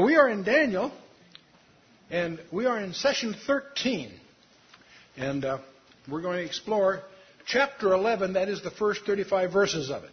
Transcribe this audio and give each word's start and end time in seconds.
Well, 0.00 0.06
we 0.06 0.16
are 0.16 0.30
in 0.30 0.44
Daniel, 0.44 0.90
and 2.08 2.40
we 2.50 2.64
are 2.64 2.80
in 2.80 2.94
session 2.94 3.36
13. 3.46 4.10
And 5.18 5.44
uh, 5.44 5.58
we're 6.10 6.22
going 6.22 6.38
to 6.38 6.42
explore 6.42 7.02
chapter 7.44 7.92
11, 7.92 8.32
that 8.32 8.48
is 8.48 8.62
the 8.62 8.70
first 8.70 9.02
35 9.04 9.52
verses 9.52 9.90
of 9.90 10.04
it. 10.04 10.10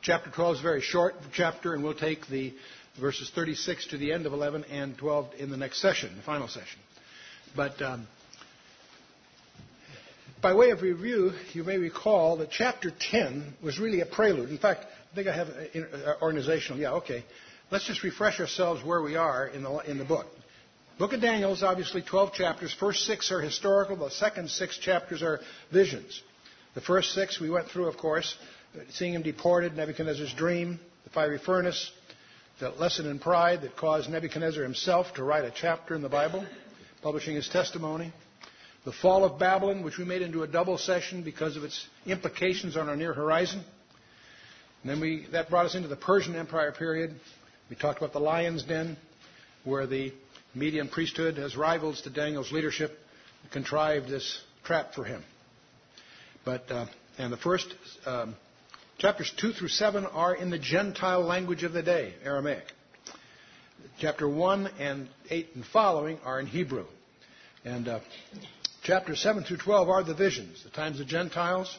Chapter 0.00 0.30
12 0.30 0.54
is 0.54 0.60
a 0.60 0.62
very 0.62 0.80
short 0.80 1.16
chapter, 1.34 1.74
and 1.74 1.84
we'll 1.84 1.92
take 1.92 2.28
the 2.28 2.54
verses 2.98 3.30
36 3.34 3.88
to 3.88 3.98
the 3.98 4.10
end 4.10 4.24
of 4.24 4.32
11 4.32 4.64
and 4.70 4.96
12 4.96 5.34
in 5.38 5.50
the 5.50 5.56
next 5.58 5.82
session, 5.82 6.16
the 6.16 6.22
final 6.22 6.48
session. 6.48 6.80
But 7.54 7.82
um, 7.82 8.08
by 10.40 10.54
way 10.54 10.70
of 10.70 10.80
review, 10.80 11.32
you 11.52 11.62
may 11.62 11.76
recall 11.76 12.38
that 12.38 12.50
chapter 12.50 12.90
10 12.90 13.52
was 13.62 13.78
really 13.78 14.00
a 14.00 14.06
prelude. 14.06 14.48
In 14.48 14.56
fact, 14.56 14.86
I 15.12 15.14
think 15.14 15.28
I 15.28 15.36
have 15.36 15.48
an 15.74 16.14
organizational. 16.22 16.80
Yeah, 16.80 16.92
okay. 16.92 17.22
Let's 17.70 17.86
just 17.86 18.02
refresh 18.02 18.40
ourselves 18.40 18.84
where 18.84 19.00
we 19.00 19.14
are 19.14 19.46
in 19.46 19.62
the, 19.62 19.78
in 19.88 19.98
the 19.98 20.04
book. 20.04 20.26
Book 20.98 21.12
of 21.12 21.20
Daniel 21.20 21.52
is 21.52 21.62
obviously 21.62 22.02
12 22.02 22.32
chapters. 22.32 22.74
First 22.74 23.04
six 23.06 23.30
are 23.30 23.40
historical. 23.40 23.94
The 23.94 24.10
second 24.10 24.50
six 24.50 24.76
chapters 24.76 25.22
are 25.22 25.38
visions. 25.72 26.20
The 26.74 26.80
first 26.80 27.14
six 27.14 27.38
we 27.40 27.48
went 27.48 27.68
through, 27.68 27.86
of 27.86 27.96
course, 27.96 28.36
seeing 28.90 29.14
him 29.14 29.22
deported, 29.22 29.76
Nebuchadnezzar's 29.76 30.34
dream, 30.34 30.80
the 31.04 31.10
fiery 31.10 31.38
furnace, 31.38 31.92
the 32.58 32.70
lesson 32.70 33.06
in 33.06 33.20
pride 33.20 33.62
that 33.62 33.76
caused 33.76 34.10
Nebuchadnezzar 34.10 34.64
himself 34.64 35.14
to 35.14 35.22
write 35.22 35.44
a 35.44 35.52
chapter 35.54 35.94
in 35.94 36.02
the 36.02 36.08
Bible, 36.08 36.44
publishing 37.02 37.36
his 37.36 37.48
testimony. 37.48 38.12
The 38.84 38.92
fall 38.92 39.24
of 39.24 39.38
Babylon, 39.38 39.84
which 39.84 39.96
we 39.96 40.04
made 40.04 40.22
into 40.22 40.42
a 40.42 40.48
double 40.48 40.76
session 40.76 41.22
because 41.22 41.56
of 41.56 41.62
its 41.62 41.86
implications 42.04 42.76
on 42.76 42.88
our 42.88 42.96
near 42.96 43.14
horizon. 43.14 43.62
And 44.82 44.90
then 44.90 45.00
we, 45.00 45.26
that 45.32 45.50
brought 45.50 45.66
us 45.66 45.76
into 45.76 45.88
the 45.88 45.96
Persian 45.96 46.34
Empire 46.34 46.72
period, 46.72 47.14
we 47.70 47.76
talked 47.76 47.98
about 47.98 48.12
the 48.12 48.18
lion's 48.18 48.64
den, 48.64 48.96
where 49.62 49.86
the 49.86 50.12
Median 50.54 50.88
priesthood, 50.88 51.38
as 51.38 51.56
rivals 51.56 52.02
to 52.02 52.10
Daniel's 52.10 52.50
leadership, 52.50 52.98
contrived 53.52 54.08
this 54.08 54.42
trap 54.64 54.92
for 54.94 55.04
him. 55.04 55.22
But 56.44 56.70
uh, 56.70 56.86
and 57.16 57.32
the 57.32 57.36
first 57.36 57.72
um, 58.04 58.34
chapters 58.98 59.32
two 59.38 59.52
through 59.52 59.68
seven 59.68 60.04
are 60.04 60.34
in 60.34 60.50
the 60.50 60.58
Gentile 60.58 61.22
language 61.22 61.62
of 61.62 61.72
the 61.72 61.82
day, 61.82 62.14
Aramaic. 62.24 62.64
Chapter 64.00 64.28
one 64.28 64.66
and 64.80 65.08
eight 65.30 65.50
and 65.54 65.64
following 65.64 66.18
are 66.24 66.40
in 66.40 66.46
Hebrew, 66.46 66.86
and 67.64 67.86
uh, 67.86 68.00
chapters 68.82 69.20
seven 69.20 69.44
through 69.44 69.58
twelve 69.58 69.88
are 69.88 70.02
the 70.02 70.14
visions, 70.14 70.64
the 70.64 70.70
times 70.70 70.98
of 70.98 71.06
Gentiles, 71.06 71.78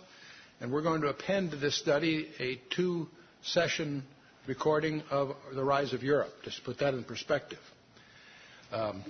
and 0.61 0.71
we're 0.71 0.83
going 0.83 1.01
to 1.01 1.07
append 1.07 1.51
to 1.51 1.57
this 1.57 1.77
study 1.77 2.29
a 2.39 2.61
two-session 2.73 4.03
recording 4.47 5.03
of 5.11 5.35
the 5.53 5.63
rise 5.63 5.93
of 5.93 6.03
Europe, 6.03 6.33
just 6.43 6.57
to 6.57 6.63
put 6.63 6.79
that 6.79 6.93
in 6.93 7.03
perspective. 7.03 7.59
Um, 8.71 9.03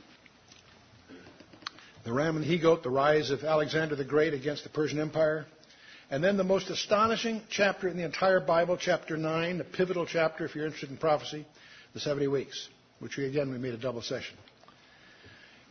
the 2.03 2.11
ram 2.11 2.35
and 2.35 2.43
the 2.43 2.49
he 2.49 2.57
goat, 2.59 2.83
the 2.83 2.89
rise 2.89 3.29
of 3.29 3.43
Alexander 3.43 3.95
the 3.95 4.03
Great 4.03 4.33
against 4.33 4.63
the 4.63 4.69
Persian 4.69 4.99
Empire. 4.99 5.45
And 6.09 6.21
then 6.23 6.35
the 6.35 6.43
most 6.43 6.69
astonishing 6.69 7.41
chapter 7.49 7.87
in 7.87 7.95
the 7.95 8.03
entire 8.03 8.39
Bible, 8.41 8.75
chapter 8.77 9.15
9, 9.15 9.59
the 9.59 9.63
pivotal 9.63 10.05
chapter 10.05 10.43
if 10.43 10.55
you're 10.55 10.65
interested 10.65 10.89
in 10.89 10.97
prophecy, 10.97 11.45
the 11.93 11.99
70 12.01 12.27
weeks, 12.27 12.67
which 12.99 13.15
we 13.17 13.25
again 13.25 13.49
we 13.51 13.57
made 13.57 13.73
a 13.73 13.77
double 13.77 14.01
session. 14.01 14.35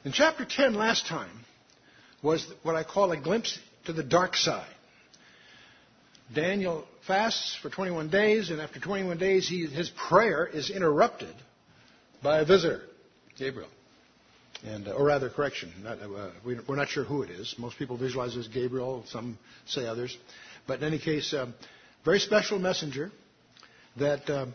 In 0.05 0.13
chapter 0.13 0.47
10 0.47 0.75
last 0.75 1.07
time 1.07 1.45
was 2.23 2.47
what 2.63 2.75
I 2.75 2.85
call 2.85 3.13
a 3.13 3.19
glimpse 3.21 3.59
to 3.85 3.93
the 3.93 4.03
dark 4.03 4.35
side. 4.37 4.67
Daniel 6.35 6.87
fasts 7.07 7.59
for 7.61 7.71
21 7.71 8.09
days, 8.09 8.51
and 8.51 8.61
after 8.61 8.79
21 8.79 9.19
days, 9.19 9.49
he, 9.49 9.67
his 9.67 9.91
prayer 9.91 10.47
is 10.47 10.71
interrupted 10.71 11.35
by 12.23 12.39
a 12.39 12.45
visitor, 12.45 12.83
Gabriel. 13.37 13.69
And, 14.65 14.87
uh, 14.87 14.93
or 14.93 15.07
rather, 15.07 15.31
correction, 15.31 15.73
not, 15.83 16.01
uh, 16.01 16.31
we, 16.45 16.57
are 16.57 16.77
not 16.77 16.89
sure 16.89 17.05
who 17.05 17.23
it 17.23 17.31
is. 17.31 17.55
Most 17.59 17.79
people 17.79 17.97
visualize 17.97 18.37
it 18.37 18.41
as 18.41 18.49
Gabriel, 18.49 19.05
some 19.09 19.39
say 19.67 19.87
others. 19.87 20.17
But 20.67 20.81
in 20.81 20.85
any 20.85 20.99
case, 20.99 21.33
um, 21.33 21.55
very 22.05 22.19
special 22.19 22.59
messenger 22.59 23.11
that 23.97 24.29
um, 24.29 24.55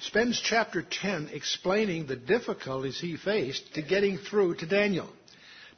spends 0.00 0.40
chapter 0.40 0.82
10 0.82 1.30
explaining 1.32 2.06
the 2.06 2.16
difficulties 2.16 3.00
he 3.00 3.16
faced 3.16 3.74
to 3.74 3.82
getting 3.82 4.18
through 4.18 4.56
to 4.56 4.66
Daniel. 4.66 5.08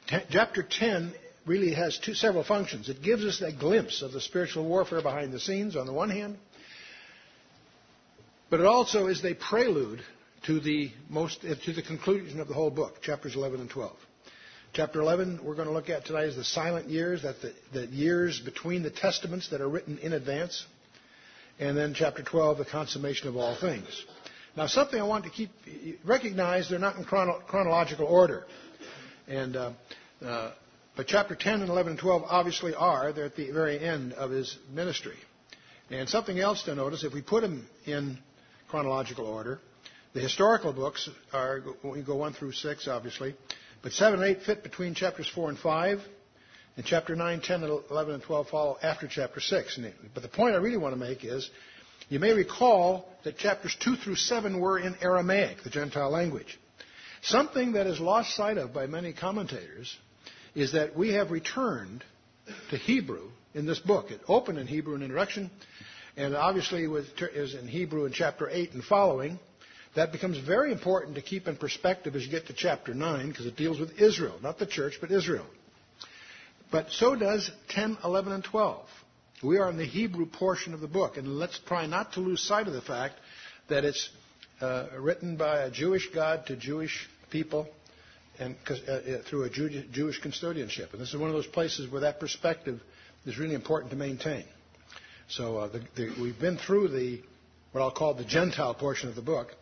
T- 0.07 0.17
chapter 0.29 0.63
10 0.63 1.13
really 1.49 1.73
has 1.73 1.97
two, 1.97 2.13
several 2.13 2.43
functions. 2.43 2.89
It 2.89 3.01
gives 3.01 3.25
us 3.25 3.41
a 3.41 3.51
glimpse 3.51 4.03
of 4.03 4.11
the 4.11 4.21
spiritual 4.21 4.65
warfare 4.65 5.01
behind 5.01 5.33
the 5.33 5.39
scenes 5.39 5.75
on 5.75 5.87
the 5.87 5.91
one 5.91 6.11
hand, 6.11 6.37
but 8.51 8.59
it 8.59 8.67
also 8.67 9.07
is 9.07 9.23
the 9.23 9.33
prelude 9.33 10.01
to 10.45 10.59
the 10.59 10.91
most 11.09 11.41
to 11.41 11.73
the 11.73 11.81
conclusion 11.81 12.39
of 12.39 12.47
the 12.47 12.53
whole 12.53 12.69
book, 12.69 13.01
chapters 13.01 13.35
11 13.35 13.61
and 13.61 13.69
12. 13.69 13.91
Chapter 14.73 15.01
11 15.01 15.39
we're 15.43 15.55
going 15.55 15.67
to 15.67 15.73
look 15.73 15.89
at 15.89 16.05
tonight 16.05 16.25
is 16.25 16.35
the 16.35 16.43
silent 16.43 16.87
years, 16.87 17.23
that 17.23 17.41
the, 17.41 17.53
the 17.73 17.87
years 17.87 18.39
between 18.39 18.83
the 18.83 18.91
testaments 18.91 19.49
that 19.49 19.59
are 19.59 19.67
written 19.67 19.97
in 19.97 20.13
advance, 20.13 20.67
and 21.57 21.75
then 21.75 21.95
chapter 21.95 22.21
12, 22.21 22.59
the 22.59 22.65
consummation 22.65 23.27
of 23.27 23.35
all 23.35 23.57
things. 23.59 24.05
Now, 24.55 24.67
something 24.67 24.99
I 24.99 25.03
want 25.03 25.23
to 25.23 25.31
keep 25.31 25.49
recognize 26.05 26.69
they're 26.69 26.77
not 26.77 26.97
in 26.97 27.05
chrono, 27.05 27.41
chronological 27.47 28.05
order, 28.05 28.45
and 29.27 29.55
uh, 29.55 29.71
uh, 30.23 30.51
but 30.99 31.07
chapter 31.07 31.33
10 31.33 31.61
and 31.61 31.69
11 31.69 31.91
and 31.91 31.99
12 32.01 32.23
obviously 32.27 32.75
are. 32.75 33.13
They're 33.13 33.23
at 33.23 33.37
the 33.37 33.51
very 33.51 33.79
end 33.79 34.11
of 34.11 34.31
his 34.31 34.57
ministry. 34.69 35.15
And 35.89 36.09
something 36.09 36.37
else 36.37 36.63
to 36.63 36.75
notice, 36.75 37.05
if 37.05 37.13
we 37.13 37.21
put 37.21 37.39
them 37.39 37.65
in 37.85 38.17
chronological 38.67 39.25
order, 39.25 39.61
the 40.13 40.19
historical 40.19 40.73
books 40.73 41.09
are, 41.31 41.63
we 41.85 42.01
go 42.01 42.17
1 42.17 42.33
through 42.33 42.51
6, 42.51 42.89
obviously, 42.89 43.33
but 43.81 43.93
7 43.93 44.21
and 44.21 44.29
8 44.29 44.43
fit 44.43 44.61
between 44.61 44.93
chapters 44.93 45.31
4 45.33 45.47
and 45.47 45.57
5, 45.57 46.01
and 46.75 46.85
chapter 46.85 47.15
9, 47.15 47.39
10, 47.39 47.63
and 47.63 47.81
11, 47.89 48.15
and 48.15 48.23
12 48.23 48.49
follow 48.49 48.77
after 48.83 49.07
chapter 49.07 49.39
6. 49.39 49.79
But 50.13 50.21
the 50.21 50.27
point 50.27 50.53
I 50.53 50.57
really 50.57 50.75
want 50.75 50.95
to 50.95 50.99
make 50.99 51.23
is, 51.23 51.49
you 52.09 52.19
may 52.19 52.33
recall 52.33 53.07
that 53.23 53.37
chapters 53.37 53.73
2 53.79 53.95
through 53.95 54.15
7 54.15 54.59
were 54.59 54.77
in 54.77 54.97
Aramaic, 55.01 55.63
the 55.63 55.69
Gentile 55.69 56.09
language. 56.09 56.59
Something 57.21 57.71
that 57.71 57.87
is 57.87 58.01
lost 58.01 58.35
sight 58.35 58.57
of 58.57 58.73
by 58.73 58.85
many 58.85 59.13
commentators 59.13 59.97
is 60.55 60.73
that 60.73 60.95
we 60.95 61.13
have 61.13 61.31
returned 61.31 62.03
to 62.69 62.77
Hebrew 62.77 63.29
in 63.53 63.65
this 63.65 63.79
book. 63.79 64.11
It 64.11 64.21
opened 64.27 64.57
in 64.57 64.67
Hebrew 64.67 64.95
in 64.95 65.01
introduction, 65.01 65.49
and 66.17 66.35
obviously 66.35 66.83
is 66.85 67.55
in 67.55 67.67
Hebrew 67.67 68.05
in 68.05 68.13
chapter 68.13 68.49
8 68.49 68.73
and 68.73 68.83
following. 68.83 69.39
That 69.95 70.11
becomes 70.11 70.37
very 70.37 70.71
important 70.71 71.15
to 71.15 71.21
keep 71.21 71.47
in 71.47 71.55
perspective 71.55 72.15
as 72.15 72.23
you 72.23 72.29
get 72.29 72.47
to 72.47 72.53
chapter 72.53 72.93
9 72.93 73.29
because 73.29 73.45
it 73.45 73.55
deals 73.55 73.79
with 73.79 73.99
Israel, 73.99 74.37
not 74.41 74.59
the 74.59 74.67
church, 74.67 74.97
but 75.01 75.11
Israel. 75.11 75.45
But 76.71 76.91
so 76.91 77.15
does 77.15 77.49
10, 77.69 77.97
11, 78.03 78.31
and 78.31 78.43
12. 78.43 78.85
We 79.41 79.57
are 79.57 79.69
in 79.69 79.77
the 79.77 79.85
Hebrew 79.85 80.27
portion 80.27 80.73
of 80.73 80.81
the 80.81 80.87
book, 80.87 81.17
and 81.17 81.39
let's 81.39 81.59
try 81.65 81.87
not 81.87 82.13
to 82.13 82.19
lose 82.19 82.41
sight 82.41 82.67
of 82.67 82.73
the 82.73 82.81
fact 82.81 83.15
that 83.69 83.85
it's 83.85 84.09
uh, 84.61 84.87
written 84.99 85.37
by 85.37 85.61
a 85.61 85.71
Jewish 85.71 86.09
God 86.13 86.45
to 86.47 86.55
Jewish 86.55 87.09
people 87.31 87.67
and 88.39 88.55
uh, 88.69 88.91
uh, 88.91 89.21
through 89.23 89.43
a 89.43 89.49
Jewish 89.49 90.21
custodianship. 90.21 90.91
And 90.93 91.01
this 91.01 91.09
is 91.09 91.17
one 91.17 91.29
of 91.29 91.35
those 91.35 91.47
places 91.47 91.91
where 91.91 92.01
that 92.01 92.19
perspective 92.19 92.81
is 93.25 93.37
really 93.37 93.55
important 93.55 93.91
to 93.91 93.97
maintain. 93.97 94.45
So 95.27 95.57
uh, 95.57 95.67
the, 95.67 95.79
the, 95.95 96.21
we've 96.21 96.39
been 96.39 96.57
through 96.57 96.89
the 96.89 97.21
what 97.71 97.81
I'll 97.81 97.91
call 97.91 98.15
the 98.15 98.25
Gentile 98.25 98.73
portion 98.73 99.09
of 99.09 99.15
the 99.15 99.21
book, 99.21 99.53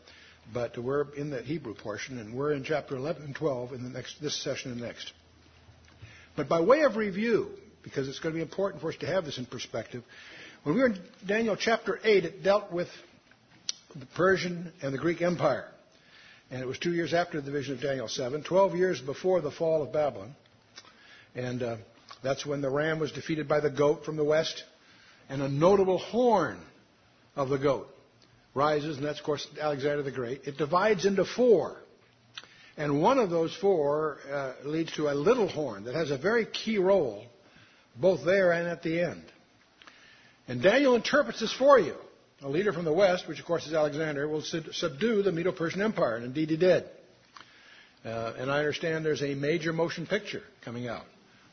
but 0.54 0.78
we're 0.78 1.14
in 1.16 1.30
the 1.30 1.42
Hebrew 1.42 1.74
portion, 1.74 2.20
and 2.20 2.34
we're 2.34 2.54
in 2.54 2.64
chapter 2.64 2.96
11 2.96 3.24
and 3.24 3.36
12 3.36 3.74
in 3.74 3.84
the 3.84 3.90
next 3.90 4.22
this 4.22 4.42
session 4.42 4.72
and 4.72 4.80
next. 4.80 5.12
But 6.38 6.48
by 6.48 6.62
way 6.62 6.84
of 6.84 6.96
review, 6.96 7.50
because 7.84 8.08
it's 8.08 8.20
going 8.20 8.34
to 8.34 8.38
be 8.38 8.42
important 8.42 8.82
for 8.82 8.90
us 8.90 8.96
to 8.98 9.08
have 9.08 9.26
this 9.26 9.38
in 9.38 9.46
perspective, 9.46 10.04
when 10.64 10.76
we 10.76 10.82
were 10.82 10.88
in 10.88 11.00
Daniel 11.26 11.56
chapter 11.58 12.00
8, 12.04 12.26
it 12.26 12.44
dealt 12.44 12.72
with 12.72 12.88
the 13.96 14.06
Persian 14.06 14.72
and 14.82 14.94
the 14.94 14.98
Greek 14.98 15.22
Empire. 15.22 15.68
And 16.50 16.62
it 16.62 16.68
was 16.68 16.78
two 16.78 16.94
years 16.94 17.14
after 17.14 17.42
the 17.42 17.52
vision 17.52 17.76
of 17.76 17.82
Daniel 17.82 18.08
7, 18.08 18.44
12 18.44 18.76
years 18.76 19.02
before 19.02 19.42
the 19.42 19.52
fall 19.52 19.82
of 19.84 19.92
Babylon. 19.92 20.36
And 21.36 21.62
uh, 21.62 21.78
that's 22.24 22.46
when 22.46 22.62
the 22.62 22.70
ram 22.70 23.00
was 23.00 23.12
defeated 23.12 23.48
by 23.48 23.60
the 23.60 23.70
goat 23.70 24.06
from 24.06 24.16
the 24.16 24.24
west. 24.24 24.64
And 25.30 25.42
a 25.42 25.50
notable 25.50 25.98
horn 25.98 26.60
of 27.36 27.50
the 27.50 27.58
goat 27.58 27.90
rises, 28.56 28.98
and 28.98 29.06
that's, 29.06 29.20
of 29.20 29.26
course, 29.26 29.46
Alexander 29.60 30.04
the 30.04 30.12
Great. 30.12 30.42
It 30.46 30.58
divides 30.58 31.06
into 31.06 31.26
four. 31.26 31.76
And 32.78 33.02
one 33.02 33.20
of 33.20 33.30
those 33.30 33.56
four 33.56 34.20
uh, 34.32 34.54
leads 34.64 34.94
to 34.94 35.10
a 35.10 35.14
little 35.14 35.50
horn 35.50 35.84
that 35.84 35.96
has 35.96 36.12
a 36.12 36.18
very 36.18 36.46
key 36.46 36.78
role, 36.78 37.26
both 37.96 38.24
there 38.24 38.54
and 38.54 38.68
at 38.68 38.84
the 38.84 39.02
end. 39.02 39.24
And 40.48 40.62
Daniel 40.62 40.96
interprets 40.96 41.42
this 41.42 41.52
for 41.52 41.78
you 41.78 41.96
a 42.42 42.50
leader 42.50 42.72
from 42.72 42.86
the 42.86 42.94
west, 42.94 43.28
which 43.28 43.40
of 43.40 43.46
course 43.46 43.66
is 43.66 43.74
Alexander, 43.74 44.28
will 44.28 44.44
subdue 44.44 45.24
the 45.24 45.32
Medo 45.32 45.52
Persian 45.52 45.82
Empire. 45.82 46.16
And 46.18 46.26
indeed 46.26 46.50
he 46.50 46.58
did. 46.58 46.86
Uh, 48.06 48.34
and 48.38 48.52
I 48.52 48.60
understand 48.60 49.04
there's 49.06 49.24
a 49.24 49.34
major 49.34 49.74
motion 49.74 50.06
picture 50.06 50.44
coming 50.64 50.88
out 50.88 51.06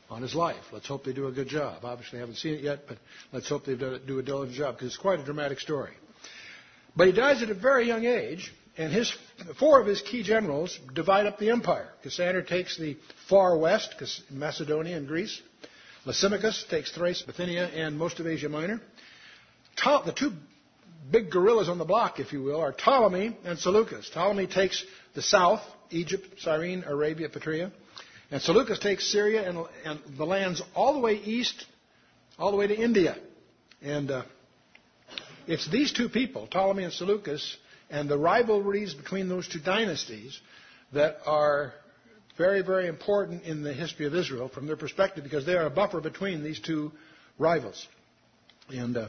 on 0.09 0.21
his 0.21 0.35
life. 0.35 0.63
Let's 0.71 0.87
hope 0.87 1.03
they 1.03 1.13
do 1.13 1.27
a 1.27 1.31
good 1.31 1.47
job. 1.47 1.83
Obviously, 1.83 2.19
I 2.19 2.21
haven't 2.21 2.37
seen 2.37 2.53
it 2.53 2.61
yet, 2.61 2.87
but 2.87 2.97
let's 3.31 3.49
hope 3.49 3.65
they 3.65 3.75
do 3.75 4.19
a 4.19 4.23
diligent 4.23 4.55
job 4.55 4.75
because 4.75 4.89
it's 4.89 4.97
quite 4.97 5.19
a 5.19 5.23
dramatic 5.23 5.59
story. 5.59 5.93
But 6.95 7.07
he 7.07 7.13
dies 7.13 7.41
at 7.41 7.49
a 7.49 7.55
very 7.55 7.87
young 7.87 8.05
age, 8.05 8.53
and 8.77 8.93
his, 8.93 9.11
four 9.59 9.81
of 9.81 9.87
his 9.87 10.01
key 10.01 10.23
generals 10.23 10.79
divide 10.93 11.25
up 11.25 11.39
the 11.39 11.49
empire. 11.49 11.89
Cassander 12.03 12.43
takes 12.43 12.77
the 12.77 12.97
far 13.27 13.57
west, 13.57 13.95
Macedonia 14.29 14.95
and 14.95 15.07
Greece. 15.07 15.41
Lysimachus 16.05 16.63
takes 16.69 16.91
Thrace, 16.91 17.23
Bithynia, 17.23 17.65
and 17.65 17.97
most 17.97 18.19
of 18.19 18.27
Asia 18.27 18.47
Minor. 18.47 18.79
The 19.83 20.13
two 20.15 20.33
big 21.11 21.29
gorillas 21.29 21.69
on 21.69 21.77
the 21.77 21.85
block, 21.85 22.19
if 22.19 22.33
you 22.33 22.41
will, 22.41 22.59
are 22.59 22.71
Ptolemy 22.71 23.37
and 23.43 23.57
Seleucus. 23.59 24.09
Ptolemy 24.13 24.47
takes 24.47 24.83
the 25.13 25.21
south, 25.21 25.61
Egypt, 25.89 26.25
Cyrene, 26.39 26.83
Arabia, 26.85 27.29
Petraea. 27.29 27.71
And 28.31 28.41
Seleucus 28.41 28.79
takes 28.79 29.11
Syria 29.11 29.47
and, 29.47 29.65
and, 29.85 29.99
the 30.17 30.25
lands 30.25 30.61
all 30.73 30.93
the 30.93 30.99
way 30.99 31.13
east, 31.15 31.65
all 32.39 32.51
the 32.51 32.57
way 32.57 32.67
to 32.67 32.75
India. 32.75 33.17
And 33.81 34.09
uh, 34.09 34.23
it's 35.47 35.69
these 35.69 35.93
two 35.93 36.09
people, 36.09 36.47
Ptolemy 36.47 36.83
and 36.83 36.93
Seleucus, 36.93 37.57
and 37.89 38.09
the 38.09 38.17
rivalries 38.17 38.93
between 38.93 39.29
those 39.29 39.47
two 39.47 39.59
dynasties 39.59 40.39
that 40.93 41.17
are 41.25 41.73
very, 42.37 42.61
very 42.61 42.87
important 42.87 43.43
in 43.43 43.63
the 43.63 43.73
history 43.73 44.05
of 44.05 44.15
Israel 44.15 44.49
from 44.49 44.65
their 44.65 44.75
perspective 44.75 45.23
because 45.23 45.45
they 45.45 45.53
are 45.53 45.67
a 45.67 45.69
buffer 45.69 46.01
between 46.01 46.43
these 46.43 46.59
two 46.59 46.91
rivals. 47.37 47.87
And 48.69 48.97
uh, 48.97 49.07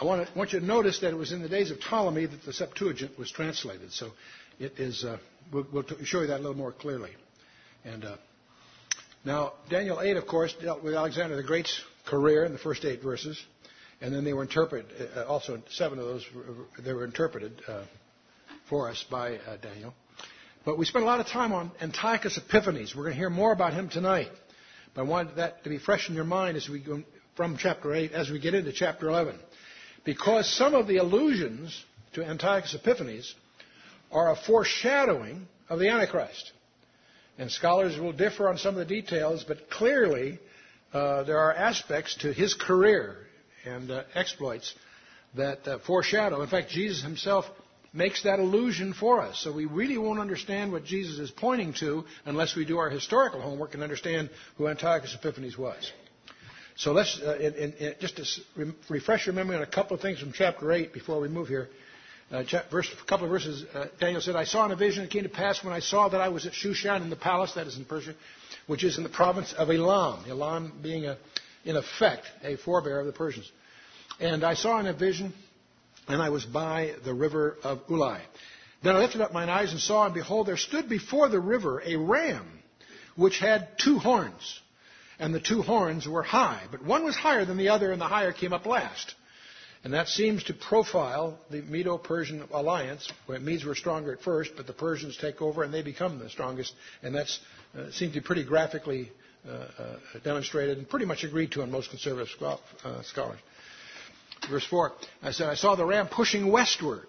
I 0.00 0.04
want, 0.04 0.28
to, 0.28 0.38
want, 0.38 0.52
you 0.52 0.60
to 0.60 0.66
notice 0.66 1.00
that 1.00 1.12
it 1.12 1.16
was 1.16 1.32
in 1.32 1.42
the 1.42 1.48
days 1.48 1.72
of 1.72 1.80
Ptolemy 1.80 2.26
that 2.26 2.44
the 2.44 2.52
Septuagint 2.52 3.18
was 3.18 3.32
translated. 3.32 3.92
So 3.92 4.12
it 4.60 4.78
is, 4.78 5.04
uh, 5.04 5.18
we'll, 5.52 5.66
we'll 5.72 5.84
show 6.04 6.20
you 6.20 6.28
that 6.28 6.36
a 6.36 6.42
little 6.42 6.56
more 6.56 6.70
clearly. 6.70 7.10
And 7.84 8.04
uh, 8.04 8.16
now, 9.24 9.54
Daniel 9.68 10.00
8, 10.00 10.16
of 10.16 10.26
course, 10.28 10.54
dealt 10.62 10.84
with 10.84 10.94
Alexander 10.94 11.34
the 11.34 11.42
Great's 11.42 11.80
career 12.06 12.44
in 12.44 12.52
the 12.52 12.58
first 12.58 12.84
eight 12.84 13.02
verses. 13.02 13.42
And 14.00 14.14
then 14.14 14.22
they 14.22 14.32
were 14.32 14.42
interpreted, 14.42 14.86
uh, 15.16 15.24
also 15.24 15.60
seven 15.70 15.98
of 15.98 16.04
those, 16.04 16.24
they 16.78 16.92
were 16.92 17.04
interpreted 17.04 17.60
uh, 17.66 17.82
for 18.68 18.88
us 18.88 19.04
by 19.10 19.38
uh, 19.38 19.56
Daniel. 19.60 19.94
But 20.64 20.78
we 20.78 20.84
spent 20.84 21.02
a 21.02 21.06
lot 21.06 21.18
of 21.18 21.26
time 21.26 21.52
on 21.52 21.72
Antiochus 21.80 22.38
Epiphanes. 22.38 22.94
We're 22.94 23.02
going 23.02 23.14
to 23.14 23.18
hear 23.18 23.30
more 23.30 23.52
about 23.52 23.72
him 23.72 23.88
tonight. 23.88 24.30
But 24.94 25.02
I 25.02 25.04
wanted 25.04 25.36
that 25.36 25.64
to 25.64 25.70
be 25.70 25.78
fresh 25.78 26.08
in 26.08 26.14
your 26.14 26.24
mind 26.24 26.56
as 26.56 26.68
we 26.68 26.78
go 26.78 27.02
from 27.36 27.56
chapter 27.56 27.92
8 27.92 28.12
as 28.12 28.30
we 28.30 28.38
get 28.38 28.54
into 28.54 28.72
chapter 28.72 29.08
11. 29.08 29.36
Because 30.08 30.50
some 30.50 30.72
of 30.74 30.86
the 30.86 30.96
allusions 30.96 31.84
to 32.14 32.24
Antiochus 32.24 32.74
Epiphanes 32.74 33.34
are 34.10 34.30
a 34.30 34.36
foreshadowing 34.36 35.46
of 35.68 35.80
the 35.80 35.90
Antichrist. 35.90 36.50
And 37.36 37.50
scholars 37.52 38.00
will 38.00 38.14
differ 38.14 38.48
on 38.48 38.56
some 38.56 38.74
of 38.74 38.78
the 38.78 38.86
details, 38.86 39.44
but 39.46 39.68
clearly 39.68 40.38
uh, 40.94 41.24
there 41.24 41.36
are 41.36 41.52
aspects 41.52 42.14
to 42.22 42.32
his 42.32 42.54
career 42.54 43.18
and 43.66 43.90
uh, 43.90 44.04
exploits 44.14 44.74
that 45.36 45.68
uh, 45.68 45.78
foreshadow. 45.80 46.40
In 46.40 46.48
fact, 46.48 46.70
Jesus 46.70 47.02
himself 47.02 47.44
makes 47.92 48.22
that 48.22 48.38
allusion 48.38 48.94
for 48.94 49.20
us. 49.20 49.38
So 49.38 49.52
we 49.52 49.66
really 49.66 49.98
won't 49.98 50.20
understand 50.20 50.72
what 50.72 50.86
Jesus 50.86 51.18
is 51.18 51.30
pointing 51.30 51.74
to 51.80 52.06
unless 52.24 52.56
we 52.56 52.64
do 52.64 52.78
our 52.78 52.88
historical 52.88 53.42
homework 53.42 53.74
and 53.74 53.82
understand 53.82 54.30
who 54.56 54.68
Antiochus 54.68 55.14
Epiphanes 55.14 55.58
was. 55.58 55.92
So 56.78 56.92
let's 56.92 57.20
uh, 57.20 57.36
in, 57.38 57.54
in, 57.54 57.94
just 58.00 58.16
to 58.16 58.24
re- 58.54 58.72
refresh 58.88 59.26
your 59.26 59.34
memory 59.34 59.56
on 59.56 59.62
a 59.62 59.66
couple 59.66 59.96
of 59.96 60.00
things 60.00 60.20
from 60.20 60.32
chapter 60.32 60.70
8 60.70 60.92
before 60.92 61.20
we 61.20 61.28
move 61.28 61.48
here. 61.48 61.68
Uh, 62.30 62.44
verse, 62.70 62.88
a 62.92 63.04
couple 63.06 63.24
of 63.24 63.32
verses, 63.32 63.64
uh, 63.74 63.86
Daniel 63.98 64.20
said, 64.20 64.36
I 64.36 64.44
saw 64.44 64.64
in 64.64 64.70
a 64.70 64.76
vision, 64.76 65.02
it 65.02 65.10
came 65.10 65.24
to 65.24 65.28
pass 65.28 65.64
when 65.64 65.72
I 65.72 65.80
saw 65.80 66.08
that 66.08 66.20
I 66.20 66.28
was 66.28 66.46
at 66.46 66.52
Shushan 66.52 67.02
in 67.02 67.10
the 67.10 67.16
palace, 67.16 67.54
that 67.54 67.66
is 67.66 67.76
in 67.76 67.84
Persia, 67.84 68.14
which 68.68 68.84
is 68.84 68.96
in 68.96 69.02
the 69.02 69.08
province 69.08 69.52
of 69.54 69.70
Elam. 69.70 70.24
Elam 70.28 70.78
being, 70.80 71.06
a, 71.06 71.18
in 71.64 71.74
effect, 71.74 72.26
a 72.44 72.56
forebear 72.56 73.00
of 73.00 73.06
the 73.06 73.12
Persians. 73.12 73.50
And 74.20 74.44
I 74.44 74.54
saw 74.54 74.78
in 74.78 74.86
a 74.86 74.92
vision, 74.92 75.32
and 76.06 76.22
I 76.22 76.28
was 76.28 76.44
by 76.44 76.94
the 77.04 77.14
river 77.14 77.56
of 77.64 77.84
Ulai. 77.88 78.20
Then 78.84 78.94
I 78.94 78.98
lifted 78.98 79.20
up 79.20 79.32
mine 79.32 79.48
eyes 79.48 79.72
and 79.72 79.80
saw, 79.80 80.04
and 80.04 80.14
behold, 80.14 80.46
there 80.46 80.56
stood 80.56 80.88
before 80.88 81.28
the 81.28 81.40
river 81.40 81.82
a 81.84 81.96
ram, 81.96 82.46
which 83.16 83.40
had 83.40 83.68
two 83.78 83.98
horns. 83.98 84.60
And 85.18 85.34
the 85.34 85.40
two 85.40 85.62
horns 85.62 86.06
were 86.06 86.22
high, 86.22 86.62
but 86.70 86.84
one 86.84 87.04
was 87.04 87.16
higher 87.16 87.44
than 87.44 87.56
the 87.56 87.70
other, 87.70 87.90
and 87.90 88.00
the 88.00 88.06
higher 88.06 88.32
came 88.32 88.52
up 88.52 88.66
last. 88.66 89.14
And 89.84 89.92
that 89.94 90.08
seems 90.08 90.44
to 90.44 90.54
profile 90.54 91.38
the 91.50 91.62
Medo 91.62 91.98
Persian 91.98 92.44
alliance, 92.52 93.10
where 93.26 93.38
Medes 93.38 93.64
were 93.64 93.74
stronger 93.74 94.12
at 94.12 94.20
first, 94.20 94.52
but 94.56 94.66
the 94.66 94.72
Persians 94.72 95.16
take 95.16 95.40
over 95.40 95.62
and 95.62 95.72
they 95.72 95.82
become 95.82 96.18
the 96.18 96.28
strongest. 96.28 96.74
And 97.02 97.14
that 97.14 97.26
uh, 97.76 97.90
seems 97.90 98.12
to 98.12 98.20
be 98.20 98.26
pretty 98.26 98.44
graphically 98.44 99.12
uh, 99.48 99.52
uh, 99.52 99.96
demonstrated 100.24 100.78
and 100.78 100.88
pretty 100.88 101.06
much 101.06 101.22
agreed 101.22 101.52
to 101.52 101.62
in 101.62 101.70
most 101.70 101.90
conservative 101.90 102.28
uh, 102.42 103.02
scholars. 103.02 103.38
Verse 104.50 104.66
4 104.66 104.92
I 105.22 105.30
said, 105.30 105.48
I 105.48 105.54
saw 105.54 105.74
the 105.74 105.84
ram 105.84 106.08
pushing 106.08 106.50
westward 106.50 107.06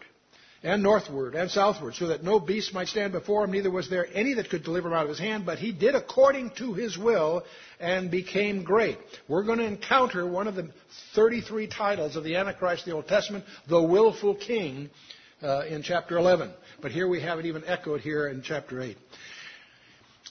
and 0.64 0.84
northward 0.84 1.36
and 1.36 1.50
southward, 1.50 1.96
so 1.96 2.08
that 2.08 2.24
no 2.24 2.40
beast 2.40 2.74
might 2.74 2.88
stand 2.88 3.14
before 3.14 3.46
him, 3.46 3.52
neither 3.52 3.72
was 3.72 3.90
there 3.90 4.08
any 4.14 4.34
that 4.34 4.50
could 4.50 4.64
deliver 4.64 4.90
him 4.90 4.94
out 4.94 5.04
of 5.04 5.10
his 5.10 5.20
hand, 5.20 5.46
but 5.46 5.58
he 5.58 5.72
did 5.72 5.96
according 5.96 6.52
to 6.52 6.74
his 6.74 6.98
will 6.98 7.44
and 7.80 8.12
became 8.12 8.64
great. 8.64 8.98
We're 9.28 9.44
going 9.44 9.60
to 9.60 9.66
encounter 9.66 10.28
one 10.28 10.48
of 10.48 10.56
the 10.56 10.70
33 11.16 11.68
titles 11.68 12.16
of 12.16 12.24
the 12.24 12.36
Antichrist 12.36 12.84
of 12.84 12.86
the 12.88 12.96
Old 12.96 13.08
Testament, 13.08 13.46
the 13.68 13.82
willful 13.82 14.36
king, 14.36 14.90
uh, 15.42 15.66
in 15.66 15.82
chapter 15.82 16.18
11. 16.18 16.52
But 16.82 16.92
here 16.92 17.08
we 17.08 17.22
have 17.22 17.40
it 17.40 17.46
even 17.46 17.64
echoed 17.66 18.02
here 18.02 18.28
in 18.28 18.42
chapter 18.42 18.82
8. 18.82 18.98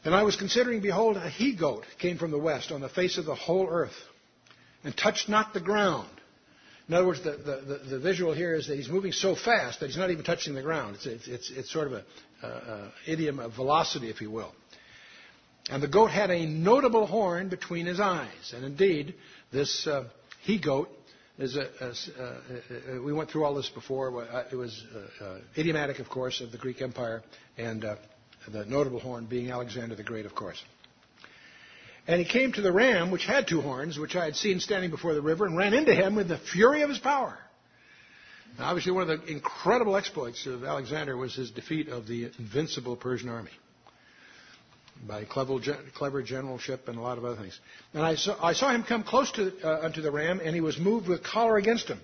And 0.04 0.14
I 0.14 0.22
was 0.22 0.36
considering, 0.36 0.80
behold, 0.80 1.16
a 1.16 1.28
he 1.28 1.56
goat 1.56 1.84
came 1.98 2.18
from 2.18 2.30
the 2.30 2.38
west 2.38 2.70
on 2.70 2.80
the 2.80 2.88
face 2.88 3.18
of 3.18 3.24
the 3.24 3.34
whole 3.34 3.66
earth, 3.68 3.96
and 4.84 4.96
touched 4.96 5.28
not 5.28 5.54
the 5.54 5.60
ground 5.60 6.08
in 6.88 6.94
other 6.94 7.06
words, 7.06 7.22
the, 7.22 7.32
the, 7.32 7.80
the, 7.90 7.98
visual 7.98 8.32
here 8.32 8.54
is 8.54 8.66
that 8.68 8.76
he's 8.76 8.88
moving 8.88 9.12
so 9.12 9.34
fast 9.34 9.80
that 9.80 9.86
he's 9.86 9.98
not 9.98 10.10
even 10.10 10.24
touching 10.24 10.54
the 10.54 10.62
ground. 10.62 10.96
It's, 10.96 11.06
it's, 11.06 11.28
it's, 11.28 11.50
it's 11.50 11.72
sort 11.72 11.86
of 11.86 11.92
an 11.92 12.04
uh, 12.42 12.46
uh, 12.46 12.90
idiom 13.06 13.40
of 13.40 13.54
velocity, 13.54 14.08
if 14.08 14.22
you 14.22 14.30
will. 14.30 14.54
And 15.70 15.82
the 15.82 15.88
goat 15.88 16.10
had 16.10 16.30
a 16.30 16.46
notable 16.46 17.06
horn 17.06 17.50
between 17.50 17.84
his 17.84 18.00
eyes. 18.00 18.54
And 18.54 18.64
indeed, 18.64 19.14
this 19.52 19.86
uh, 19.86 20.04
he 20.40 20.58
goat 20.58 20.88
is 21.36 21.56
a, 21.56 21.68
a, 21.80 21.88
uh, 21.88 22.96
uh, 22.96 23.02
we 23.02 23.12
went 23.12 23.30
through 23.30 23.44
all 23.44 23.54
this 23.54 23.68
before. 23.68 24.26
It 24.50 24.56
was 24.56 24.82
idiomatic, 25.58 25.98
of 25.98 26.08
course, 26.08 26.40
of 26.40 26.52
the 26.52 26.58
Greek 26.58 26.80
Empire, 26.80 27.22
and 27.58 27.82
the 27.82 28.64
notable 28.64 28.98
horn 28.98 29.26
being 29.26 29.50
Alexander 29.50 29.94
the 29.94 30.02
Great, 30.02 30.24
of 30.24 30.34
course. 30.34 30.62
And 32.08 32.18
he 32.18 32.24
came 32.24 32.52
to 32.52 32.62
the 32.62 32.72
ram, 32.72 33.10
which 33.10 33.26
had 33.26 33.46
two 33.46 33.60
horns, 33.60 33.98
which 33.98 34.16
I 34.16 34.24
had 34.24 34.34
seen 34.34 34.60
standing 34.60 34.90
before 34.90 35.12
the 35.12 35.20
river, 35.20 35.44
and 35.44 35.56
ran 35.56 35.74
into 35.74 35.94
him 35.94 36.14
with 36.14 36.28
the 36.28 36.38
fury 36.38 36.80
of 36.80 36.88
his 36.88 36.98
power. 36.98 37.38
Now, 38.58 38.70
obviously, 38.70 38.92
one 38.92 39.08
of 39.08 39.20
the 39.20 39.30
incredible 39.30 39.94
exploits 39.94 40.46
of 40.46 40.64
Alexander 40.64 41.18
was 41.18 41.34
his 41.34 41.50
defeat 41.50 41.88
of 41.88 42.08
the 42.08 42.30
invincible 42.38 42.96
Persian 42.96 43.28
army 43.28 43.50
by 45.06 45.24
clever, 45.24 45.58
clever 45.94 46.22
generalship 46.22 46.88
and 46.88 46.98
a 46.98 47.00
lot 47.00 47.18
of 47.18 47.26
other 47.26 47.36
things. 47.36 47.60
And 47.92 48.02
I 48.02 48.14
saw, 48.14 48.42
I 48.42 48.54
saw 48.54 48.70
him 48.70 48.84
come 48.84 49.04
close 49.04 49.30
to, 49.32 49.52
uh, 49.62 49.84
unto 49.84 50.00
the 50.00 50.10
ram, 50.10 50.40
and 50.42 50.54
he 50.54 50.62
was 50.62 50.78
moved 50.78 51.08
with 51.08 51.22
choler 51.22 51.58
against 51.58 51.88
him. 51.88 52.00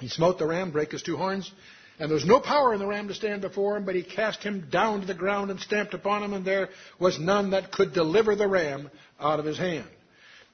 He 0.00 0.08
smote 0.08 0.38
the 0.38 0.46
ram, 0.46 0.72
brake 0.72 0.90
his 0.90 1.02
two 1.02 1.16
horns, 1.16 1.50
and 1.98 2.10
there 2.10 2.14
was 2.14 2.24
no 2.24 2.40
power 2.40 2.72
in 2.72 2.80
the 2.80 2.86
ram 2.86 3.08
to 3.08 3.14
stand 3.14 3.42
before 3.42 3.76
him, 3.76 3.84
but 3.84 3.94
he 3.94 4.02
cast 4.02 4.42
him 4.42 4.68
down 4.70 5.00
to 5.02 5.06
the 5.06 5.14
ground 5.14 5.50
and 5.50 5.60
stamped 5.60 5.94
upon 5.94 6.22
him, 6.22 6.32
and 6.32 6.44
there 6.44 6.70
was 6.98 7.18
none 7.18 7.50
that 7.50 7.70
could 7.70 7.92
deliver 7.92 8.34
the 8.34 8.48
ram 8.48 8.90
out 9.20 9.38
of 9.38 9.44
his 9.44 9.58
hand. 9.58 9.86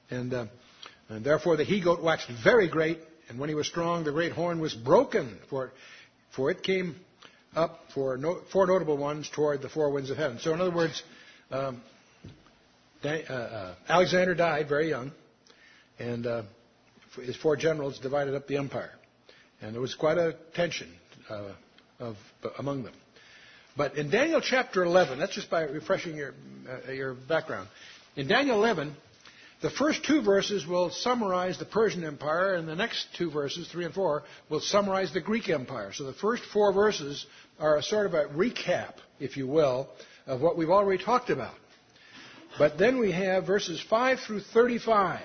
And, 0.09 0.33
uh, 0.33 0.45
and 1.07 1.23
therefore 1.23 1.55
the 1.57 1.63
he 1.63 1.81
goat 1.81 2.01
waxed 2.01 2.29
very 2.43 2.67
great, 2.67 2.99
and 3.29 3.39
when 3.39 3.49
he 3.49 3.55
was 3.55 3.67
strong, 3.67 4.03
the 4.03 4.11
great 4.11 4.33
horn 4.33 4.59
was 4.59 4.73
broken, 4.73 5.39
for, 5.49 5.71
for 6.35 6.51
it 6.51 6.61
came 6.61 6.95
up 7.55 7.79
for 7.93 8.17
no, 8.17 8.41
four 8.51 8.67
notable 8.67 8.97
ones 8.97 9.29
toward 9.33 9.61
the 9.61 9.69
four 9.69 9.91
winds 9.91 10.09
of 10.09 10.17
heaven. 10.17 10.39
So, 10.39 10.53
in 10.53 10.61
other 10.61 10.75
words, 10.75 11.01
um, 11.51 11.81
uh, 13.03 13.07
uh, 13.07 13.75
Alexander 13.87 14.35
died 14.35 14.67
very 14.67 14.89
young, 14.89 15.11
and 15.99 16.27
uh, 16.27 16.43
his 17.15 17.35
four 17.37 17.55
generals 17.55 17.97
divided 17.99 18.35
up 18.35 18.47
the 18.47 18.57
empire. 18.57 18.91
And 19.61 19.73
there 19.73 19.81
was 19.81 19.95
quite 19.95 20.17
a 20.17 20.35
tension 20.53 20.89
uh, 21.29 21.53
of, 21.99 22.15
among 22.57 22.83
them. 22.83 22.93
But 23.77 23.95
in 23.95 24.09
Daniel 24.09 24.41
chapter 24.41 24.83
11, 24.83 25.19
that's 25.19 25.35
just 25.35 25.49
by 25.49 25.63
refreshing 25.63 26.15
your, 26.15 26.33
uh, 26.87 26.91
your 26.91 27.13
background. 27.13 27.69
In 28.15 28.27
Daniel 28.27 28.57
11, 28.57 28.95
the 29.61 29.69
first 29.69 30.03
two 30.05 30.21
verses 30.21 30.65
will 30.65 30.89
summarize 30.89 31.57
the 31.57 31.65
Persian 31.65 32.03
Empire, 32.03 32.55
and 32.55 32.67
the 32.67 32.75
next 32.75 33.07
two 33.17 33.29
verses, 33.29 33.67
3 33.69 33.85
and 33.85 33.93
4, 33.93 34.23
will 34.49 34.61
summarize 34.61 35.13
the 35.13 35.21
Greek 35.21 35.49
Empire. 35.49 35.91
So 35.93 36.05
the 36.05 36.13
first 36.13 36.43
four 36.43 36.73
verses 36.73 37.25
are 37.59 37.77
a 37.77 37.83
sort 37.83 38.05
of 38.05 38.13
a 38.13 38.25
recap, 38.27 38.93
if 39.19 39.37
you 39.37 39.47
will, 39.47 39.89
of 40.25 40.41
what 40.41 40.57
we've 40.57 40.69
already 40.69 41.03
talked 41.03 41.29
about. 41.29 41.55
But 42.57 42.77
then 42.77 42.99
we 42.99 43.11
have 43.11 43.45
verses 43.45 43.81
5 43.89 44.19
through 44.21 44.41
35. 44.41 45.21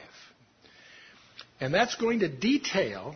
And 1.60 1.72
that's 1.72 1.94
going 1.94 2.20
to 2.20 2.28
detail 2.28 3.14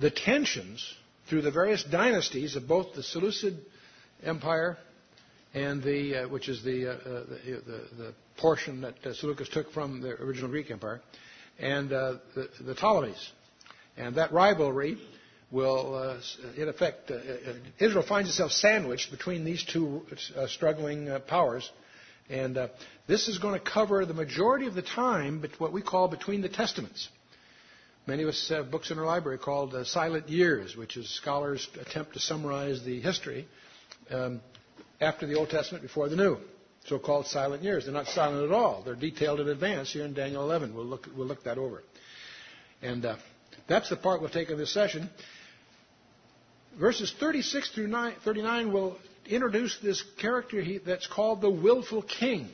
the 0.00 0.10
tensions 0.10 0.86
through 1.28 1.42
the 1.42 1.50
various 1.50 1.82
dynasties 1.84 2.56
of 2.56 2.68
both 2.68 2.94
the 2.94 3.02
Seleucid 3.02 3.58
Empire 4.22 4.76
and 5.54 5.82
the, 5.82 6.24
uh, 6.24 6.28
which 6.28 6.48
is 6.48 6.62
the, 6.64 6.88
uh, 6.88 6.92
uh 6.92 7.24
the, 7.44 7.84
the, 7.96 8.14
portion 8.36 8.80
that 8.80 8.94
uh, 9.06 9.14
Seleucus 9.14 9.48
took 9.48 9.70
from 9.72 10.00
the 10.00 10.10
original 10.20 10.50
Greek 10.50 10.68
Empire, 10.68 11.00
and 11.60 11.92
uh, 11.92 12.14
the, 12.34 12.48
the, 12.60 12.74
Ptolemies. 12.74 13.30
And 13.96 14.16
that 14.16 14.32
rivalry 14.32 14.98
will, 15.52 15.94
uh, 15.94 16.20
in 16.60 16.68
effect, 16.68 17.12
Israel 17.78 18.04
finds 18.04 18.28
itself 18.28 18.50
sandwiched 18.50 19.12
between 19.12 19.44
these 19.44 19.64
two 19.64 20.04
struggling 20.48 21.08
powers. 21.28 21.70
And 22.28 22.58
this 23.06 23.28
is 23.28 23.38
going 23.38 23.54
to 23.54 23.64
cover 23.64 24.04
the 24.04 24.14
majority 24.14 24.66
of 24.66 24.74
the 24.74 24.82
time, 24.82 25.40
but 25.40 25.52
what 25.60 25.72
we 25.72 25.80
call 25.80 26.08
between 26.08 26.42
the 26.42 26.48
testaments. 26.48 27.08
Many 28.06 28.22
of 28.22 28.28
us 28.28 28.48
have 28.50 28.70
books 28.70 28.90
in 28.90 28.98
our 28.98 29.06
library 29.06 29.38
called 29.38 29.74
Silent 29.86 30.28
Years, 30.28 30.76
which 30.76 30.96
is 30.96 31.08
scholars 31.08 31.66
attempt 31.80 32.12
to 32.14 32.20
summarize 32.20 32.84
the 32.84 33.00
history 33.00 33.46
um, 34.10 34.40
after 35.00 35.26
the 35.26 35.34
Old 35.34 35.50
Testament, 35.50 35.82
before 35.82 36.08
the 36.08 36.16
New 36.16 36.38
so-called 36.86 37.26
silent 37.26 37.62
years. 37.62 37.84
They're 37.84 37.94
not 37.94 38.06
silent 38.06 38.44
at 38.44 38.52
all. 38.52 38.82
They're 38.84 38.94
detailed 38.94 39.40
in 39.40 39.48
advance 39.48 39.92
here 39.92 40.04
in 40.04 40.14
Daniel 40.14 40.42
11. 40.42 40.74
We'll 40.74 40.84
look, 40.84 41.08
we'll 41.16 41.26
look 41.26 41.44
that 41.44 41.58
over. 41.58 41.82
And 42.82 43.04
uh, 43.04 43.16
that's 43.66 43.88
the 43.88 43.96
part 43.96 44.20
we'll 44.20 44.30
take 44.30 44.50
in 44.50 44.58
this 44.58 44.72
session. 44.72 45.08
Verses 46.78 47.14
36 47.18 47.70
through 47.70 47.90
39 48.24 48.72
will 48.72 48.98
introduce 49.26 49.78
this 49.82 50.02
character 50.20 50.62
that's 50.84 51.06
called 51.06 51.40
the 51.40 51.50
willful 51.50 52.02
king. 52.02 52.48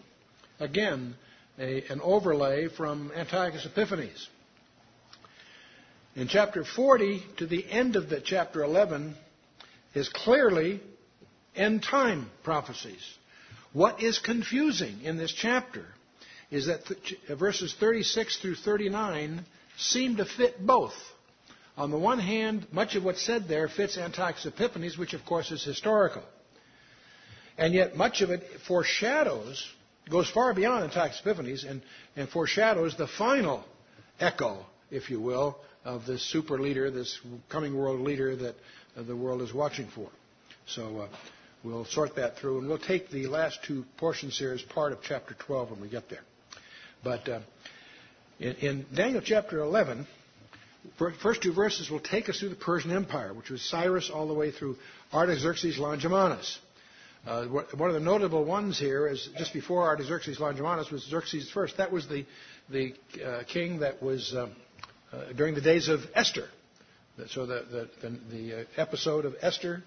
Again, 0.60 1.14
a, 1.58 1.82
an 1.90 2.00
overlay 2.02 2.68
from 2.68 3.10
Antiochus 3.16 3.66
Epiphanes. 3.66 4.28
In 6.20 6.28
chapter 6.28 6.64
40 6.64 7.22
to 7.38 7.46
the 7.46 7.64
end 7.70 7.96
of 7.96 8.10
the 8.10 8.20
chapter 8.20 8.62
11 8.62 9.14
is 9.94 10.10
clearly 10.10 10.78
end 11.56 11.82
time 11.82 12.30
prophecies. 12.44 13.02
What 13.72 14.02
is 14.02 14.18
confusing 14.18 15.00
in 15.02 15.16
this 15.16 15.32
chapter 15.32 15.86
is 16.50 16.66
that 16.66 16.84
th- 16.84 17.16
uh, 17.30 17.36
verses 17.36 17.74
36 17.80 18.36
through 18.36 18.56
39 18.56 19.46
seem 19.78 20.16
to 20.16 20.26
fit 20.26 20.60
both. 20.60 20.92
On 21.78 21.90
the 21.90 21.96
one 21.96 22.18
hand, 22.18 22.66
much 22.70 22.96
of 22.96 23.02
what's 23.02 23.24
said 23.24 23.48
there 23.48 23.68
fits 23.68 23.96
Antiochus 23.96 24.44
Epiphanes, 24.44 24.98
which 24.98 25.14
of 25.14 25.24
course 25.24 25.50
is 25.50 25.64
historical. 25.64 26.22
And 27.56 27.72
yet 27.72 27.96
much 27.96 28.20
of 28.20 28.28
it 28.28 28.42
foreshadows, 28.68 29.66
goes 30.10 30.28
far 30.28 30.52
beyond 30.52 30.84
Antiochus 30.84 31.22
Epiphanes, 31.24 31.64
and, 31.64 31.80
and 32.14 32.28
foreshadows 32.28 32.94
the 32.98 33.06
final 33.06 33.64
echo, 34.20 34.66
if 34.90 35.10
you 35.10 35.20
will, 35.20 35.58
of 35.84 36.06
this 36.06 36.22
super 36.22 36.58
leader, 36.58 36.90
this 36.90 37.18
coming 37.48 37.76
world 37.76 38.00
leader 38.00 38.36
that 38.36 38.54
uh, 38.96 39.02
the 39.02 39.16
world 39.16 39.42
is 39.42 39.52
watching 39.54 39.88
for. 39.88 40.08
So 40.66 41.00
uh, 41.00 41.08
we'll 41.64 41.84
sort 41.84 42.16
that 42.16 42.36
through, 42.36 42.58
and 42.58 42.68
we'll 42.68 42.78
take 42.78 43.10
the 43.10 43.26
last 43.26 43.60
two 43.66 43.84
portions 43.96 44.38
here 44.38 44.52
as 44.52 44.62
part 44.62 44.92
of 44.92 44.98
chapter 45.02 45.34
12 45.34 45.72
when 45.72 45.80
we 45.80 45.88
get 45.88 46.08
there. 46.08 46.22
But 47.02 47.28
uh, 47.28 47.40
in, 48.38 48.54
in 48.56 48.86
Daniel 48.94 49.22
chapter 49.24 49.60
11, 49.60 50.06
first 51.22 51.42
two 51.42 51.52
verses 51.52 51.90
will 51.90 52.00
take 52.00 52.28
us 52.28 52.38
through 52.38 52.50
the 52.50 52.56
Persian 52.56 52.90
Empire, 52.90 53.32
which 53.32 53.50
was 53.50 53.62
Cyrus 53.62 54.10
all 54.12 54.28
the 54.28 54.34
way 54.34 54.50
through 54.50 54.76
Artaxerxes 55.12 55.78
Longimanus. 55.78 56.58
Uh, 57.26 57.44
one 57.46 57.90
of 57.90 57.94
the 57.94 58.00
notable 58.00 58.44
ones 58.44 58.78
here 58.78 59.06
is 59.06 59.28
just 59.36 59.52
before 59.52 59.82
Artaxerxes 59.82 60.38
Longimanus 60.38 60.90
was 60.90 61.04
Xerxes 61.04 61.50
I. 61.54 61.66
That 61.76 61.92
was 61.92 62.08
the, 62.08 62.24
the 62.70 62.94
uh, 63.22 63.42
king 63.44 63.80
that 63.80 64.02
was 64.02 64.34
um, 64.34 64.52
uh, 65.12 65.32
during 65.36 65.54
the 65.54 65.60
days 65.60 65.88
of 65.88 66.00
Esther. 66.14 66.48
So 67.28 67.44
the, 67.44 67.88
the, 68.00 68.08
the, 68.30 68.60
uh, 68.60 68.64
episode 68.76 69.24
of 69.26 69.34
Esther 69.42 69.82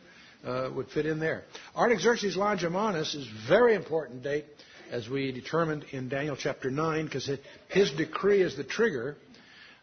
uh, 0.46 0.70
would 0.76 0.90
fit 0.90 1.06
in 1.06 1.20
there. 1.20 1.44
Artaxerxes 1.76 2.36
Longimanus 2.36 3.16
is 3.16 3.28
a 3.28 3.48
very 3.48 3.74
important 3.74 4.22
date 4.22 4.46
as 4.92 5.10
we 5.10 5.32
determined 5.32 5.86
in 5.92 6.10
Daniel 6.10 6.36
chapter 6.36 6.70
9 6.70 7.06
because 7.06 7.30
his 7.70 7.92
decree 7.92 8.42
is 8.42 8.56
the 8.56 8.64
trigger 8.64 9.16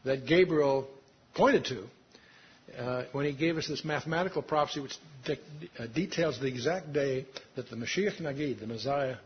that 0.04 0.26
Gabriel 0.26 0.86
pointed 1.34 1.64
to 1.66 1.84
uh, 2.78 3.04
when 3.12 3.26
he 3.26 3.32
gave 3.32 3.56
us 3.56 3.66
this 3.66 3.84
mathematical 3.84 4.42
prophecy 4.42 4.80
which 4.80 4.96
de- 5.24 5.38
uh, 5.78 5.86
details 5.86 6.38
the 6.38 6.46
exact 6.46 6.92
day 6.92 7.26
that 7.56 7.68
the 7.68 7.76
Mashiach 7.76 8.20
Nagid, 8.20 8.60
the 8.60 8.66
Messiah, 8.66 9.16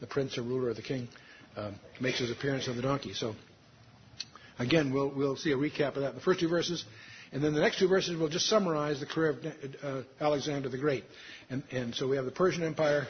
the 0.00 0.06
prince 0.06 0.38
or 0.38 0.42
ruler 0.42 0.68
or 0.68 0.74
the 0.74 0.82
king, 0.82 1.08
um, 1.56 1.74
makes 2.00 2.18
his 2.18 2.30
appearance 2.30 2.68
on 2.68 2.76
the 2.76 2.82
donkey. 2.82 3.12
So, 3.14 3.34
again, 4.58 4.92
we'll, 4.92 5.08
we'll 5.08 5.36
see 5.36 5.52
a 5.52 5.56
recap 5.56 5.96
of 5.96 6.02
that 6.02 6.10
in 6.10 6.14
the 6.14 6.20
first 6.20 6.40
two 6.40 6.48
verses. 6.48 6.84
And 7.32 7.42
then 7.42 7.52
the 7.52 7.60
next 7.60 7.78
two 7.78 7.88
verses 7.88 8.16
will 8.16 8.28
just 8.28 8.46
summarize 8.46 9.00
the 9.00 9.06
career 9.06 9.30
of 9.30 9.44
uh, 9.82 10.02
Alexander 10.20 10.68
the 10.68 10.78
Great. 10.78 11.04
And, 11.50 11.64
and 11.72 11.94
so 11.94 12.06
we 12.06 12.16
have 12.16 12.24
the 12.24 12.30
Persian 12.30 12.62
Empire, 12.62 13.08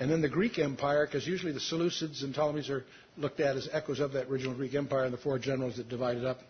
and 0.00 0.10
then 0.10 0.22
the 0.22 0.28
Greek 0.28 0.58
Empire, 0.58 1.06
because 1.06 1.26
usually 1.26 1.52
the 1.52 1.60
Seleucids 1.60 2.22
and 2.22 2.34
Ptolemies 2.34 2.70
are 2.70 2.84
looked 3.18 3.40
at 3.40 3.56
as 3.56 3.68
echoes 3.72 4.00
of 4.00 4.12
that 4.12 4.28
original 4.28 4.54
Greek 4.54 4.74
Empire, 4.74 5.04
and 5.04 5.12
the 5.12 5.18
four 5.18 5.38
generals 5.38 5.76
that 5.76 5.88
divided 5.88 6.24
up, 6.24 6.40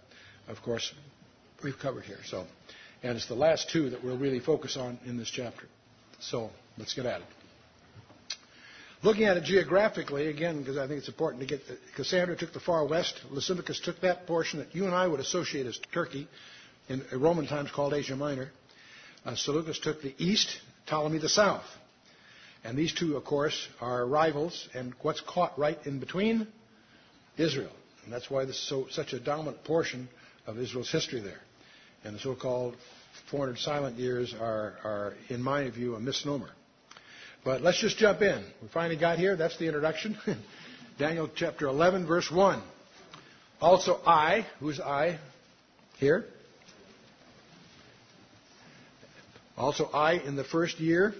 of 0.48 0.62
course, 0.62 0.92
we've 1.64 1.78
covered 1.78 2.04
here. 2.04 2.18
So, 2.26 2.46
and 3.02 3.16
it's 3.16 3.26
the 3.26 3.34
last 3.34 3.68
two 3.70 3.90
that 3.90 4.04
we'll 4.04 4.18
really 4.18 4.40
focus 4.40 4.76
on 4.76 4.98
in 5.06 5.16
this 5.16 5.30
chapter. 5.30 5.64
So 6.20 6.50
let's 6.78 6.94
get 6.94 7.06
at 7.06 7.20
it. 7.20 7.35
Looking 9.02 9.24
at 9.24 9.36
it 9.36 9.44
geographically, 9.44 10.28
again, 10.28 10.60
because 10.60 10.78
I 10.78 10.86
think 10.86 10.98
it's 10.98 11.08
important 11.08 11.40
to 11.42 11.46
get 11.46 11.66
the, 11.68 11.76
Cassander 11.96 12.34
took 12.34 12.52
the 12.52 12.60
far 12.60 12.86
west, 12.86 13.20
Lysimachus 13.30 13.80
took 13.80 14.00
that 14.00 14.26
portion 14.26 14.58
that 14.60 14.74
you 14.74 14.86
and 14.86 14.94
I 14.94 15.06
would 15.06 15.20
associate 15.20 15.66
as 15.66 15.78
Turkey, 15.92 16.28
in 16.88 17.02
Roman 17.12 17.46
times 17.46 17.70
called 17.70 17.92
Asia 17.92 18.16
Minor. 18.16 18.50
Uh, 19.24 19.34
Seleucus 19.34 19.78
took 19.80 20.02
the 20.02 20.14
east, 20.18 20.48
Ptolemy 20.86 21.18
the 21.18 21.28
south. 21.28 21.64
And 22.64 22.76
these 22.76 22.92
two, 22.92 23.16
of 23.16 23.24
course, 23.24 23.68
are 23.80 24.06
rivals, 24.06 24.68
and 24.74 24.94
what's 25.02 25.20
caught 25.20 25.58
right 25.58 25.78
in 25.84 26.00
between? 26.00 26.48
Israel. 27.36 27.72
And 28.04 28.12
that's 28.12 28.30
why 28.30 28.44
this 28.44 28.56
is 28.56 28.68
so, 28.68 28.86
such 28.90 29.12
a 29.12 29.20
dominant 29.20 29.62
portion 29.64 30.08
of 30.46 30.58
Israel's 30.58 30.90
history 30.90 31.20
there. 31.20 31.40
And 32.04 32.14
the 32.14 32.20
so-called 32.20 32.76
400 33.30 33.58
silent 33.58 33.98
years 33.98 34.34
are, 34.34 34.74
are, 34.84 35.14
in 35.28 35.42
my 35.42 35.68
view, 35.70 35.96
a 35.96 36.00
misnomer. 36.00 36.50
But 37.46 37.62
let's 37.62 37.80
just 37.80 37.96
jump 37.96 38.22
in. 38.22 38.44
We 38.60 38.66
finally 38.74 38.96
got 38.96 39.20
here. 39.20 39.36
That's 39.36 39.56
the 39.56 39.66
introduction. 39.66 40.18
Daniel 40.98 41.30
chapter 41.32 41.66
11, 41.68 42.04
verse 42.04 42.28
1. 42.28 42.60
Also 43.60 44.00
I, 44.04 44.44
who's 44.58 44.80
I 44.80 45.20
here? 45.98 46.24
Also 49.56 49.84
I, 49.84 50.14
in 50.14 50.34
the 50.34 50.42
first 50.42 50.80
year 50.80 51.14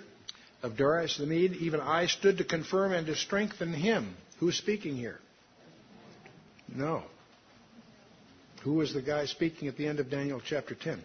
of 0.65 0.77
Darius 0.77 1.17
the 1.17 1.27
Mede, 1.27 1.53
even 1.61 1.79
I 1.79 2.07
stood 2.07 2.39
to 2.39 2.45
confirm 2.45 2.91
and 2.91 3.07
to 3.07 3.15
strengthen 3.15 3.73
him. 3.73 4.17
Who's 4.41 4.59
speaking 4.59 4.97
here? 4.97 5.21
No. 6.75 7.05
Who 8.65 8.75
was 8.75 8.93
the 8.93 9.01
guy 9.01 9.27
speaking 9.27 9.69
at 9.69 9.77
the 9.77 9.87
end 9.87 10.01
of 10.01 10.11
Daniel 10.11 10.43
chapter 10.45 10.75
10? 10.75 11.01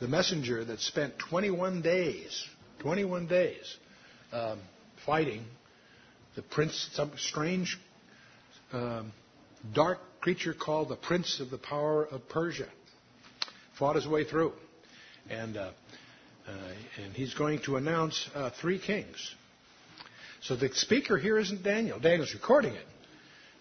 The 0.00 0.08
messenger 0.08 0.64
that 0.64 0.80
spent 0.80 1.18
21 1.18 1.82
days, 1.82 2.48
21 2.80 3.26
days, 3.26 3.76
um, 4.32 4.60
fighting 5.04 5.44
the 6.36 6.42
prince, 6.42 6.90
some 6.92 7.12
strange, 7.16 7.78
um, 8.72 9.12
dark 9.74 9.98
creature 10.20 10.54
called 10.54 10.88
the 10.88 10.96
prince 10.96 11.40
of 11.40 11.50
the 11.50 11.58
power 11.58 12.04
of 12.04 12.28
Persia. 12.28 12.68
Fought 13.78 13.96
his 13.96 14.06
way 14.06 14.24
through. 14.24 14.52
And 15.30 15.56
uh, 15.56 15.70
uh, 16.48 16.52
and 17.04 17.12
he's 17.12 17.34
going 17.34 17.60
to 17.60 17.76
announce 17.76 18.28
uh, 18.34 18.50
three 18.60 18.78
kings. 18.78 19.34
So 20.40 20.56
the 20.56 20.70
speaker 20.72 21.18
here 21.18 21.38
isn't 21.38 21.62
Daniel. 21.62 21.98
Daniel's 21.98 22.32
recording 22.32 22.72
it. 22.72 22.86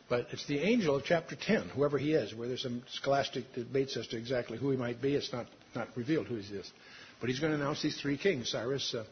But 0.09 0.27
it's 0.31 0.45
the 0.47 0.59
angel 0.59 0.95
of 0.95 1.03
chapter 1.03 1.35
10, 1.35 1.69
whoever 1.69 1.97
he 1.97 2.13
is, 2.13 2.33
where 2.33 2.47
there's 2.47 2.63
some 2.63 2.83
scholastic 2.93 3.53
debates 3.53 3.97
as 3.97 4.07
to 4.07 4.17
exactly 4.17 4.57
who 4.57 4.71
he 4.71 4.77
might 4.77 5.01
be. 5.01 5.15
It's 5.15 5.33
not, 5.33 5.47
not 5.75 5.89
revealed 5.97 6.27
who 6.27 6.35
he 6.35 6.55
is. 6.55 6.71
But 7.19 7.29
he's 7.29 7.39
going 7.39 7.51
to 7.51 7.59
announce 7.59 7.81
these 7.81 7.99
three 7.99 8.17
kings 8.17 8.51
Cyrus, 8.51 8.93
uh, 8.93 9.05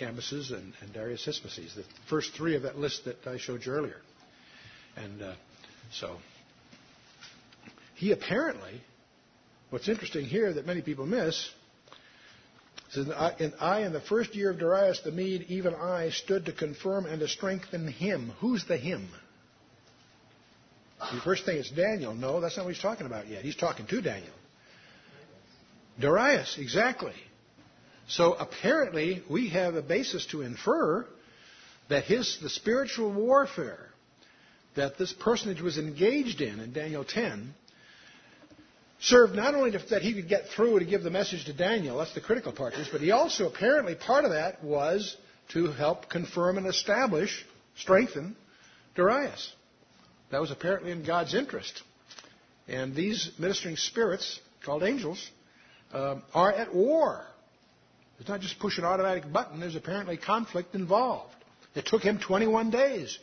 Cambyses, 0.00 0.52
and, 0.52 0.72
and 0.80 0.92
Darius 0.92 1.24
Hispamoses, 1.24 1.74
the 1.74 1.84
first 2.08 2.32
three 2.34 2.56
of 2.56 2.62
that 2.62 2.78
list 2.78 3.04
that 3.04 3.26
I 3.26 3.38
showed 3.38 3.64
you 3.64 3.72
earlier. 3.72 4.00
And 4.96 5.22
uh, 5.22 5.34
so 5.92 6.16
he 7.94 8.12
apparently, 8.12 8.80
what's 9.70 9.88
interesting 9.88 10.24
here 10.24 10.52
that 10.52 10.66
many 10.66 10.82
people 10.82 11.06
miss, 11.06 11.50
says, 12.90 13.06
and 13.38 13.54
I, 13.60 13.82
in 13.82 13.92
the 13.92 14.00
first 14.00 14.34
year 14.34 14.50
of 14.50 14.58
Darius 14.58 15.00
the 15.04 15.12
Mede, 15.12 15.46
even 15.48 15.74
I 15.74 16.10
stood 16.10 16.46
to 16.46 16.52
confirm 16.52 17.06
and 17.06 17.20
to 17.20 17.28
strengthen 17.28 17.86
him. 17.86 18.32
Who's 18.40 18.64
the 18.66 18.76
him? 18.76 19.08
The 20.98 21.20
first 21.20 21.44
thing 21.44 21.56
is 21.56 21.70
Daniel. 21.70 22.14
No, 22.14 22.40
that's 22.40 22.56
not 22.56 22.64
what 22.64 22.74
he's 22.74 22.82
talking 22.82 23.06
about 23.06 23.28
yet. 23.28 23.42
He's 23.42 23.56
talking 23.56 23.86
to 23.86 24.00
Daniel. 24.00 24.34
Darius, 26.00 26.56
exactly. 26.58 27.14
So 28.08 28.34
apparently, 28.34 29.22
we 29.30 29.50
have 29.50 29.74
a 29.74 29.82
basis 29.82 30.26
to 30.26 30.42
infer 30.42 31.06
that 31.88 32.04
his 32.04 32.38
the 32.42 32.50
spiritual 32.50 33.12
warfare 33.12 33.88
that 34.74 34.98
this 34.98 35.12
personage 35.12 35.60
was 35.60 35.78
engaged 35.78 36.40
in 36.40 36.60
in 36.60 36.72
Daniel 36.72 37.04
10 37.04 37.54
served 39.02 39.34
not 39.34 39.54
only 39.54 39.72
to, 39.72 39.78
that 39.90 40.02
he 40.02 40.14
could 40.14 40.28
get 40.28 40.46
through 40.54 40.78
to 40.78 40.84
give 40.84 41.02
the 41.02 41.10
message 41.10 41.44
to 41.44 41.52
Daniel, 41.52 41.98
that's 41.98 42.14
the 42.14 42.20
critical 42.20 42.52
part 42.52 42.72
of 42.72 42.78
this, 42.78 42.88
but 42.90 43.00
he 43.00 43.10
also 43.10 43.48
apparently 43.48 43.94
part 43.94 44.24
of 44.24 44.30
that 44.30 44.62
was 44.62 45.16
to 45.52 45.66
help 45.72 46.08
confirm 46.08 46.56
and 46.56 46.66
establish, 46.66 47.44
strengthen 47.76 48.36
Darius. 48.94 49.52
That 50.30 50.40
was 50.40 50.50
apparently 50.50 50.92
in 50.92 51.04
God's 51.04 51.34
interest. 51.34 51.82
And 52.68 52.94
these 52.94 53.32
ministering 53.38 53.76
spirits, 53.76 54.40
called 54.64 54.84
angels, 54.84 55.30
um, 55.92 56.22
are 56.32 56.52
at 56.52 56.72
war. 56.72 57.26
It's 58.22 58.28
not 58.28 58.40
just 58.40 58.60
push 58.60 58.78
an 58.78 58.84
automatic 58.84 59.32
button. 59.32 59.58
There's 59.58 59.74
apparently 59.74 60.16
conflict 60.16 60.76
involved. 60.76 61.34
It 61.74 61.86
took 61.86 62.02
him 62.02 62.20
21 62.20 62.70
days. 62.70 63.18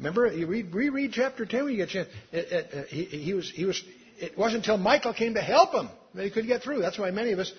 Remember, 0.00 0.26
you 0.26 0.48
read, 0.48 0.74
reread 0.74 1.12
chapter 1.12 1.46
10 1.46 1.62
when 1.62 1.72
you 1.72 1.76
get 1.78 1.90
a 1.90 1.92
chance. 1.92 2.08
It, 2.32 2.52
it, 2.52 2.72
it, 2.72 2.88
he, 2.88 3.04
he, 3.04 3.32
was, 3.32 3.48
he 3.48 3.64
was, 3.64 3.80
it 4.18 4.36
wasn't 4.36 4.64
until 4.64 4.76
Michael 4.76 5.14
came 5.14 5.34
to 5.34 5.40
help 5.40 5.72
him 5.72 5.88
that 6.14 6.24
he 6.24 6.30
could 6.32 6.48
get 6.48 6.64
through. 6.64 6.80
That's 6.80 6.98
why 6.98 7.12
many 7.12 7.30
of 7.30 7.38
us 7.38 7.52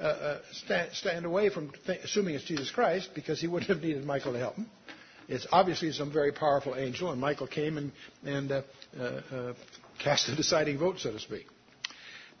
uh, 0.00 0.04
uh, 0.04 0.38
stand, 0.52 0.92
stand, 0.94 1.26
away 1.26 1.50
from 1.50 1.70
th- 1.84 2.00
assuming 2.02 2.34
it's 2.34 2.44
Jesus 2.44 2.70
Christ 2.70 3.10
because 3.14 3.38
he 3.38 3.46
wouldn't 3.46 3.68
have 3.68 3.82
needed 3.82 4.02
Michael 4.06 4.32
to 4.32 4.38
help 4.38 4.54
him. 4.54 4.70
It's 5.28 5.46
obviously 5.52 5.92
some 5.92 6.10
very 6.10 6.32
powerful 6.32 6.76
angel, 6.76 7.10
and 7.10 7.20
Michael 7.20 7.46
came 7.46 7.76
and, 7.76 7.92
and 8.24 8.52
uh, 8.52 8.62
uh, 8.98 9.02
uh 9.02 9.52
cast 10.02 10.28
the 10.28 10.34
deciding 10.34 10.78
vote, 10.78 10.98
so 10.98 11.12
to 11.12 11.18
speak. 11.18 11.46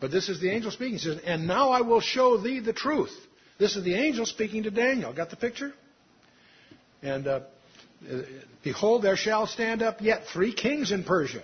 But 0.00 0.10
this 0.10 0.30
is 0.30 0.40
the 0.40 0.50
angel 0.50 0.70
speaking. 0.70 0.94
He 0.94 1.00
says, 1.00 1.18
And 1.26 1.46
now 1.46 1.72
I 1.72 1.82
will 1.82 2.00
show 2.00 2.38
thee 2.38 2.60
the 2.60 2.72
truth. 2.72 3.14
This 3.58 3.76
is 3.76 3.84
the 3.84 3.94
angel 3.94 4.26
speaking 4.26 4.64
to 4.64 4.70
Daniel. 4.70 5.12
Got 5.12 5.30
the 5.30 5.36
picture? 5.36 5.72
And 7.02 7.26
uh, 7.26 7.40
behold, 8.62 9.02
there 9.02 9.16
shall 9.16 9.46
stand 9.46 9.82
up 9.82 10.00
yet 10.00 10.24
three 10.32 10.52
kings 10.52 10.92
in 10.92 11.04
Persia. 11.04 11.42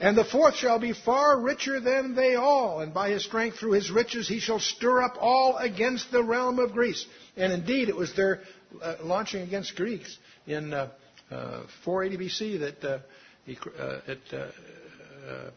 And 0.00 0.18
the 0.18 0.24
fourth 0.24 0.56
shall 0.56 0.80
be 0.80 0.92
far 0.92 1.40
richer 1.40 1.78
than 1.78 2.16
they 2.16 2.34
all, 2.34 2.80
and 2.80 2.92
by 2.92 3.10
his 3.10 3.24
strength 3.24 3.58
through 3.58 3.72
his 3.72 3.92
riches 3.92 4.26
he 4.26 4.40
shall 4.40 4.58
stir 4.58 5.02
up 5.02 5.16
all 5.20 5.56
against 5.56 6.10
the 6.10 6.22
realm 6.22 6.58
of 6.58 6.72
Greece. 6.72 7.06
And 7.36 7.52
indeed, 7.52 7.88
it 7.88 7.96
was 7.96 8.12
their 8.14 8.40
uh, 8.82 8.96
launching 9.02 9.42
against 9.42 9.76
Greeks 9.76 10.18
in 10.46 10.74
uh, 10.74 10.90
uh, 11.30 11.62
480 11.84 12.24
BC 12.24 12.60
that 12.60 12.84
uh, 12.84 12.98
he, 13.46 13.56
uh, 13.56 14.00
it, 14.08 14.20
uh, 14.32 15.50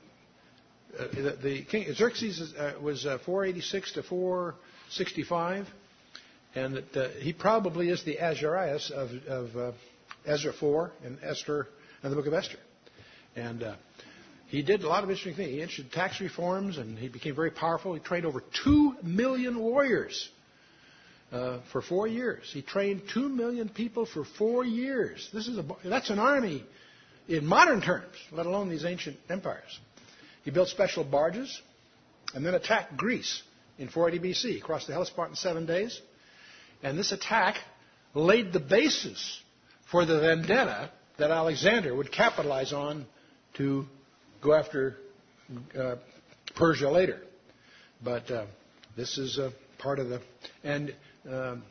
the, 1.14 1.38
the, 1.42 1.62
king 1.64 1.92
Xerxes 1.94 2.54
was 2.82 3.04
486 3.04 3.94
to 3.94 4.04
465, 4.96 5.68
and 6.56 6.76
that 6.76 6.96
uh, 6.96 7.10
he 7.20 7.34
probably 7.34 7.90
is 7.90 8.04
the 8.04 8.18
Ahasuerus 8.18 8.92
of, 8.94 9.10
of 9.28 9.56
uh, 9.56 9.72
Ezra 10.26 10.54
4 10.54 10.92
and 11.06 11.18
Esther 11.24 11.68
and 12.02 12.12
the 12.12 12.16
book 12.16 12.28
of 12.28 12.34
Esther. 12.34 12.58
And 13.36 13.64
uh, 13.64 13.76
he 14.48 14.62
did 14.62 14.84
a 14.84 14.88
lot 14.88 15.04
of 15.04 15.10
interesting 15.10 15.36
things. 15.36 15.50
He 15.50 15.62
issued 15.62 15.92
tax 15.92 16.22
reforms, 16.22 16.78
and 16.78 16.98
he 16.98 17.10
became 17.10 17.36
very 17.36 17.52
powerful. 17.52 17.94
He 17.94 18.00
trained 18.00 18.26
over 18.26 18.42
two 18.64 18.96
million 19.04 19.60
warriors 19.60 20.30
uh, 21.32 21.60
for 21.72 21.82
four 21.82 22.08
years. 22.08 22.50
He 22.52 22.62
trained 22.62 23.04
two 23.14 23.28
million 23.28 23.70
people 23.70 24.06
for 24.06 24.24
four 24.38 24.64
years. 24.64 25.30
This 25.34 25.48
is 25.48 25.58
a, 25.58 25.66
that's 25.84 26.10
an 26.10 26.20
army 26.20 26.66
in 27.28 27.46
modern 27.46 27.82
terms, 27.82 28.16
let 28.32 28.46
alone 28.46 28.70
these 28.70 28.86
ancient 28.86 29.18
empires. 29.30 29.80
He 30.44 30.52
built 30.52 30.70
special 30.70 31.04
barges, 31.04 31.62
and 32.34 32.46
then 32.46 32.54
attacked 32.54 32.96
Greece 32.96 33.44
in 33.78 33.88
480 33.88 34.34
BC. 34.34 34.62
Crossed 34.62 34.88
the 34.88 34.94
Hellespont 34.94 35.30
in 35.32 35.36
seven 35.36 35.66
days, 35.66 36.00
and 36.84 36.98
this 36.98 37.12
attack 37.12 37.58
laid 38.14 38.54
the 38.54 38.60
basis 38.60 39.42
for 39.92 40.06
the 40.06 40.20
vendetta 40.20 40.92
that 41.18 41.32
Alexander 41.32 41.96
would 41.96 42.12
capitalize 42.12 42.74
on 42.74 43.06
to 43.56 43.86
go 44.42 44.54
after 44.54 44.98
uh, 45.78 45.96
Persia 46.56 46.90
later. 46.90 47.22
But 48.04 48.30
uh, 48.30 48.46
this 48.96 49.18
is 49.18 49.38
a 49.38 49.52
part 49.80 50.00
of 50.00 50.10
the 50.10 50.22
and 50.64 50.94
um, 51.30 51.64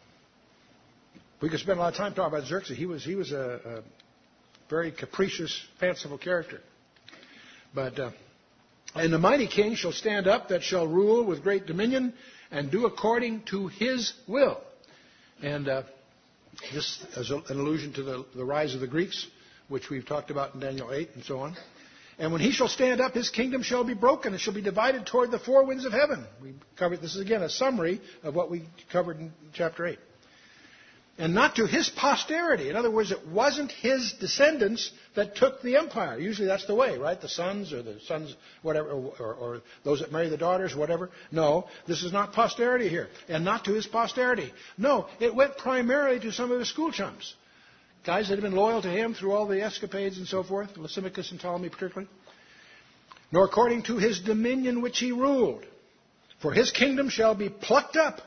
we 1.41 1.49
could 1.49 1.61
spend 1.61 1.79
a 1.79 1.83
lot 1.83 1.93
of 1.93 1.97
time 1.97 2.15
talking 2.15 2.37
about 2.37 2.49
Xerxes. 2.49 2.77
He 2.77 2.87
was 2.87 3.05
he 3.05 3.15
was 3.15 3.33
a, 3.33 3.61
a 3.65 3.83
very 4.69 4.91
capricious, 4.91 5.65
fanciful 5.79 6.19
character. 6.19 6.61
But 7.75 7.99
uh, 7.99 8.11
and 8.97 9.13
the 9.13 9.19
mighty 9.19 9.47
king 9.47 9.75
shall 9.75 9.93
stand 9.93 10.27
up 10.27 10.49
that 10.49 10.63
shall 10.63 10.87
rule 10.87 11.25
with 11.25 11.43
great 11.43 11.67
dominion 11.67 12.15
and 12.51 12.71
do 12.71 12.87
according 12.87 13.43
to 13.51 13.69
his 13.69 14.13
will. 14.27 14.61
And 15.43 15.69
uh, 15.69 15.83
this 16.73 17.05
is 17.17 17.31
an 17.31 17.43
allusion 17.51 17.93
to 17.95 18.03
the, 18.03 18.27
the 18.35 18.45
rise 18.45 18.75
of 18.75 18.81
the 18.81 18.87
Greeks, 18.87 19.27
which 19.69 19.91
we've 19.91 20.07
talked 20.07 20.31
about 20.31 20.55
in 20.55 20.61
Daniel 20.61 20.93
8 20.93 21.11
and 21.15 21.25
so 21.25 21.41
on. 21.41 21.57
And 22.19 22.33
when 22.33 22.41
he 22.41 22.51
shall 22.51 22.69
stand 22.69 23.01
up, 23.01 23.13
his 23.13 23.29
kingdom 23.29 23.63
shall 23.63 23.85
be 23.85 23.93
broken. 23.93 24.33
It 24.33 24.41
shall 24.41 24.55
be 24.55 24.63
divided 24.63 25.07
toward 25.07 25.31
the 25.31 25.39
four 25.39 25.67
winds 25.67 25.85
of 25.85 25.93
heaven. 25.93 26.25
We 26.43 26.55
covered 26.79 27.03
this 27.03 27.15
is 27.15 27.21
again 27.21 27.43
a 27.43 27.51
summary 27.51 28.01
of 28.23 28.35
what 28.35 28.51
we 28.51 28.65
covered 28.91 29.19
in 29.19 29.33
chapter 29.53 29.87
8. 29.87 29.99
And 31.19 31.35
not 31.35 31.57
to 31.57 31.67
his 31.67 31.91
posterity. 31.91 32.71
In 32.71 32.77
other 32.77 32.91
words, 32.91 33.11
it 33.11 33.27
wasn't 33.29 33.71
his 33.71 34.15
descendants 34.19 34.91
that 35.17 35.37
took 35.37 35.63
the 35.63 35.77
empire. 35.77 36.19
Usually 36.19 36.47
that's 36.47 36.67
the 36.67 36.75
way, 36.75 36.97
right? 36.99 37.21
The 37.21 37.29
sons 37.29 37.73
or 37.73 37.83
the 37.83 37.99
sons, 38.07 38.35
whatever, 38.63 38.91
or, 38.91 39.35
or, 39.35 39.63
those 39.85 40.01
that 40.01 40.13
marry 40.13 40.29
the 40.29 40.37
daughters, 40.37 40.75
whatever. 40.75 41.11
No, 41.33 41.67
this 41.87 42.03
is 42.03 42.13
not 42.13 42.33
posterity 42.33 42.89
here. 42.89 43.09
And 43.29 43.45
not 43.45 43.65
to 43.65 43.73
his 43.73 43.87
posterity. 43.87 44.53
No, 44.79 45.09
it 45.21 45.35
went 45.35 45.57
primarily 45.57 46.21
to 46.21 46.33
some 46.33 46.53
of 46.53 46.59
his 46.59 46.69
school 46.69 46.93
chums 46.93 47.35
guys 48.07 48.29
that 48.29 48.37
had 48.37 48.43
been 48.43 48.55
loyal 48.55 48.81
to 48.81 48.89
him 48.89 49.15
through 49.15 49.33
all 49.33 49.47
the 49.47 49.61
escapades 49.61 50.17
and 50.17 50.29
so 50.29 50.45
forth, 50.45 50.77
Lysimachus 50.77 51.33
and 51.33 51.41
Ptolemy 51.41 51.69
particularly, 51.69 52.09
nor 53.33 53.45
according 53.45 53.83
to 53.83 53.97
his 53.97 54.21
dominion 54.21 54.81
which 54.81 54.99
he 54.99 55.11
ruled. 55.11 55.67
For 56.41 56.53
his 56.53 56.71
kingdom 56.71 57.09
shall 57.09 57.35
be 57.35 57.49
plucked 57.49 57.97
up, 57.97 58.21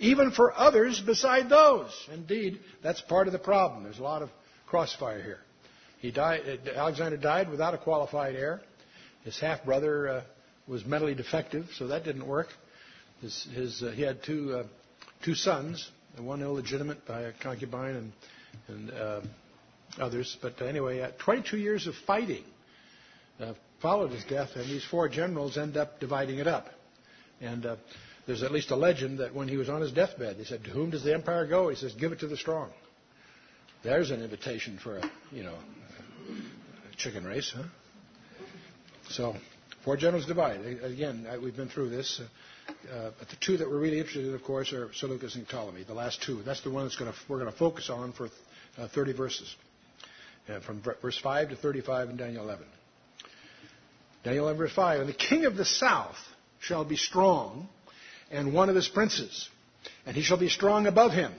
even 0.00 0.32
for 0.32 0.52
others 0.52 1.00
beside 1.00 1.48
those. 1.48 1.92
Indeed, 2.12 2.58
that's 2.82 3.00
part 3.00 3.28
of 3.28 3.32
the 3.32 3.38
problem. 3.38 3.84
There's 3.84 4.00
a 4.00 4.02
lot 4.02 4.22
of 4.22 4.30
crossfire 4.66 5.22
here. 5.22 5.38
He 6.02 6.10
died, 6.10 6.68
Alexander 6.74 7.16
died 7.16 7.48
without 7.48 7.74
a 7.74 7.78
qualified 7.78 8.34
heir. 8.34 8.60
His 9.22 9.38
half 9.38 9.64
brother 9.64 10.08
uh, 10.08 10.22
was 10.66 10.84
mentally 10.84 11.14
defective, 11.14 11.68
so 11.78 11.86
that 11.86 12.04
didn't 12.04 12.26
work. 12.26 12.48
His, 13.20 13.46
his, 13.54 13.82
uh, 13.84 13.92
he 13.92 14.02
had 14.02 14.22
two, 14.24 14.52
uh, 14.52 14.66
two 15.24 15.36
sons, 15.36 15.88
one 16.18 16.42
illegitimate 16.42 17.06
by 17.06 17.22
a 17.22 17.32
concubine, 17.32 17.94
and 17.94 18.12
and 18.68 18.90
uh, 18.90 19.20
others. 19.98 20.36
But 20.42 20.60
anyway, 20.60 21.00
uh, 21.00 21.10
22 21.18 21.56
years 21.56 21.86
of 21.86 21.94
fighting 22.06 22.44
uh, 23.40 23.54
followed 23.80 24.10
his 24.10 24.24
death, 24.24 24.50
and 24.56 24.64
these 24.68 24.84
four 24.84 25.08
generals 25.08 25.56
end 25.56 25.76
up 25.76 26.00
dividing 26.00 26.38
it 26.38 26.46
up. 26.46 26.68
And 27.40 27.64
uh, 27.64 27.76
there's 28.26 28.42
at 28.42 28.52
least 28.52 28.70
a 28.70 28.76
legend 28.76 29.18
that 29.18 29.34
when 29.34 29.48
he 29.48 29.56
was 29.56 29.68
on 29.68 29.80
his 29.80 29.92
deathbed, 29.92 30.38
they 30.38 30.44
said, 30.44 30.64
"To 30.64 30.70
whom 30.70 30.90
does 30.90 31.04
the 31.04 31.14
empire 31.14 31.46
go?" 31.46 31.68
He 31.68 31.76
says, 31.76 31.94
"Give 31.94 32.12
it 32.12 32.20
to 32.20 32.26
the 32.26 32.36
strong." 32.36 32.70
There's 33.82 34.10
an 34.10 34.22
invitation 34.22 34.78
for 34.82 34.98
a 34.98 35.10
you 35.32 35.42
know 35.42 35.54
chicken 37.02 37.24
race, 37.24 37.52
huh? 37.56 37.64
So 39.10 39.34
four 39.84 39.96
generals 39.96 40.26
divide. 40.26 40.60
Again, 40.60 41.26
we've 41.42 41.56
been 41.56 41.68
through 41.68 41.90
this. 41.90 42.20
Uh, 42.68 43.10
but 43.18 43.28
the 43.28 43.36
two 43.40 43.56
that 43.56 43.68
we're 43.68 43.80
really 43.80 43.98
interested 43.98 44.24
in, 44.24 44.34
of 44.34 44.44
course, 44.44 44.72
are 44.72 44.92
Seleucus 44.94 45.34
and 45.34 45.48
Ptolemy, 45.48 45.82
the 45.82 45.94
last 45.94 46.22
two. 46.22 46.42
That's 46.42 46.62
the 46.62 46.70
one 46.70 46.84
that's 46.84 46.96
gonna, 46.96 47.14
we're 47.28 47.40
going 47.40 47.50
to 47.50 47.58
focus 47.58 47.90
on 47.90 48.12
for 48.12 48.28
uh, 48.78 48.86
30 48.88 49.14
verses, 49.14 49.54
uh, 50.48 50.60
from 50.60 50.80
verse 51.02 51.18
5 51.18 51.50
to 51.50 51.56
35 51.56 52.10
in 52.10 52.16
Daniel 52.16 52.44
11. 52.44 52.64
Daniel 54.22 54.44
11, 54.44 54.58
verse 54.58 54.72
5. 54.72 55.00
And 55.00 55.08
the 55.08 55.14
king 55.14 55.44
of 55.44 55.56
the 55.56 55.64
south 55.64 56.16
shall 56.60 56.84
be 56.84 56.96
strong, 56.96 57.68
and 58.30 58.54
one 58.54 58.68
of 58.68 58.76
his 58.76 58.86
princes, 58.86 59.48
and 60.06 60.14
he 60.14 60.22
shall 60.22 60.38
be 60.38 60.48
strong 60.48 60.86
above 60.86 61.10
him, 61.10 61.32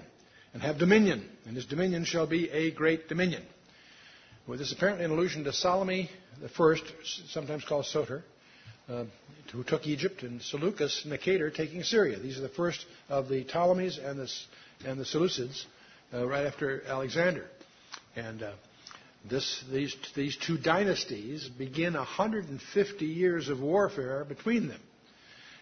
and 0.53 0.61
have 0.61 0.77
dominion, 0.77 1.29
and 1.45 1.55
his 1.55 1.65
dominion 1.65 2.03
shall 2.03 2.27
be 2.27 2.49
a 2.49 2.71
great 2.71 3.07
dominion. 3.07 3.43
Well, 4.45 4.57
this 4.57 4.67
is 4.67 4.73
apparently 4.73 5.05
an 5.05 5.11
allusion 5.11 5.45
to 5.45 5.53
the 6.41 6.49
first, 6.49 6.83
sometimes 7.29 7.63
called 7.63 7.85
Soter, 7.85 8.25
uh, 8.89 9.05
who 9.53 9.63
took 9.63 9.87
Egypt, 9.87 10.21
and 10.23 10.41
Seleucus 10.41 11.05
Nicator 11.07 11.53
taking 11.53 11.81
Syria. 11.83 12.19
These 12.19 12.39
are 12.39 12.41
the 12.41 12.49
first 12.49 12.85
of 13.07 13.29
the 13.29 13.45
Ptolemies 13.45 13.97
and 13.97 14.19
the, 14.19 14.29
and 14.85 14.99
the 14.99 15.05
Seleucids 15.05 15.63
uh, 16.13 16.27
right 16.27 16.45
after 16.45 16.83
Alexander. 16.85 17.45
And 18.17 18.43
uh, 18.43 18.51
this, 19.29 19.63
these, 19.71 19.95
these 20.13 20.35
two 20.35 20.57
dynasties 20.57 21.47
begin 21.47 21.93
150 21.93 23.05
years 23.05 23.47
of 23.47 23.61
warfare 23.61 24.25
between 24.25 24.67
them. 24.67 24.81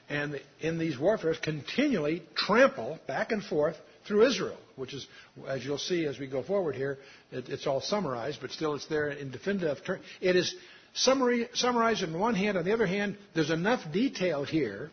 And 0.09 0.41
in 0.59 0.79
these 0.79 0.97
warfares, 0.97 1.37
continually 1.37 2.23
trample 2.33 2.97
back 3.05 3.31
and 3.31 3.43
forth 3.43 3.75
through 4.05 4.27
Israel, 4.27 4.57
which 4.75 4.93
is, 4.93 5.05
as 5.47 5.63
you'll 5.63 5.77
see 5.77 6.05
as 6.05 6.19
we 6.19 6.27
go 6.27 6.43
forward 6.43 6.75
here, 6.75 6.97
it, 7.31 7.49
it's 7.49 7.67
all 7.67 7.81
summarized, 7.81 8.39
but 8.41 8.51
still 8.51 8.75
it's 8.75 8.87
there 8.87 9.09
in 9.09 9.31
definitive 9.31 9.83
terms. 9.83 10.03
It 10.19 10.35
is 10.35 10.55
summary, 10.93 11.49
summarized 11.53 12.03
on 12.03 12.17
one 12.17 12.35
hand. 12.35 12.57
On 12.57 12.65
the 12.65 12.73
other 12.73 12.87
hand, 12.87 13.17
there's 13.33 13.51
enough 13.51 13.79
detail 13.91 14.43
here 14.43 14.91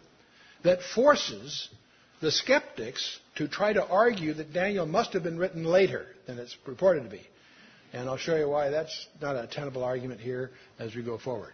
that 0.64 0.83
forces 0.94 1.68
the 2.21 2.31
skeptics 2.31 3.18
to 3.37 3.49
try 3.49 3.73
to 3.73 3.87
argue 3.87 4.35
that 4.35 4.53
Daniel 4.53 4.87
must 4.87 5.12
have 5.12 5.23
been 5.23 5.38
written 5.38 5.64
later 5.64 6.07
than 6.27 6.38
it's 6.38 6.55
purported 6.64 7.05
to 7.05 7.11
be. 7.11 7.23
And 7.92 8.09
I'll 8.09 8.18
show 8.18 8.37
you 8.37 8.49
why 8.49 8.71
that's 8.71 9.07
not 9.21 9.37
a 9.37 9.47
tenable 9.47 9.85
argument 9.85 10.21
here 10.21 10.51
as 10.79 10.94
we 10.94 11.03
go 11.03 11.16
forward. 11.16 11.53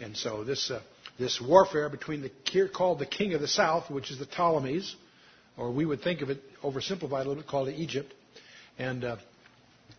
And 0.00 0.16
so 0.16 0.44
this, 0.44 0.70
uh, 0.70 0.80
this 1.18 1.40
warfare 1.40 1.88
between 1.90 2.22
the 2.22 2.68
called 2.72 2.98
the 2.98 3.06
king 3.06 3.34
of 3.34 3.40
the 3.40 3.48
south, 3.48 3.90
which 3.90 4.10
is 4.10 4.18
the 4.18 4.26
Ptolemies, 4.26 4.94
or 5.60 5.70
we 5.70 5.84
would 5.84 6.00
think 6.00 6.22
of 6.22 6.30
it 6.30 6.40
oversimplified 6.62 7.02
a 7.02 7.28
little 7.28 7.34
bit, 7.36 7.46
called 7.46 7.68
Egypt, 7.68 8.12
and 8.78 9.04
uh, 9.04 9.16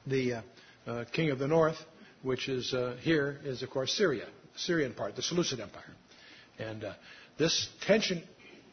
the 0.08 0.34
uh, 0.34 0.41
uh 0.88 1.06
king 1.13 1.30
of 1.30 1.38
the 1.38 1.47
north, 1.47 1.78
which 2.24 2.50
is 2.50 2.74
uh, 2.74 2.95
here, 3.02 3.39
is 3.43 3.62
of 3.62 3.69
course 3.69 3.93
Syria, 3.93 4.26
Syrian 4.56 4.93
part, 4.93 5.15
the 5.15 5.21
Seleucid 5.21 5.60
Empire. 5.60 5.84
And 6.58 6.84
uh, 6.84 6.93
this 7.38 7.69
tension 7.86 8.24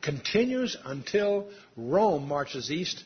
continues 0.00 0.76
until 0.84 1.50
Rome 1.76 2.26
marches 2.26 2.70
east 2.70 3.04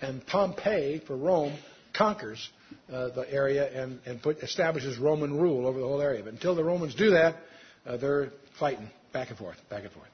and 0.00 0.24
Pompey, 0.26 1.02
for 1.04 1.16
Rome, 1.16 1.56
conquers 1.96 2.50
uh, 2.92 3.08
the 3.08 3.26
area 3.32 3.82
and, 3.82 4.00
and 4.06 4.22
put, 4.22 4.38
establishes 4.38 4.98
Roman 4.98 5.38
rule 5.38 5.66
over 5.66 5.80
the 5.80 5.86
whole 5.86 6.00
area. 6.00 6.22
But 6.22 6.34
until 6.34 6.54
the 6.54 6.64
Romans 6.64 6.94
do 6.94 7.10
that, 7.10 7.36
uh, 7.86 7.96
they're 7.96 8.30
fighting 8.60 8.88
back 9.12 9.30
and 9.30 9.38
forth, 9.38 9.56
back 9.68 9.82
and 9.82 9.92
forth. 9.92 10.08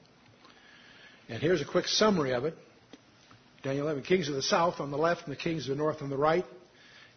And 1.29 1.43
here's 1.43 1.61
a 1.61 1.67
quick 1.67 1.87
summary 1.87 2.33
of 2.33 2.45
it. 2.45 2.57
Daniel 3.63 3.87
11, 3.87 4.05
kings 4.05 4.29
of 4.29 4.35
the 4.35 4.43
south 4.43 4.81
on 4.81 4.91
the 4.91 4.97
left 4.97 5.25
and 5.27 5.33
the 5.33 5.41
kings 5.41 5.69
of 5.69 5.77
the 5.77 5.83
north 5.83 6.01
on 6.01 6.09
the 6.09 6.17
right. 6.17 6.47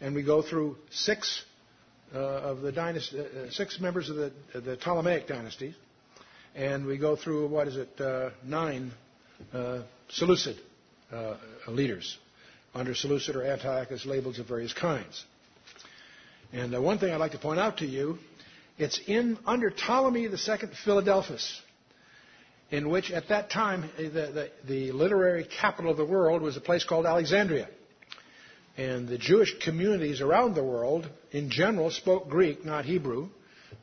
And 0.01 0.13
we 0.13 0.23
go 0.23 0.41
through 0.41 0.77
six 0.91 1.43
uh, 2.13 2.17
of 2.17 2.61
the 2.61 2.71
dynasty, 2.71 3.19
uh, 3.19 3.49
six 3.51 3.79
members 3.79 4.09
of 4.09 4.17
the, 4.17 4.31
the, 4.53 4.77
Ptolemaic 4.77 5.27
dynasties. 5.27 5.75
And 6.53 6.85
we 6.85 6.97
go 6.97 7.15
through, 7.15 7.47
what 7.47 7.67
is 7.67 7.77
it, 7.77 7.99
uh, 7.99 8.31
nine 8.43 8.91
uh, 9.53 9.83
Seleucid 10.09 10.57
uh, 11.11 11.37
leaders 11.67 12.17
under 12.75 12.93
Seleucid 12.93 13.35
or 13.35 13.43
Antiochus 13.43 14.05
labels 14.05 14.39
of 14.39 14.47
various 14.47 14.73
kinds. 14.73 15.23
And 16.51 16.75
uh, 16.75 16.81
one 16.81 16.99
thing 16.99 17.11
I'd 17.11 17.17
like 17.17 17.31
to 17.31 17.39
point 17.39 17.59
out 17.59 17.77
to 17.77 17.85
you, 17.85 18.17
it's 18.77 18.99
in 19.07 19.37
under 19.45 19.71
Ptolemy 19.71 20.23
II 20.23 20.57
Philadelphus, 20.83 21.61
in 22.73 22.89
which 22.89 23.11
at 23.11 23.29
that 23.29 23.51
time 23.51 23.87
the, 23.97 24.09
the, 24.09 24.51
the 24.67 24.91
literary 24.93 25.45
capital 25.61 25.91
of 25.91 25.97
the 25.97 26.03
world 26.03 26.41
was 26.41 26.57
a 26.57 26.61
place 26.61 26.83
called 26.83 27.05
Alexandria. 27.05 27.69
And 28.75 29.07
the 29.07 29.19
Jewish 29.19 29.53
communities 29.63 30.21
around 30.21 30.55
the 30.55 30.63
world, 30.63 31.07
in 31.31 31.51
general, 31.51 31.91
spoke 31.91 32.29
Greek, 32.29 32.65
not 32.65 32.85
Hebrew. 32.85 33.29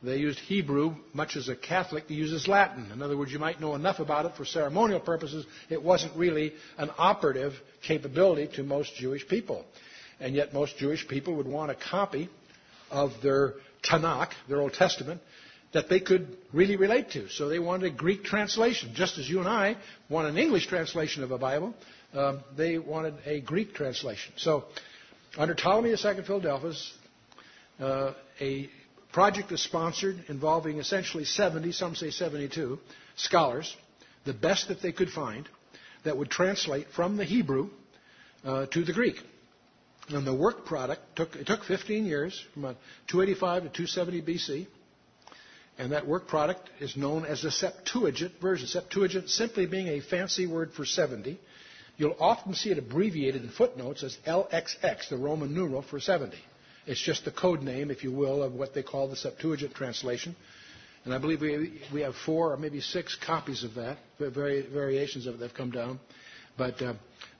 They 0.03 0.17
used 0.17 0.39
Hebrew, 0.39 0.95
much 1.13 1.37
as 1.37 1.47
a 1.47 1.55
Catholic 1.55 2.09
uses 2.09 2.49
Latin. 2.49 2.91
In 2.91 3.01
other 3.01 3.15
words, 3.15 3.31
you 3.31 3.39
might 3.39 3.61
know 3.61 3.75
enough 3.75 3.99
about 3.99 4.25
it 4.25 4.35
for 4.35 4.43
ceremonial 4.43 4.99
purposes. 4.99 5.45
It 5.69 5.81
wasn't 5.81 6.17
really 6.17 6.51
an 6.77 6.89
operative 6.97 7.53
capability 7.87 8.49
to 8.57 8.63
most 8.63 8.93
Jewish 8.95 9.25
people. 9.25 9.63
And 10.19 10.35
yet, 10.35 10.53
most 10.53 10.77
Jewish 10.77 11.07
people 11.07 11.35
would 11.35 11.47
want 11.47 11.71
a 11.71 11.75
copy 11.75 12.27
of 12.89 13.11
their 13.23 13.53
Tanakh, 13.83 14.31
their 14.49 14.59
Old 14.59 14.73
Testament, 14.73 15.21
that 15.73 15.89
they 15.89 15.99
could 15.99 16.37
really 16.51 16.75
relate 16.75 17.11
to. 17.11 17.29
So 17.29 17.47
they 17.47 17.59
wanted 17.59 17.93
a 17.93 17.95
Greek 17.95 18.23
translation. 18.23 18.91
Just 18.93 19.17
as 19.17 19.29
you 19.29 19.39
and 19.39 19.47
I 19.47 19.77
want 20.09 20.27
an 20.27 20.37
English 20.37 20.67
translation 20.67 21.23
of 21.23 21.31
a 21.31 21.37
Bible, 21.37 21.73
um, 22.13 22.43
they 22.57 22.77
wanted 22.77 23.15
a 23.25 23.39
Greek 23.41 23.73
translation. 23.73 24.33
So, 24.37 24.65
under 25.37 25.55
Ptolemy 25.55 25.91
II 25.91 26.23
Philadelphus, 26.25 26.93
uh, 27.79 28.13
a 28.41 28.69
project 29.13 29.51
is 29.53 29.61
sponsored 29.63 30.25
involving 30.27 30.79
essentially 30.79 31.23
70, 31.23 31.71
some 31.71 31.95
say 31.95 32.11
72, 32.11 32.77
scholars, 33.15 33.75
the 34.25 34.33
best 34.33 34.67
that 34.67 34.81
they 34.81 34.91
could 34.91 35.09
find, 35.09 35.47
that 36.03 36.17
would 36.17 36.29
translate 36.29 36.87
from 36.95 37.15
the 37.15 37.23
Hebrew 37.23 37.69
uh, 38.43 38.65
to 38.67 38.83
the 38.83 38.93
Greek. 38.93 39.15
And 40.09 40.25
the 40.25 40.33
work 40.33 40.65
product 40.65 41.01
took 41.15 41.35
it 41.35 41.47
took 41.47 41.63
15 41.63 42.05
years, 42.05 42.43
from 42.53 42.63
285 43.07 43.63
to 43.63 43.69
270 43.69 44.21
BC. 44.21 44.67
And 45.77 45.93
that 45.93 46.05
work 46.05 46.27
product 46.27 46.69
is 46.79 46.95
known 46.95 47.25
as 47.25 47.41
the 47.41 47.51
Septuagint 47.51 48.33
version. 48.41 48.67
Septuagint 48.67 49.29
simply 49.29 49.65
being 49.65 49.87
a 49.87 50.01
fancy 50.01 50.45
word 50.45 50.73
for 50.73 50.85
70. 50.85 51.39
You'll 51.97 52.17
often 52.19 52.53
see 52.53 52.69
it 52.71 52.77
abbreviated 52.77 53.43
in 53.43 53.49
footnotes 53.49 54.03
as 54.03 54.17
LXX, 54.27 55.09
the 55.09 55.17
Roman 55.17 55.53
numeral 55.53 55.81
for 55.81 55.99
70. 55.99 56.37
It's 56.87 57.01
just 57.01 57.25
the 57.25 57.31
code 57.31 57.61
name, 57.61 57.91
if 57.91 58.03
you 58.03 58.11
will, 58.11 58.43
of 58.43 58.53
what 58.53 58.73
they 58.73 58.83
call 58.83 59.07
the 59.07 59.15
Septuagint 59.15 59.73
translation. 59.75 60.35
And 61.03 61.13
I 61.13 61.17
believe 61.17 61.41
we, 61.41 61.81
we 61.93 62.01
have 62.01 62.15
four 62.15 62.53
or 62.53 62.57
maybe 62.57 62.81
six 62.81 63.15
copies 63.15 63.63
of 63.63 63.75
that, 63.75 63.97
vari, 64.19 64.61
variations 64.61 65.25
of 65.25 65.35
it 65.35 65.39
that 65.39 65.47
have 65.49 65.57
come 65.57 65.71
down. 65.71 65.99
But 66.57 66.81
uh, 66.81 66.93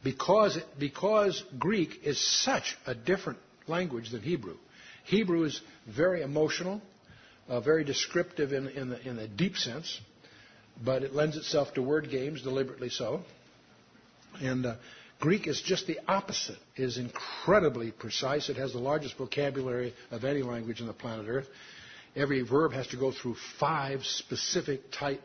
because, 0.04 0.58
because 0.80 1.44
Greek 1.60 2.02
is 2.04 2.20
such 2.44 2.78
a 2.88 2.96
different 2.96 3.39
language 3.67 4.12
than 4.12 4.22
Hebrew, 4.22 4.58
Hebrew 5.06 5.44
is 5.44 5.62
very 5.88 6.22
emotional, 6.22 6.82
uh, 7.52 7.60
very 7.60 7.84
descriptive 7.84 8.54
in, 8.54 8.70
in, 8.70 8.90
the, 8.90 9.08
in 9.08 9.20
a 9.20 9.28
deep 9.28 9.58
sense, 9.58 10.00
but 10.84 11.04
it 11.04 11.14
lends 11.14 11.36
itself 11.36 11.74
to 11.74 11.82
word 11.82 12.10
games, 12.10 12.42
deliberately 12.42 12.90
so. 12.90 13.22
And 14.40 14.66
uh, 14.66 14.76
Greek 15.20 15.48
is 15.48 15.62
just 15.62 15.86
the 15.86 16.00
opposite, 16.08 16.58
it 16.78 16.84
is 16.84 16.98
incredibly 16.98 17.92
precise. 17.92 18.50
It 18.50 18.56
has 18.56 18.72
the 18.72 18.80
largest 18.80 19.18
vocabulary 19.18 19.94
of 20.12 20.24
any 20.24 20.42
language 20.44 20.80
on 20.80 20.88
the 20.88 20.94
planet 20.94 21.26
Earth. 21.28 21.48
Every 22.16 22.42
verb 22.42 22.72
has 22.72 22.88
to 22.88 22.98
go 22.98 23.12
through 23.12 23.36
five 23.60 24.06
specific 24.06 24.90
tight 24.92 25.20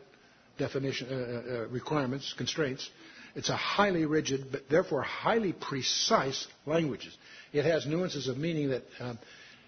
definition 0.57 1.07
uh, 1.09 1.13
uh, 1.13 1.53
uh, 1.63 1.67
requirements, 1.69 2.33
constraints. 2.37 2.89
It's 3.35 3.49
a 3.49 3.55
highly 3.55 4.05
rigid, 4.05 4.47
but 4.51 4.67
therefore 4.69 5.01
highly 5.01 5.53
precise 5.53 6.45
language. 6.65 7.07
It 7.53 7.63
has 7.63 7.85
nuances 7.85 8.27
of 8.27 8.37
meaning 8.37 8.69
that 8.69 8.83
um, 8.99 9.17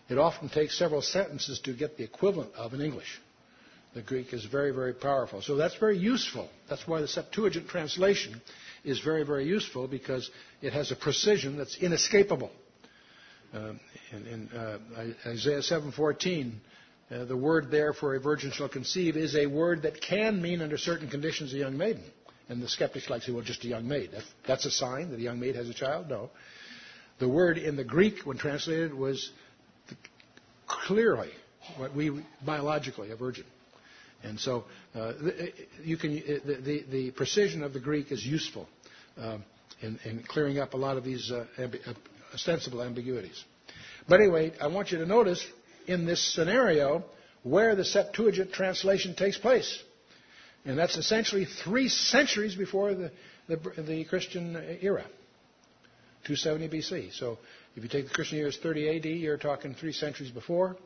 it 0.09 0.17
often 0.17 0.49
takes 0.49 0.77
several 0.77 1.01
sentences 1.01 1.59
to 1.61 1.73
get 1.73 1.97
the 1.97 2.03
equivalent 2.03 2.53
of 2.55 2.73
in 2.73 2.81
English. 2.81 3.21
The 3.93 4.01
Greek 4.01 4.33
is 4.33 4.45
very, 4.45 4.71
very 4.71 4.93
powerful. 4.93 5.41
So 5.41 5.55
that's 5.55 5.75
very 5.75 5.97
useful. 5.97 6.47
That's 6.69 6.87
why 6.87 7.01
the 7.01 7.07
Septuagint 7.07 7.67
translation 7.67 8.41
is 8.83 8.99
very, 8.99 9.23
very 9.23 9.45
useful 9.45 9.87
because 9.87 10.29
it 10.61 10.73
has 10.73 10.91
a 10.91 10.95
precision 10.95 11.57
that's 11.57 11.77
inescapable. 11.77 12.51
Uh, 13.53 13.73
in, 14.11 14.27
in 14.27 14.49
uh, 14.49 14.77
Isaiah 15.27 15.59
7:14, 15.59 16.53
uh, 17.09 17.25
the 17.25 17.35
word 17.35 17.71
there 17.71 17.93
for 17.93 18.13
a 18.13 18.19
virgin 18.19 18.51
shall 18.51 18.69
conceive 18.69 19.17
is 19.17 19.35
a 19.35 19.47
word 19.47 19.81
that 19.81 19.99
can 20.01 20.39
mean 20.39 20.61
under 20.61 20.77
certain 20.77 21.09
conditions 21.09 21.51
a 21.53 21.57
young 21.57 21.75
maiden. 21.75 22.03
And 22.47 22.61
the 22.61 22.69
skeptics 22.69 23.09
like 23.09 23.21
to 23.21 23.27
say, 23.27 23.31
well, 23.31 23.43
just 23.43 23.63
a 23.63 23.67
young 23.67 23.87
maid. 23.87 24.09
That's, 24.11 24.25
that's 24.47 24.65
a 24.65 24.71
sign 24.71 25.09
that 25.11 25.19
a 25.19 25.21
young 25.21 25.39
maid 25.39 25.55
has 25.55 25.69
a 25.69 25.73
child? 25.73 26.09
No. 26.09 26.29
The 27.19 27.27
word 27.27 27.57
in 27.57 27.75
the 27.75 27.83
Greek, 27.83 28.21
when 28.23 28.37
translated, 28.37 28.93
was 28.93 29.31
clearly 30.89 31.29
what 31.77 31.95
we 31.95 32.25
biologically 32.43 33.11
a 33.11 33.15
virgin. 33.15 33.45
And 34.23 34.39
so 34.39 34.63
uh, 34.95 35.13
you 35.83 35.97
can, 35.97 36.15
the, 36.15 36.55
the, 36.55 36.83
the, 36.89 37.11
precision 37.11 37.61
of 37.61 37.73
the 37.73 37.79
Greek 37.79 38.11
is 38.11 38.25
useful 38.25 38.67
um, 39.15 39.43
in, 39.81 39.99
in, 40.03 40.23
clearing 40.27 40.57
up 40.57 40.73
a 40.73 40.77
lot 40.77 40.97
of 40.97 41.03
these 41.03 41.31
uh, 41.31 41.45
uh, 41.59 41.67
ostensible 42.33 42.81
ambiguities. 42.81 43.45
But 44.07 44.19
anyway, 44.19 44.51
I 44.59 44.65
want 44.65 44.91
you 44.91 44.97
to 44.97 45.05
notice 45.05 45.45
in 45.85 46.07
this 46.07 46.33
scenario 46.33 47.03
where 47.43 47.75
the 47.75 47.85
Septuagint 47.85 48.51
translation 48.51 49.15
takes 49.15 49.37
place. 49.37 49.83
And 50.65 50.75
that's 50.75 50.97
essentially 50.97 51.45
three 51.45 51.87
centuries 51.87 52.55
before 52.55 52.95
the, 52.95 53.11
the, 53.47 53.57
the 53.77 54.05
Christian 54.05 54.55
era, 54.81 55.05
270 56.25 56.67
BC. 56.67 57.13
So 57.13 57.37
if 57.75 57.83
you 57.83 57.89
take 57.89 58.07
the 58.07 58.13
Christian 58.13 58.37
year 58.37 58.47
as 58.47 58.57
30 58.57 58.97
AD, 58.97 59.05
you're 59.05 59.37
talking 59.37 59.73
three 59.73 59.93
centuries 59.93 60.31
before. 60.31 60.77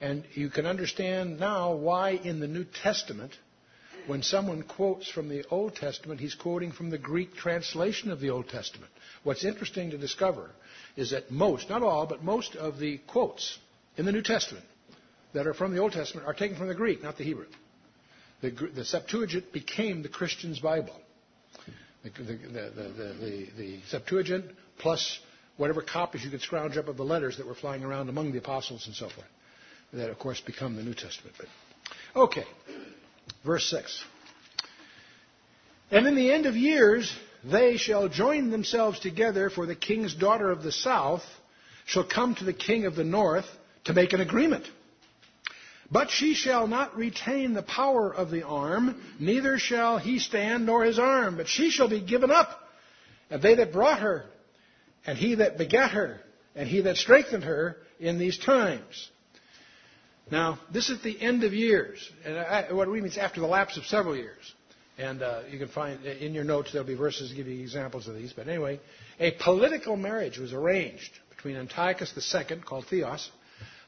And 0.00 0.24
you 0.34 0.50
can 0.50 0.66
understand 0.66 1.40
now 1.40 1.74
why 1.74 2.10
in 2.10 2.40
the 2.40 2.46
New 2.46 2.64
Testament, 2.64 3.32
when 4.06 4.22
someone 4.22 4.62
quotes 4.62 5.08
from 5.10 5.28
the 5.28 5.44
Old 5.50 5.74
Testament, 5.74 6.20
he's 6.20 6.34
quoting 6.34 6.70
from 6.70 6.90
the 6.90 6.98
Greek 6.98 7.34
translation 7.34 8.10
of 8.10 8.20
the 8.20 8.30
Old 8.30 8.48
Testament. 8.48 8.92
What's 9.24 9.44
interesting 9.44 9.90
to 9.90 9.98
discover 9.98 10.50
is 10.96 11.10
that 11.10 11.30
most, 11.30 11.68
not 11.70 11.82
all, 11.82 12.06
but 12.06 12.22
most 12.22 12.54
of 12.56 12.78
the 12.78 12.98
quotes 13.06 13.58
in 13.96 14.04
the 14.04 14.12
New 14.12 14.22
Testament 14.22 14.64
that 15.32 15.46
are 15.46 15.54
from 15.54 15.74
the 15.74 15.80
Old 15.80 15.92
Testament 15.92 16.26
are 16.26 16.34
taken 16.34 16.56
from 16.56 16.68
the 16.68 16.74
Greek, 16.74 17.02
not 17.02 17.16
the 17.16 17.24
Hebrew. 17.24 17.46
The, 18.42 18.50
the 18.50 18.84
Septuagint 18.84 19.52
became 19.52 20.02
the 20.02 20.08
Christian's 20.08 20.60
Bible. 20.60 20.94
The, 22.04 22.10
the, 22.10 23.46
the, 23.56 23.80
Septuagint 23.88 24.44
plus 24.78 25.18
whatever 25.56 25.82
copies 25.82 26.24
you 26.24 26.30
could 26.30 26.42
scrounge 26.42 26.76
up 26.76 26.88
of 26.88 26.96
the 26.96 27.04
letters 27.04 27.38
that 27.38 27.46
were 27.46 27.54
flying 27.54 27.84
around 27.84 28.08
among 28.08 28.32
the 28.32 28.38
apostles 28.38 28.86
and 28.86 28.94
so 28.94 29.08
forth 29.08 29.26
that, 29.92 30.10
of 30.10 30.18
course, 30.18 30.40
become 30.40 30.76
the 30.76 30.82
New 30.82 30.94
Testament. 30.94 31.36
But, 31.38 31.46
okay, 32.20 32.44
verse 33.44 33.68
6. 33.70 34.04
And 35.90 36.06
in 36.06 36.16
the 36.16 36.32
end 36.32 36.46
of 36.46 36.56
years, 36.56 37.14
they 37.44 37.76
shall 37.76 38.08
join 38.08 38.50
themselves 38.50 38.98
together, 38.98 39.50
for 39.50 39.66
the 39.66 39.76
king's 39.76 40.14
daughter 40.14 40.50
of 40.50 40.62
the 40.62 40.72
south 40.72 41.22
shall 41.86 42.04
come 42.04 42.34
to 42.34 42.44
the 42.44 42.52
king 42.52 42.86
of 42.86 42.96
the 42.96 43.04
north 43.04 43.46
to 43.84 43.94
make 43.94 44.12
an 44.12 44.20
agreement. 44.20 44.68
But 45.90 46.10
she 46.10 46.34
shall 46.34 46.66
not 46.66 46.96
retain 46.96 47.54
the 47.54 47.62
power 47.62 48.12
of 48.12 48.32
the 48.32 48.42
arm, 48.42 49.00
neither 49.20 49.58
shall 49.58 49.98
he 49.98 50.18
stand 50.18 50.66
nor 50.66 50.84
his 50.84 50.98
arm, 50.98 51.36
but 51.36 51.46
she 51.46 51.70
shall 51.70 51.88
be 51.88 52.00
given 52.00 52.32
up. 52.32 52.60
And 53.30 53.40
they 53.40 53.54
that 53.54 53.72
brought 53.72 54.00
her, 54.00 54.24
and 55.06 55.16
he 55.16 55.36
that 55.36 55.58
begat 55.58 55.92
her, 55.92 56.20
and 56.54 56.68
he 56.68 56.82
that 56.82 56.96
strengthened 56.96 57.44
her 57.44 57.76
in 57.98 58.18
these 58.18 58.38
times. 58.38 59.10
Now, 60.30 60.58
this 60.72 60.90
is 60.90 61.02
the 61.02 61.20
end 61.20 61.44
of 61.44 61.52
years. 61.52 62.10
And 62.24 62.36
I, 62.38 62.72
what 62.72 62.88
it 62.88 62.90
means 62.90 63.16
after 63.16 63.40
the 63.40 63.46
lapse 63.46 63.76
of 63.76 63.84
several 63.84 64.16
years. 64.16 64.54
And 64.98 65.22
uh, 65.22 65.42
you 65.50 65.58
can 65.58 65.68
find 65.68 66.04
in 66.04 66.34
your 66.34 66.42
notes, 66.42 66.72
there'll 66.72 66.86
be 66.86 66.94
verses 66.94 67.32
you 67.32 67.44
examples 67.44 68.08
of 68.08 68.16
these. 68.16 68.32
But 68.32 68.48
anyway, 68.48 68.80
a 69.20 69.32
political 69.42 69.96
marriage 69.96 70.38
was 70.38 70.52
arranged 70.52 71.10
between 71.28 71.56
Antiochus 71.56 72.12
II, 72.34 72.62
called 72.64 72.86
Theos, 72.86 73.30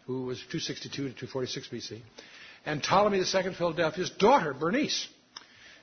who 0.07 0.27
was 0.27 0.39
262 0.39 0.91
to 0.91 1.15
246 1.15 1.69
BC, 1.69 2.01
and 2.67 2.83
Ptolemy 2.83 3.19
II 3.19 3.55
Philadelphus' 3.55 4.11
daughter, 4.11 4.55
Bernice. 4.55 5.09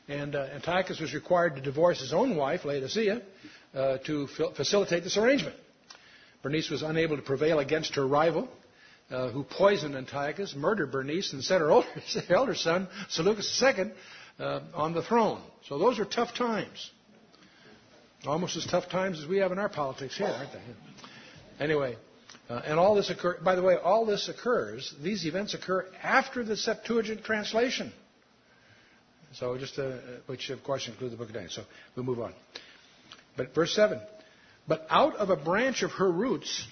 And 0.07 0.35
uh, 0.35 0.47
Antiochus 0.53 0.99
was 0.99 1.13
required 1.13 1.55
to 1.55 1.61
divorce 1.61 1.99
his 1.99 2.13
own 2.13 2.35
wife, 2.35 2.63
Laodicea, 2.63 3.21
uh, 3.73 3.97
to 4.05 4.27
facilitate 4.55 5.03
this 5.03 5.17
arrangement. 5.17 5.55
Bernice 6.43 6.69
was 6.69 6.83
unable 6.83 7.15
to 7.15 7.23
prevail 7.23 7.59
against 7.59 7.95
her 7.95 8.05
rival, 8.05 8.47
uh, 9.09 9.29
who 9.29 9.43
poisoned 9.43 9.95
Antiochus, 9.95 10.53
murdered 10.55 10.91
Bernice, 10.91 11.33
and 11.33 11.43
set 11.43 11.59
her 11.59 11.71
older, 11.71 11.87
elder 12.29 12.55
son, 12.55 12.87
Seleucus 13.09 13.61
II, 13.63 13.91
uh, 14.39 14.59
on 14.73 14.93
the 14.93 15.01
throne. 15.01 15.41
So 15.67 15.79
those 15.79 15.99
are 15.99 16.05
tough 16.05 16.35
times. 16.35 16.91
Almost 18.25 18.57
as 18.57 18.65
tough 18.65 18.89
times 18.89 19.19
as 19.21 19.27
we 19.27 19.37
have 19.37 19.51
in 19.51 19.59
our 19.59 19.69
politics 19.69 20.17
here, 20.17 20.27
aren't 20.27 20.51
they? 20.51 21.63
Anyway, 21.63 21.95
uh, 22.49 22.61
and 22.65 22.79
all 22.79 22.95
this 22.95 23.09
occur. 23.09 23.39
By 23.43 23.55
the 23.55 23.61
way, 23.61 23.75
all 23.75 24.05
this 24.05 24.29
occurs. 24.29 24.93
These 25.01 25.25
events 25.25 25.53
occur 25.53 25.87
after 26.01 26.43
the 26.43 26.57
Septuagint 26.57 27.23
translation. 27.23 27.91
So 29.39 29.57
just, 29.57 29.77
uh, 29.77 29.97
which 30.27 30.49
of 30.49 30.63
course 30.63 30.87
includes 30.87 31.11
the 31.11 31.17
Book 31.17 31.27
of 31.27 31.33
Daniel. 31.33 31.51
So 31.51 31.63
we'll 31.95 32.05
move 32.05 32.19
on. 32.19 32.33
But 33.35 33.53
verse 33.53 33.73
seven. 33.75 33.99
But 34.67 34.87
out 34.89 35.15
of 35.15 35.29
a 35.29 35.35
branch 35.35 35.83
of 35.83 35.91
her 35.91 36.09
roots 36.09 36.65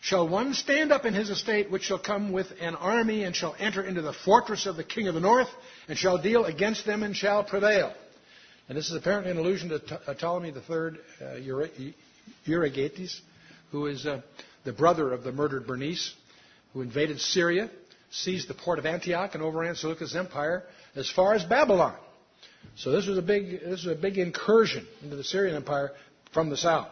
shall 0.00 0.28
one 0.28 0.54
stand 0.54 0.92
up 0.92 1.04
in 1.04 1.14
his 1.14 1.30
estate, 1.30 1.70
which 1.70 1.84
shall 1.84 1.98
come 1.98 2.32
with 2.32 2.46
an 2.60 2.74
army 2.74 3.24
and 3.24 3.36
shall 3.36 3.54
enter 3.58 3.82
into 3.82 4.02
the 4.02 4.12
fortress 4.12 4.66
of 4.66 4.76
the 4.76 4.84
king 4.84 5.08
of 5.08 5.14
the 5.14 5.20
north, 5.20 5.48
and 5.88 5.96
shall 5.96 6.18
deal 6.18 6.44
against 6.44 6.84
them 6.84 7.02
and 7.02 7.14
shall 7.14 7.44
prevail. 7.44 7.92
And 8.68 8.76
this 8.76 8.88
is 8.88 8.96
apparently 8.96 9.30
an 9.30 9.38
allusion 9.38 9.68
to 9.68 10.00
uh, 10.06 10.14
Ptolemy 10.14 10.48
III 10.48 10.98
uh, 11.20 11.70
Euergetes, 12.46 13.20
who 13.70 13.86
is 13.86 14.06
uh, 14.06 14.20
the 14.64 14.72
brother 14.72 15.12
of 15.12 15.22
the 15.22 15.32
murdered 15.32 15.66
Bernice, 15.66 16.14
who 16.72 16.82
invaded 16.82 17.20
Syria, 17.20 17.70
seized 18.10 18.48
the 18.48 18.54
port 18.54 18.78
of 18.78 18.86
Antioch, 18.86 19.34
and 19.34 19.42
overran 19.42 19.76
Seleucus' 19.76 20.14
empire 20.14 20.64
as 20.94 21.08
far 21.10 21.34
as 21.34 21.44
Babylon. 21.44 21.96
So 22.76 22.90
this 22.90 23.06
was 23.06 23.18
a 23.18 23.22
big, 23.22 23.60
this 23.60 23.84
was 23.84 23.98
a 23.98 24.00
big 24.00 24.18
incursion 24.18 24.86
into 25.02 25.16
the 25.16 25.24
Syrian 25.24 25.56
empire 25.56 25.92
from 26.32 26.50
the 26.50 26.56
south. 26.56 26.88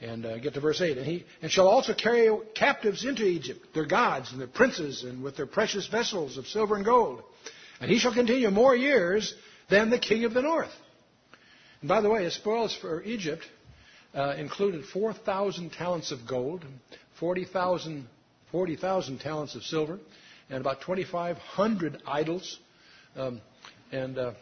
And 0.00 0.26
uh, 0.26 0.38
get 0.38 0.54
to 0.54 0.60
verse 0.60 0.80
8. 0.80 0.98
And 0.98 1.06
he 1.06 1.24
and 1.42 1.50
shall 1.50 1.68
also 1.68 1.94
carry 1.94 2.28
captives 2.54 3.04
into 3.04 3.24
Egypt, 3.24 3.68
their 3.72 3.86
gods 3.86 4.32
and 4.32 4.40
their 4.40 4.48
princes, 4.48 5.04
and 5.04 5.22
with 5.22 5.36
their 5.36 5.46
precious 5.46 5.86
vessels 5.86 6.36
of 6.36 6.46
silver 6.46 6.74
and 6.74 6.84
gold. 6.84 7.22
And 7.80 7.90
he 7.90 7.98
shall 7.98 8.12
continue 8.12 8.50
more 8.50 8.74
years 8.74 9.32
than 9.70 9.90
the 9.90 9.98
king 9.98 10.24
of 10.24 10.34
the 10.34 10.42
north. 10.42 10.72
And 11.80 11.88
by 11.88 12.00
the 12.00 12.10
way, 12.10 12.24
his 12.24 12.34
spoils 12.34 12.74
for 12.74 13.02
Egypt 13.02 13.44
uh, 14.14 14.34
included 14.36 14.84
4,000 14.86 15.70
talents 15.70 16.10
of 16.10 16.26
gold, 16.26 16.64
40,000 17.20 18.08
40, 18.52 18.76
talents 18.76 19.54
of 19.54 19.64
silver, 19.64 19.98
and 20.48 20.60
about 20.60 20.82
2,500 20.82 22.02
idols. 22.06 22.58
Um, 23.16 23.40
and 23.90 24.18
uh, 24.18 24.32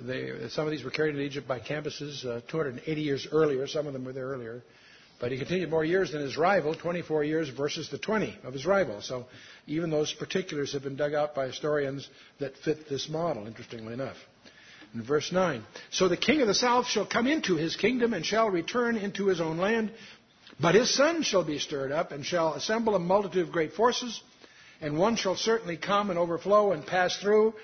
they, 0.00 0.48
some 0.50 0.66
of 0.66 0.70
these 0.70 0.84
were 0.84 0.90
carried 0.90 1.10
into 1.10 1.22
Egypt 1.22 1.48
by 1.48 1.58
Cambyses 1.58 2.24
uh, 2.24 2.40
280 2.48 3.00
years 3.00 3.26
earlier. 3.32 3.66
Some 3.66 3.86
of 3.86 3.92
them 3.92 4.04
were 4.04 4.12
there 4.12 4.26
earlier. 4.26 4.62
But 5.20 5.32
he 5.32 5.38
continued 5.38 5.70
more 5.70 5.84
years 5.84 6.12
than 6.12 6.20
his 6.20 6.36
rival, 6.36 6.74
24 6.74 7.24
years 7.24 7.48
versus 7.48 7.88
the 7.88 7.98
20 7.98 8.38
of 8.44 8.52
his 8.52 8.66
rival. 8.66 9.00
So 9.00 9.26
even 9.66 9.90
those 9.90 10.12
particulars 10.12 10.72
have 10.72 10.82
been 10.82 10.96
dug 10.96 11.14
out 11.14 11.34
by 11.34 11.46
historians 11.46 12.08
that 12.40 12.56
fit 12.58 12.88
this 12.88 13.08
model, 13.08 13.46
interestingly 13.46 13.94
enough. 13.94 14.16
In 14.92 15.02
verse 15.02 15.32
9, 15.32 15.64
so 15.90 16.08
the 16.08 16.16
king 16.16 16.40
of 16.40 16.46
the 16.46 16.54
south 16.54 16.86
shall 16.86 17.06
come 17.06 17.26
into 17.26 17.56
his 17.56 17.74
kingdom 17.74 18.12
and 18.14 18.24
shall 18.24 18.48
return 18.48 18.96
into 18.96 19.26
his 19.26 19.40
own 19.40 19.56
land, 19.56 19.90
but 20.60 20.74
his 20.74 20.94
son 20.94 21.22
shall 21.22 21.44
be 21.44 21.58
stirred 21.58 21.92
up 21.92 22.12
and 22.12 22.24
shall 22.24 22.54
assemble 22.54 22.94
a 22.94 22.98
multitude 22.98 23.46
of 23.46 23.52
great 23.52 23.72
forces, 23.72 24.20
and 24.80 24.98
one 24.98 25.16
shall 25.16 25.36
certainly 25.36 25.76
come 25.76 26.10
and 26.10 26.18
overflow 26.18 26.72
and 26.72 26.86
pass 26.86 27.16
through, 27.18 27.54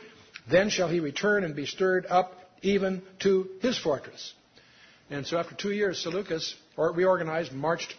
then 0.51 0.71
shall 0.71 0.89
he 0.89 1.01
return 1.01 1.45
and 1.45 1.55
be 1.55 1.67
stirred 1.67 2.07
up 2.07 2.35
even 2.63 3.03
to 3.21 3.49
his 3.61 3.79
fortress. 3.79 4.33
And 5.11 5.27
so 5.27 5.39
after 5.39 5.55
two 5.55 5.73
years, 5.73 6.03
Seleucus 6.03 6.55
reorganized 6.77 7.53
marched 7.53 7.95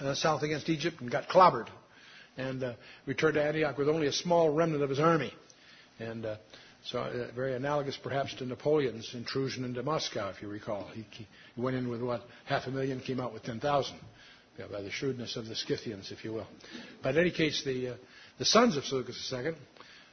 uh, 0.00 0.14
south 0.14 0.42
against 0.42 0.68
Egypt 0.68 1.00
and 1.00 1.10
got 1.10 1.28
clobbered 1.28 1.68
and 2.36 2.62
uh, 2.62 2.72
returned 3.06 3.34
to 3.34 3.42
Antioch 3.42 3.78
with 3.78 3.88
only 3.88 4.06
a 4.06 4.12
small 4.12 4.50
remnant 4.50 4.82
of 4.82 4.90
his 4.90 5.00
army. 5.00 5.32
And 5.98 6.26
uh, 6.26 6.36
so 6.90 7.00
uh, 7.00 7.28
very 7.34 7.54
analogous 7.54 7.96
perhaps 7.96 8.34
to 8.34 8.46
Napoleon's 8.46 9.10
intrusion 9.14 9.64
into 9.64 9.82
Moscow, 9.82 10.30
if 10.30 10.40
you 10.40 10.48
recall. 10.48 10.88
He, 10.94 11.04
he 11.10 11.26
went 11.56 11.76
in 11.76 11.88
with 11.88 12.00
what, 12.00 12.22
half 12.44 12.66
a 12.66 12.70
million, 12.70 13.00
came 13.00 13.20
out 13.20 13.32
with 13.32 13.42
10,000 13.42 13.96
yeah, 14.58 14.66
by 14.70 14.82
the 14.82 14.90
shrewdness 14.90 15.36
of 15.36 15.46
the 15.46 15.56
Scythians, 15.56 16.12
if 16.12 16.24
you 16.24 16.32
will. 16.32 16.46
But 17.02 17.16
in 17.16 17.22
any 17.22 17.30
case, 17.30 17.62
the, 17.64 17.88
uh, 17.88 17.94
the 18.38 18.44
sons 18.44 18.76
of 18.76 18.84
Seleucus 18.84 19.32
II 19.32 19.54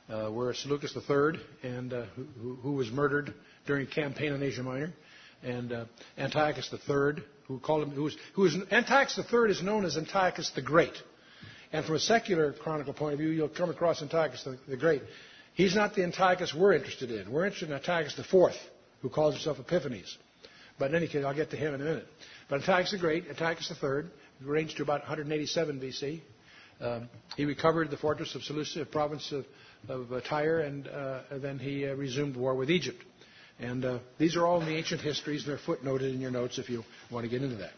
uh, 0.09 0.31
were 0.31 0.53
Seleucus 0.53 0.95
III, 0.95 1.39
and 1.61 1.93
uh, 1.93 2.05
who, 2.41 2.55
who, 2.55 2.73
was 2.73 2.91
murdered 2.91 3.33
during 3.65 3.87
campaign 3.87 4.33
in 4.33 4.41
Asia 4.41 4.63
Minor, 4.63 4.93
and 5.43 5.71
uh, 5.71 5.85
Antiochus 6.17 6.73
III, 6.73 7.23
who 7.47 7.59
called 7.59 7.83
him, 7.83 7.91
who 7.91 8.03
was, 8.03 8.17
who 8.33 8.41
was 8.43 8.55
Antiochus 8.71 9.17
III 9.17 9.51
is 9.51 9.61
known 9.61 9.85
as 9.85 9.97
Antiochus 9.97 10.49
the 10.55 10.61
Great. 10.61 10.93
And 11.71 11.85
from 11.85 11.95
a 11.95 11.99
secular 11.99 12.53
chronicle 12.53 12.93
point 12.93 13.13
of 13.13 13.19
view, 13.19 13.29
you'll 13.29 13.49
come 13.49 13.69
across 13.69 14.01
Antiochus 14.01 14.43
the, 14.43 14.57
the 14.67 14.77
Great. 14.77 15.01
He's 15.53 15.75
not 15.75 15.95
the 15.95 16.03
Antiochus 16.03 16.53
we're 16.53 16.73
interested 16.73 17.11
in. 17.11 17.31
We're 17.31 17.45
interested 17.45 17.69
in 17.69 17.75
Antiochus 17.75 18.17
IV, 18.17 18.55
who 19.01 19.09
calls 19.09 19.35
himself 19.35 19.59
Epiphanes. 19.59 20.17
But 20.79 20.89
in 20.89 20.95
any 20.95 21.07
case, 21.07 21.23
I'll 21.23 21.35
get 21.35 21.51
to 21.51 21.57
him 21.57 21.75
in 21.75 21.81
a 21.81 21.83
minute. 21.83 22.07
But 22.49 22.61
Antiochus 22.61 22.91
the 22.91 22.97
Great, 22.97 23.27
Antiochus 23.29 23.71
III, 23.71 24.05
ranged 24.41 24.77
to 24.77 24.83
about 24.83 25.01
187 25.01 25.79
BC. 25.79 26.21
Um, 26.81 27.09
he 27.37 27.45
recovered 27.45 27.91
the 27.91 27.97
fortress 27.97 28.33
of 28.35 28.43
Seleucia, 28.43 28.85
province 28.85 29.31
of 29.31 29.45
of 29.89 30.11
uh, 30.11 30.21
Tyre, 30.21 30.61
and 30.61 30.87
uh, 30.87 31.21
then 31.31 31.59
he 31.59 31.87
uh, 31.87 31.93
resumed 31.95 32.35
war 32.35 32.55
with 32.55 32.69
Egypt. 32.69 33.03
And 33.59 33.85
uh, 33.85 33.99
these 34.17 34.35
are 34.35 34.45
all 34.45 34.61
in 34.61 34.65
the 34.65 34.75
ancient 34.75 35.01
histories. 35.01 35.45
They're 35.45 35.57
footnoted 35.57 36.13
in 36.13 36.21
your 36.21 36.31
notes 36.31 36.57
if 36.57 36.69
you 36.69 36.83
want 37.11 37.25
to 37.25 37.29
get 37.29 37.43
into 37.43 37.57
that. 37.57 37.73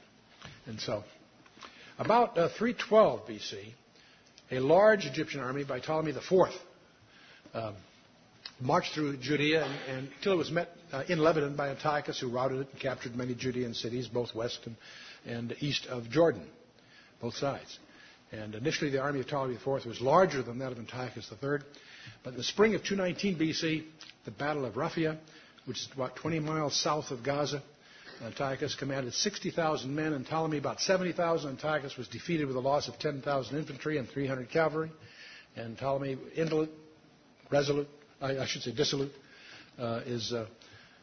And 0.68 0.80
so, 0.80 1.04
about 2.00 2.38
uh, 2.38 2.50
312 2.58 3.28
BC, 3.28 3.74
a 4.52 4.60
large 4.60 5.06
Egyptian 5.06 5.42
army 5.42 5.64
by 5.64 5.80
Ptolemy 5.80 6.12
IV 6.12 6.52
um, 7.56 7.74
marched 8.60 8.94
through 8.94 9.18
Judea 9.18 9.64
and, 9.64 9.98
and, 9.98 10.10
until 10.18 10.34
it 10.34 10.38
was 10.38 10.52
met 10.52 10.70
uh, 10.92 11.04
in 11.08 11.20
Lebanon 11.20 11.56
by 11.56 11.70
Antiochus, 11.70 12.20
who 12.20 12.30
routed 12.30 12.60
it 12.62 12.68
and 12.72 12.80
captured 12.80 13.16
many 13.16 13.34
Judean 13.34 13.74
cities, 13.74 14.08
both 14.08 14.36
west 14.36 14.60
and, 14.66 14.76
and 15.26 15.56
east 15.60 15.88
of 15.88 16.10
Jordan, 16.10 16.46
both 17.22 17.36
sides. 17.36 17.80
And 18.32 18.56
initially, 18.56 18.92
the 18.92 19.02
army 19.02 19.22
of 19.22 19.28
Ptolemy 19.28 19.56
IV 19.56 19.86
was 19.86 20.02
larger 20.02 20.42
than 20.44 20.60
that 20.60 20.72
of 20.72 20.80
Antiochus 20.80 21.32
III. 21.32 21.60
But 22.24 22.32
in 22.32 22.38
the 22.38 22.44
spring 22.44 22.76
of 22.76 22.84
219 22.84 23.38
BC, 23.38 23.86
the 24.26 24.32
Battle 24.32 24.66
of 24.66 24.76
Raphia, 24.76 25.18
which 25.66 25.78
is 25.78 25.90
about 25.96 26.16
20 26.16 26.40
miles 26.40 26.76
south 26.76 27.12
of 27.12 27.24
Gaza, 27.24 27.62
Antiochus 28.24 28.76
commanded 28.76 29.14
60,000 29.14 29.94
men 29.94 30.14
and 30.14 30.26
Ptolemy 30.26 30.58
about 30.58 30.80
70,000. 30.80 31.50
Antiochus 31.50 31.98
was 31.98 32.08
defeated 32.08 32.48
with 32.48 32.56
a 32.56 32.62
loss 32.62 32.88
of 32.88 32.98
10,000 32.98 33.58
infantry 33.58 33.98
and 33.98 34.08
300 34.08 34.50
cavalry. 34.50 34.92
And 35.56 35.78
Ptolemy, 35.78 36.18
indolent, 36.36 36.72
resolute, 37.52 37.88
I, 38.22 38.40
I 38.40 38.46
should 38.46 38.62
say 38.64 38.72
dissolute, 38.72 39.12
uh, 39.80 40.02
is 40.06 40.34
uh, 40.34 40.46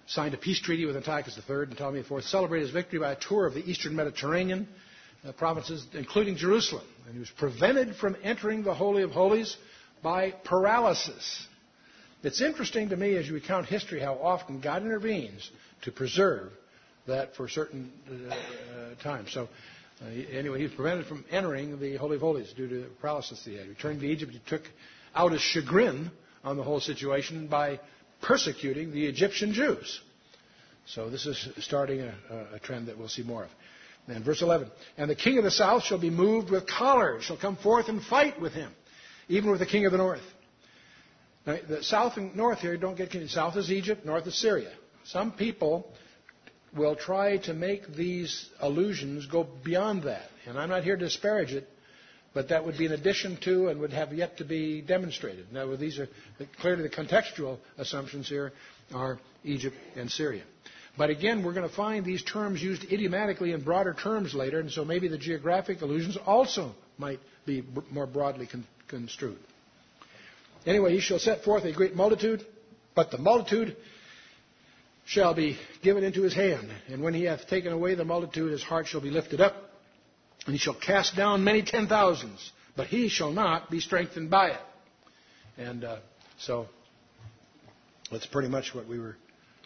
signed 0.07 0.35
a 0.35 0.39
peace 0.39 0.61
treaty 0.61 0.85
with 0.85 0.97
Antiochus 0.97 1.39
III 1.49 1.57
and 1.65 1.77
Ptolemy 1.77 2.01
IV, 2.01 2.25
celebrated 2.25 2.67
his 2.67 2.73
victory 2.73 2.99
by 2.99 3.13
a 3.13 3.17
tour 3.17 3.47
of 3.47 3.55
the 3.55 3.69
eastern 3.69 3.95
Mediterranean 3.95 4.69
uh, 5.27 5.33
provinces, 5.33 5.87
including 5.95 6.37
Jerusalem. 6.37 6.85
And 7.07 7.15
he 7.15 7.21
was 7.21 7.31
prevented 7.31 7.97
from 7.97 8.17
entering 8.23 8.63
the 8.63 8.75
Holy 8.75 9.03
of 9.03 9.11
Holies 9.11 9.57
by 10.03 10.33
paralysis. 10.45 11.47
It's 12.23 12.41
interesting 12.41 12.91
to 12.91 12.97
me 12.97 13.17
as 13.17 13.27
you 13.27 13.35
recount 13.35 13.67
history 13.67 14.01
how 14.01 14.15
often 14.15 14.61
God 14.61 14.83
intervenes 14.83 15.51
to 15.83 15.93
preserve 15.93 16.53
that 17.07 17.35
for 17.35 17.49
certain 17.49 17.91
uh, 18.09 19.03
times. 19.03 19.33
So, 19.33 19.49
uh, 20.01 20.09
anyway, 20.33 20.59
he 20.59 20.65
was 20.65 20.73
prevented 20.73 21.07
from 21.07 21.25
entering 21.31 21.81
the 21.81 21.97
Holy 21.97 22.17
of 22.17 22.23
Holies 22.23 22.53
due 22.57 22.69
to 22.69 22.87
paralysis 23.01 23.45
he 23.45 23.57
had. 23.57 23.69
Returned 23.69 24.01
to 24.01 24.07
Egypt, 24.07 24.33
he 24.33 24.41
took 24.49 24.63
out 25.15 25.33
his 25.33 25.41
chagrin 25.41 26.11
on 26.45 26.57
the 26.57 26.63
whole 26.63 26.81
situation 26.81 27.47
by 27.47 27.81
persecuting 28.21 28.93
the 28.93 29.07
Egyptian 29.07 29.53
Jews. 29.53 30.01
So, 30.87 31.11
this 31.11 31.27
is 31.27 31.49
starting 31.61 32.01
a, 32.01 32.15
a 32.55 32.59
trend 32.59 32.89
that 32.89 32.99
we'll 32.99 33.09
see 33.09 33.23
more 33.23 33.45
of. 33.45 33.51
And 34.09 34.25
verse 34.25 34.43
11, 34.43 34.69
and 34.97 35.09
the 35.09 35.15
king 35.15 35.39
of 35.39 35.45
the 35.45 35.51
south 35.51 35.85
shall 35.85 36.01
be 36.01 36.11
moved 36.11 36.51
with 36.51 36.67
choler, 36.67 37.21
shall 37.21 37.37
come 37.37 37.57
forth 37.57 37.89
and 37.89 38.03
fight 38.03 38.41
with 38.41 38.53
him 38.53 38.73
even 39.29 39.51
with 39.51 39.61
the 39.61 39.67
king 39.67 39.87
of 39.87 39.93
the 39.93 39.99
north. 39.99 40.23
Now, 41.47 41.57
the 41.69 41.83
south 41.83 42.17
and 42.17 42.37
north 42.37 42.61
here 42.61 42.77
don't 42.77 42.97
get 42.97 43.11
confused. 43.11 43.35
South 43.35 43.57
is 43.57 43.71
Egypt, 43.71 44.05
north 44.05 44.27
is 44.27 44.39
Syria. 44.39 44.73
Some 45.05 45.33
people 45.33 45.91
will 46.77 46.95
try 46.95 47.39
to 47.39 47.55
make 47.55 47.95
these 47.95 48.49
allusions 48.61 49.27
go 49.27 49.45
beyond 49.65 50.05
that. 50.05 50.29
And 50.47 50.59
I'm 50.59 50.69
not 50.69 50.85
here 50.85 50.97
to 50.97 51.05
disparage 51.05 51.53
it, 51.53 51.69
but 52.35 52.49
that 52.49 52.64
would 52.64 52.79
be 52.79 52.87
an 52.87 52.92
addition 52.92 53.37
to 53.45 53.68
and 53.68 53.81
would 53.81 53.92
have 53.92 54.12
yet 54.12 54.38
to 54.38 54.45
be 54.45 54.81
demonstrated. 54.81 55.53
Now, 55.53 55.75
these 55.77 55.99
are 55.99 56.09
clearly 56.61 56.83
the 56.83 56.88
contextual 56.88 57.59
assumptions 57.79 58.29
here 58.29 58.53
are 58.95 59.18
Egypt 59.45 59.77
and 59.97 60.11
Syria. 60.11 60.42
But 60.97 61.11
again, 61.11 61.42
we're 61.42 61.55
going 61.55 61.68
to 61.68 61.75
find 61.75 62.05
these 62.05 62.23
terms 62.23 62.62
used 62.62 62.85
idiomatically 62.85 63.53
in 63.53 63.62
broader 63.62 63.95
terms 63.95 64.35
later, 64.35 64.61
and 64.61 64.71
so 64.71 64.85
maybe 64.85 65.09
the 65.09 65.18
geographic 65.18 65.81
allusions 65.81 66.18
also 66.27 66.75
might 66.99 67.21
be 67.47 67.64
more 67.90 68.07
broadly 68.07 68.47
con- 68.47 68.66
construed. 68.88 69.38
Anyway, 70.66 70.92
he 70.92 71.01
shall 71.01 71.18
set 71.18 71.45
forth 71.45 71.64
a 71.64 71.73
great 71.73 71.97
multitude, 71.97 72.45
but 72.95 73.11
the 73.11 73.18
multitude 73.18 73.77
shall 75.07 75.35
be 75.35 75.59
given 75.83 76.05
into 76.05 76.23
his 76.23 76.35
hand. 76.35 76.68
And 76.88 77.03
when 77.03 77.14
he 77.14 77.25
hath 77.25 77.49
taken 77.49 77.73
away 77.73 77.95
the 77.95 78.05
multitude, 78.05 78.53
his 78.53 78.62
heart 78.62 78.87
shall 78.87 79.01
be 79.01 79.11
lifted 79.11 79.40
up, 79.40 79.72
and 80.47 80.55
he 80.55 80.59
shall 80.59 80.75
cast 80.75 81.17
down 81.17 81.45
many 81.45 81.63
ten 81.63 81.87
thousands, 81.87 82.53
but 82.77 82.87
he 82.87 83.09
shall 83.09 83.33
not 83.33 83.71
be 83.71 83.81
strengthened 83.81 84.31
by 84.31 84.49
it. 84.51 84.61
And 85.57 85.85
uh, 85.85 85.99
so 86.39 86.67
that's 88.11 88.27
pretty 88.27 88.49
much 88.49 88.75
what 88.75 88.89
we 88.89 88.99
were 88.99 89.17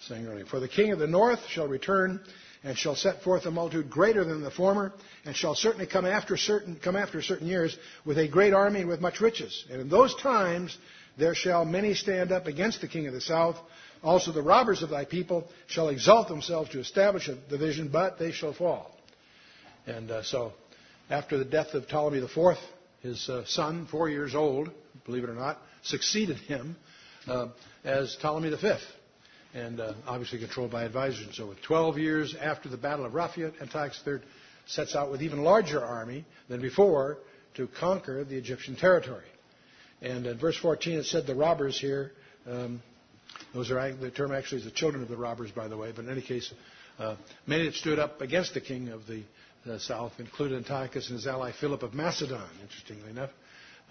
saying 0.01 0.27
earlier. 0.27 0.47
For 0.47 0.61
the 0.61 0.69
king 0.69 0.93
of 0.93 0.99
the 0.99 1.07
north 1.07 1.41
shall 1.49 1.67
return 1.67 2.21
and 2.63 2.77
shall 2.77 2.97
set 2.97 3.23
forth 3.23 3.47
a 3.47 3.51
multitude 3.51 3.89
greater 3.91 4.25
than 4.25 4.43
the 4.43 4.51
former, 4.51 4.93
and 5.25 5.37
shall 5.37 5.55
certainly 5.55 5.87
come 5.87 6.05
after 6.05 6.37
certain 6.37 6.77
come 6.83 6.97
after 6.97 7.23
certain 7.23 7.47
years 7.47 7.77
with 8.05 8.19
a 8.19 8.29
great 8.29 8.53
army 8.53 8.81
and 8.81 8.89
with 8.89 9.01
much 9.01 9.21
riches. 9.21 9.65
And 9.71 9.81
in 9.81 9.89
those 9.89 10.15
times 10.17 10.77
there 11.17 11.35
shall 11.35 11.65
many 11.65 11.95
stand 11.95 12.33
up 12.33 12.47
against 12.47 12.81
the 12.81 12.89
king 12.89 13.07
of 13.07 13.15
the 13.15 13.21
south. 13.21 13.57
Also 14.03 14.33
the 14.33 14.43
robbers 14.43 14.83
of 14.83 14.91
thy 14.91 15.05
people 15.05 15.49
shall 15.67 15.89
exalt 15.89 16.29
themselves 16.29 16.71
to 16.71 16.81
establish 16.81 17.29
a 17.29 17.35
division, 17.35 17.89
but 17.89 18.19
they 18.19 18.33
shall 18.33 18.53
fall. 18.53 18.91
And 19.87 20.11
uh, 20.11 20.23
so, 20.25 20.53
after 21.11 21.39
the 21.39 21.45
death 21.45 21.75
of 21.75 21.89
Ptolemy 21.89 22.19
IV, 22.19 22.59
his 23.01 23.29
uh, 23.29 23.45
son, 23.47 23.87
four 23.91 24.09
years 24.09 24.35
old, 24.35 24.71
believe 25.05 25.25
it 25.25 25.31
or 25.31 25.35
not, 25.35 25.59
succeeded 25.83 26.37
him 26.39 26.77
uh, 27.29 27.49
as 27.85 28.17
Ptolemy 28.21 28.51
V 28.51 28.73
and 29.55 29.81
uh, 29.81 29.95
obviously 30.07 30.39
controlled 30.39 30.71
by 30.71 30.85
advisors 30.85 31.27
so 31.33 31.47
forth. 31.47 31.59
Twelve 31.63 31.99
years 31.99 32.37
after 32.41 32.69
the 32.69 32.77
Battle 32.77 33.07
of 33.07 33.13
Raphia, 33.13 33.53
Antiochus 33.61 34.01
III 34.07 34.19
sets 34.67 34.95
out 34.95 35.11
with 35.11 35.23
even 35.23 35.43
larger 35.43 35.83
army 35.83 36.25
than 36.49 36.61
before 36.61 37.19
to 37.55 37.67
conquer 37.81 38.23
the 38.25 38.37
Egyptian 38.37 38.77
territory. 38.77 39.25
And 40.03 40.27
in 40.27 40.39
verse 40.39 40.59
14 40.59 40.99
it 40.99 41.07
said 41.07 41.27
the 41.27 41.35
robbers 41.35 41.81
here, 41.81 42.13
um, 42.47 42.83
those 43.55 43.71
are 43.71 43.93
the 43.93 44.11
term 44.11 44.33
actually 44.33 44.59
is 44.59 44.65
the 44.65 44.71
children 44.71 45.03
of 45.03 45.09
the 45.09 45.17
robbers, 45.17 45.51
by 45.51 45.69
the 45.69 45.77
way. 45.77 45.93
But 45.95 46.05
in 46.05 46.11
any 46.11 46.23
case, 46.23 46.53
uh, 46.99 47.17
many 47.47 47.65
that 47.65 47.75
stood 47.75 47.99
up 47.99 48.21
against 48.21 48.55
the 48.55 48.61
king 48.61 48.89
of 48.89 49.07
the 49.07 49.23
uh, 49.67 49.79
south 49.79 50.13
included 50.19 50.59
Antiochus 50.59 51.09
and 51.09 51.17
his 51.17 51.27
ally 51.27 51.53
Philip 51.53 51.83
of 51.83 51.95
Macedon, 51.95 52.41
interestingly 52.63 53.11
enough, 53.11 53.31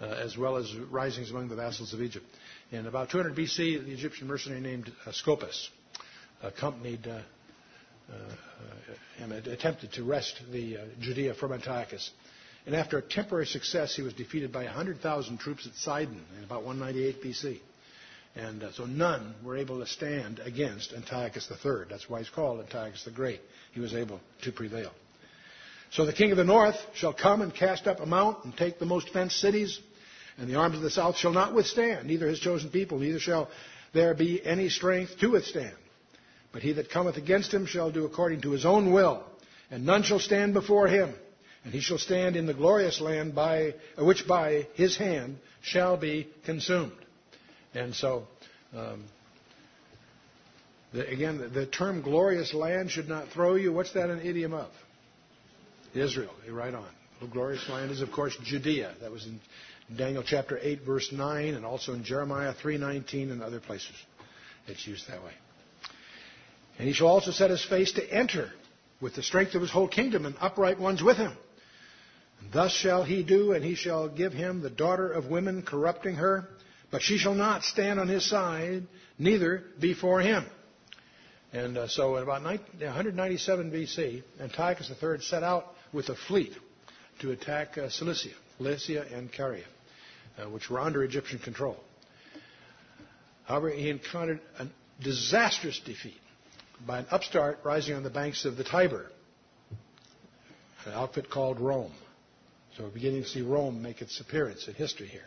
uh, 0.00 0.06
as 0.06 0.36
well 0.36 0.56
as 0.56 0.74
risings 0.90 1.30
among 1.30 1.48
the 1.48 1.56
vassals 1.56 1.94
of 1.94 2.02
Egypt. 2.02 2.26
In 2.72 2.86
about 2.86 3.10
200 3.10 3.34
BC, 3.34 3.84
the 3.84 3.92
Egyptian 3.92 4.26
mercenary 4.26 4.60
named 4.60 4.92
uh, 5.06 5.12
Scopas 5.12 5.68
accompanied 6.42 7.06
uh, 7.06 7.20
and 9.18 9.32
attempted 9.32 9.92
to 9.92 10.04
wrest 10.04 10.40
the 10.52 10.78
Judea 11.00 11.34
from 11.34 11.52
Antiochus. 11.52 12.10
And 12.66 12.74
after 12.74 12.98
a 12.98 13.02
temporary 13.02 13.46
success, 13.46 13.94
he 13.94 14.02
was 14.02 14.12
defeated 14.12 14.52
by 14.52 14.64
100,000 14.64 15.38
troops 15.38 15.66
at 15.66 15.74
Sidon 15.76 16.24
in 16.36 16.44
about 16.44 16.64
198 16.64 17.22
BC. 17.22 17.60
And 18.34 18.62
uh, 18.64 18.72
so 18.72 18.84
none 18.84 19.34
were 19.42 19.56
able 19.56 19.78
to 19.80 19.86
stand 19.86 20.40
against 20.40 20.92
Antiochus 20.92 21.50
III. 21.50 21.84
That's 21.88 22.10
why 22.10 22.18
he's 22.18 22.28
called 22.28 22.60
Antiochus 22.60 23.04
the 23.04 23.10
Great. 23.10 23.40
He 23.72 23.80
was 23.80 23.94
able 23.94 24.20
to 24.42 24.52
prevail. 24.52 24.92
So 25.90 26.04
the 26.04 26.12
king 26.12 26.30
of 26.30 26.36
the 26.36 26.44
north 26.44 26.76
shall 26.94 27.12
come 27.12 27.42
and 27.42 27.54
cast 27.54 27.86
up 27.86 28.00
a 28.00 28.06
mount 28.06 28.44
and 28.44 28.56
take 28.56 28.78
the 28.78 28.86
most 28.86 29.10
fenced 29.10 29.40
cities 29.40 29.80
and 30.38 30.48
the 30.48 30.56
arms 30.56 30.76
of 30.76 30.82
the 30.82 30.90
south 30.90 31.16
shall 31.16 31.32
not 31.32 31.54
withstand, 31.54 32.06
neither 32.06 32.28
his 32.28 32.40
chosen 32.40 32.70
people, 32.70 32.98
neither 32.98 33.18
shall 33.18 33.48
there 33.94 34.14
be 34.14 34.44
any 34.44 34.68
strength 34.68 35.18
to 35.20 35.30
withstand. 35.30 35.76
But 36.52 36.62
he 36.62 36.72
that 36.74 36.90
cometh 36.90 37.16
against 37.16 37.52
him 37.52 37.66
shall 37.66 37.90
do 37.90 38.04
according 38.04 38.42
to 38.42 38.50
his 38.50 38.66
own 38.66 38.92
will, 38.92 39.24
and 39.70 39.86
none 39.86 40.02
shall 40.02 40.18
stand 40.18 40.54
before 40.54 40.88
him. 40.88 41.14
And 41.64 41.72
he 41.72 41.80
shall 41.80 41.98
stand 41.98 42.36
in 42.36 42.46
the 42.46 42.54
glorious 42.54 43.00
land 43.00 43.34
by, 43.34 43.74
which 43.98 44.28
by 44.28 44.68
his 44.74 44.96
hand 44.96 45.38
shall 45.62 45.96
be 45.96 46.28
consumed. 46.44 46.92
And 47.74 47.94
so, 47.94 48.28
um, 48.74 49.04
the, 50.92 51.08
again, 51.08 51.38
the, 51.38 51.48
the 51.48 51.66
term 51.66 52.02
glorious 52.02 52.54
land 52.54 52.90
should 52.90 53.08
not 53.08 53.30
throw 53.30 53.56
you. 53.56 53.72
What's 53.72 53.92
that 53.94 54.10
an 54.10 54.20
idiom 54.20 54.54
of? 54.54 54.70
Israel. 55.96 56.32
Right 56.48 56.74
on. 56.74 56.88
The 57.20 57.26
glorious 57.26 57.68
land 57.68 57.90
is, 57.90 58.02
of 58.02 58.12
course, 58.12 58.36
Judea. 58.44 58.94
That 59.00 59.10
was 59.10 59.26
in 59.26 59.40
Daniel 59.94 60.22
chapter 60.26 60.58
8 60.60 60.82
verse 60.82 61.12
9 61.12 61.54
and 61.54 61.64
also 61.64 61.92
in 61.92 62.04
Jeremiah 62.04 62.52
3:19 62.54 63.30
and 63.30 63.42
other 63.42 63.60
places. 63.60 63.94
It's 64.66 64.86
used 64.86 65.08
that 65.08 65.22
way. 65.22 65.32
And 66.78 66.88
he 66.88 66.92
shall 66.92 67.06
also 67.06 67.30
set 67.30 67.50
his 67.50 67.64
face 67.64 67.92
to 67.92 68.12
enter 68.12 68.50
with 69.00 69.14
the 69.14 69.22
strength 69.22 69.54
of 69.54 69.62
his 69.62 69.70
whole 69.70 69.88
kingdom 69.88 70.26
and 70.26 70.34
upright 70.40 70.78
ones 70.78 71.02
with 71.02 71.16
him. 71.16 71.36
And 72.40 72.52
thus 72.52 72.72
shall 72.72 73.02
he 73.02 73.22
do, 73.22 73.52
and 73.52 73.64
he 73.64 73.74
shall 73.74 74.08
give 74.08 74.32
him 74.32 74.60
the 74.60 74.70
daughter 74.70 75.10
of 75.10 75.26
women, 75.26 75.62
corrupting 75.62 76.16
her, 76.16 76.48
but 76.90 77.02
she 77.02 77.16
shall 77.16 77.34
not 77.34 77.62
stand 77.62 77.98
on 77.98 78.08
his 78.08 78.28
side, 78.28 78.86
neither 79.18 79.64
before 79.80 80.20
him. 80.20 80.44
And 81.52 81.78
uh, 81.78 81.88
so 81.88 82.16
in 82.16 82.22
about 82.22 82.42
197 82.42 83.70
BC, 83.70 84.22
Antiochus 84.40 84.90
III 84.90 85.20
set 85.20 85.42
out 85.42 85.75
with 85.92 86.08
a 86.08 86.16
fleet 86.28 86.52
to 87.20 87.30
attack 87.30 87.78
uh, 87.78 87.88
Cilicia, 87.88 88.34
Lycia 88.58 89.06
and 89.12 89.32
Caria 89.32 89.64
uh, 90.38 90.48
which 90.48 90.70
were 90.70 90.80
under 90.80 91.02
Egyptian 91.04 91.38
control. 91.38 91.76
However, 93.44 93.70
he 93.70 93.88
encountered 93.90 94.40
a 94.58 94.66
disastrous 95.02 95.80
defeat 95.84 96.20
by 96.86 96.98
an 96.98 97.06
upstart 97.10 97.60
rising 97.64 97.94
on 97.94 98.02
the 98.02 98.10
banks 98.10 98.44
of 98.44 98.56
the 98.56 98.64
Tiber, 98.64 99.10
an 100.84 100.92
outfit 100.92 101.30
called 101.30 101.60
Rome. 101.60 101.92
So 102.76 102.84
we're 102.84 102.90
beginning 102.90 103.22
to 103.22 103.28
see 103.28 103.42
Rome 103.42 103.82
make 103.82 104.02
its 104.02 104.20
appearance 104.20 104.68
in 104.68 104.74
history 104.74 105.06
here. 105.06 105.24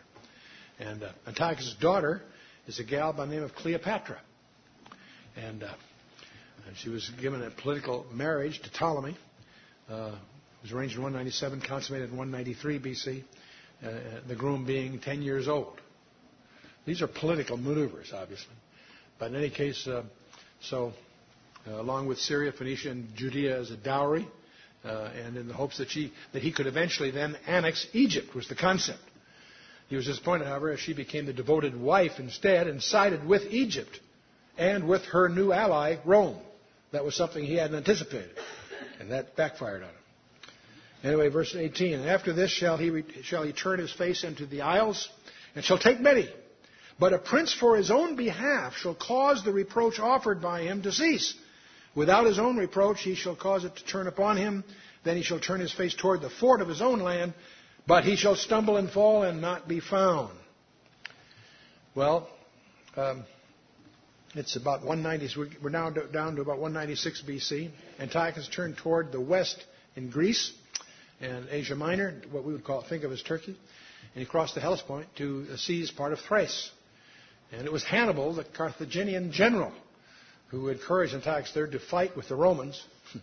And 0.78 1.02
uh, 1.02 1.10
Antiochus' 1.26 1.74
daughter 1.80 2.22
is 2.66 2.78
a 2.78 2.84
gal 2.84 3.12
by 3.12 3.26
the 3.26 3.32
name 3.34 3.42
of 3.42 3.54
Cleopatra. 3.54 4.18
And, 5.36 5.62
uh, 5.62 5.74
and 6.66 6.76
she 6.76 6.88
was 6.88 7.10
given 7.20 7.42
a 7.42 7.50
political 7.50 8.06
marriage 8.12 8.60
to 8.62 8.70
Ptolemy. 8.70 9.16
Uh, 9.88 10.14
was 10.62 10.72
arranged 10.72 10.96
in 10.96 11.02
197, 11.02 11.60
consummated 11.62 12.10
in 12.10 12.16
193 12.16 12.78
BC 12.78 13.24
uh, 13.82 14.20
the 14.28 14.34
groom 14.34 14.64
being 14.64 14.98
10 14.98 15.22
years 15.22 15.48
old. 15.48 15.80
These 16.84 17.02
are 17.02 17.06
political 17.06 17.56
maneuvers, 17.56 18.12
obviously. 18.14 18.54
But 19.18 19.30
in 19.30 19.36
any 19.36 19.50
case, 19.50 19.86
uh, 19.86 20.02
so 20.60 20.92
uh, 21.66 21.80
along 21.80 22.06
with 22.06 22.18
Syria, 22.18 22.52
Phoenicia, 22.52 22.90
and 22.90 23.14
Judea 23.14 23.58
as 23.58 23.70
a 23.70 23.76
dowry, 23.76 24.26
uh, 24.84 25.10
and 25.14 25.36
in 25.36 25.46
the 25.46 25.54
hopes 25.54 25.78
that, 25.78 25.90
she, 25.90 26.12
that 26.32 26.42
he 26.42 26.52
could 26.52 26.66
eventually 26.66 27.10
then 27.10 27.36
annex 27.46 27.86
Egypt 27.92 28.34
was 28.34 28.48
the 28.48 28.54
concept. 28.54 29.00
He 29.88 29.96
was 29.96 30.06
disappointed, 30.06 30.46
however, 30.46 30.70
as 30.70 30.80
she 30.80 30.94
became 30.94 31.26
the 31.26 31.32
devoted 31.32 31.78
wife 31.78 32.12
instead 32.18 32.66
and 32.66 32.82
sided 32.82 33.26
with 33.26 33.42
Egypt 33.50 33.98
and 34.56 34.88
with 34.88 35.04
her 35.06 35.28
new 35.28 35.52
ally, 35.52 35.96
Rome. 36.04 36.38
That 36.92 37.04
was 37.04 37.14
something 37.14 37.44
he 37.44 37.56
hadn't 37.56 37.76
anticipated, 37.76 38.30
and 38.98 39.10
that 39.10 39.36
backfired 39.36 39.82
on 39.82 39.88
him. 39.88 39.99
Anyway, 41.02 41.28
verse 41.28 41.54
18. 41.56 42.00
And 42.00 42.08
after 42.08 42.32
this 42.32 42.50
shall 42.50 42.76
he, 42.76 43.04
shall 43.22 43.42
he 43.42 43.52
turn 43.52 43.78
his 43.78 43.92
face 43.92 44.22
into 44.24 44.46
the 44.46 44.62
isles, 44.62 45.08
and 45.54 45.64
shall 45.64 45.78
take 45.78 46.00
many. 46.00 46.28
But 46.98 47.14
a 47.14 47.18
prince 47.18 47.52
for 47.52 47.76
his 47.76 47.90
own 47.90 48.16
behalf 48.16 48.74
shall 48.76 48.94
cause 48.94 49.42
the 49.42 49.52
reproach 49.52 49.98
offered 49.98 50.42
by 50.42 50.62
him 50.62 50.82
to 50.82 50.92
cease. 50.92 51.34
Without 51.94 52.26
his 52.26 52.38
own 52.38 52.56
reproach, 52.56 53.00
he 53.00 53.14
shall 53.14 53.34
cause 53.34 53.64
it 53.64 53.74
to 53.76 53.84
turn 53.84 54.06
upon 54.06 54.36
him. 54.36 54.62
Then 55.02 55.16
he 55.16 55.22
shall 55.22 55.40
turn 55.40 55.60
his 55.60 55.72
face 55.72 55.94
toward 55.94 56.20
the 56.20 56.28
fort 56.28 56.60
of 56.60 56.68
his 56.68 56.82
own 56.82 57.00
land, 57.00 57.32
but 57.86 58.04
he 58.04 58.16
shall 58.16 58.36
stumble 58.36 58.76
and 58.76 58.90
fall 58.90 59.22
and 59.22 59.40
not 59.40 59.66
be 59.66 59.80
found. 59.80 60.30
Well, 61.94 62.28
um, 62.96 63.24
it's 64.34 64.56
about 64.56 64.84
190. 64.84 65.56
We're 65.62 65.70
now 65.70 65.88
down 65.88 66.36
to 66.36 66.42
about 66.42 66.58
196 66.58 67.22
BC. 67.26 67.70
Antiochus 67.98 68.48
turned 68.54 68.76
toward 68.76 69.10
the 69.10 69.20
west 69.20 69.64
in 69.96 70.10
Greece 70.10 70.52
and 71.20 71.48
Asia 71.50 71.74
Minor, 71.74 72.22
what 72.30 72.44
we 72.44 72.52
would 72.52 72.64
call 72.64 72.82
think 72.82 73.04
of 73.04 73.12
as 73.12 73.22
Turkey, 73.22 73.56
and 74.14 74.20
he 74.22 74.24
crossed 74.24 74.54
the 74.54 74.60
Hellespont 74.60 75.06
to 75.16 75.56
seize 75.56 75.90
part 75.90 76.12
of 76.12 76.20
Thrace. 76.20 76.70
And 77.52 77.66
it 77.66 77.72
was 77.72 77.84
Hannibal, 77.84 78.34
the 78.34 78.44
Carthaginian 78.44 79.32
general, 79.32 79.72
who 80.48 80.68
encouraged 80.68 81.14
Antiochus 81.14 81.54
III 81.56 81.70
to 81.72 81.78
fight 81.78 82.16
with 82.16 82.28
the 82.28 82.36
Romans. 82.36 82.82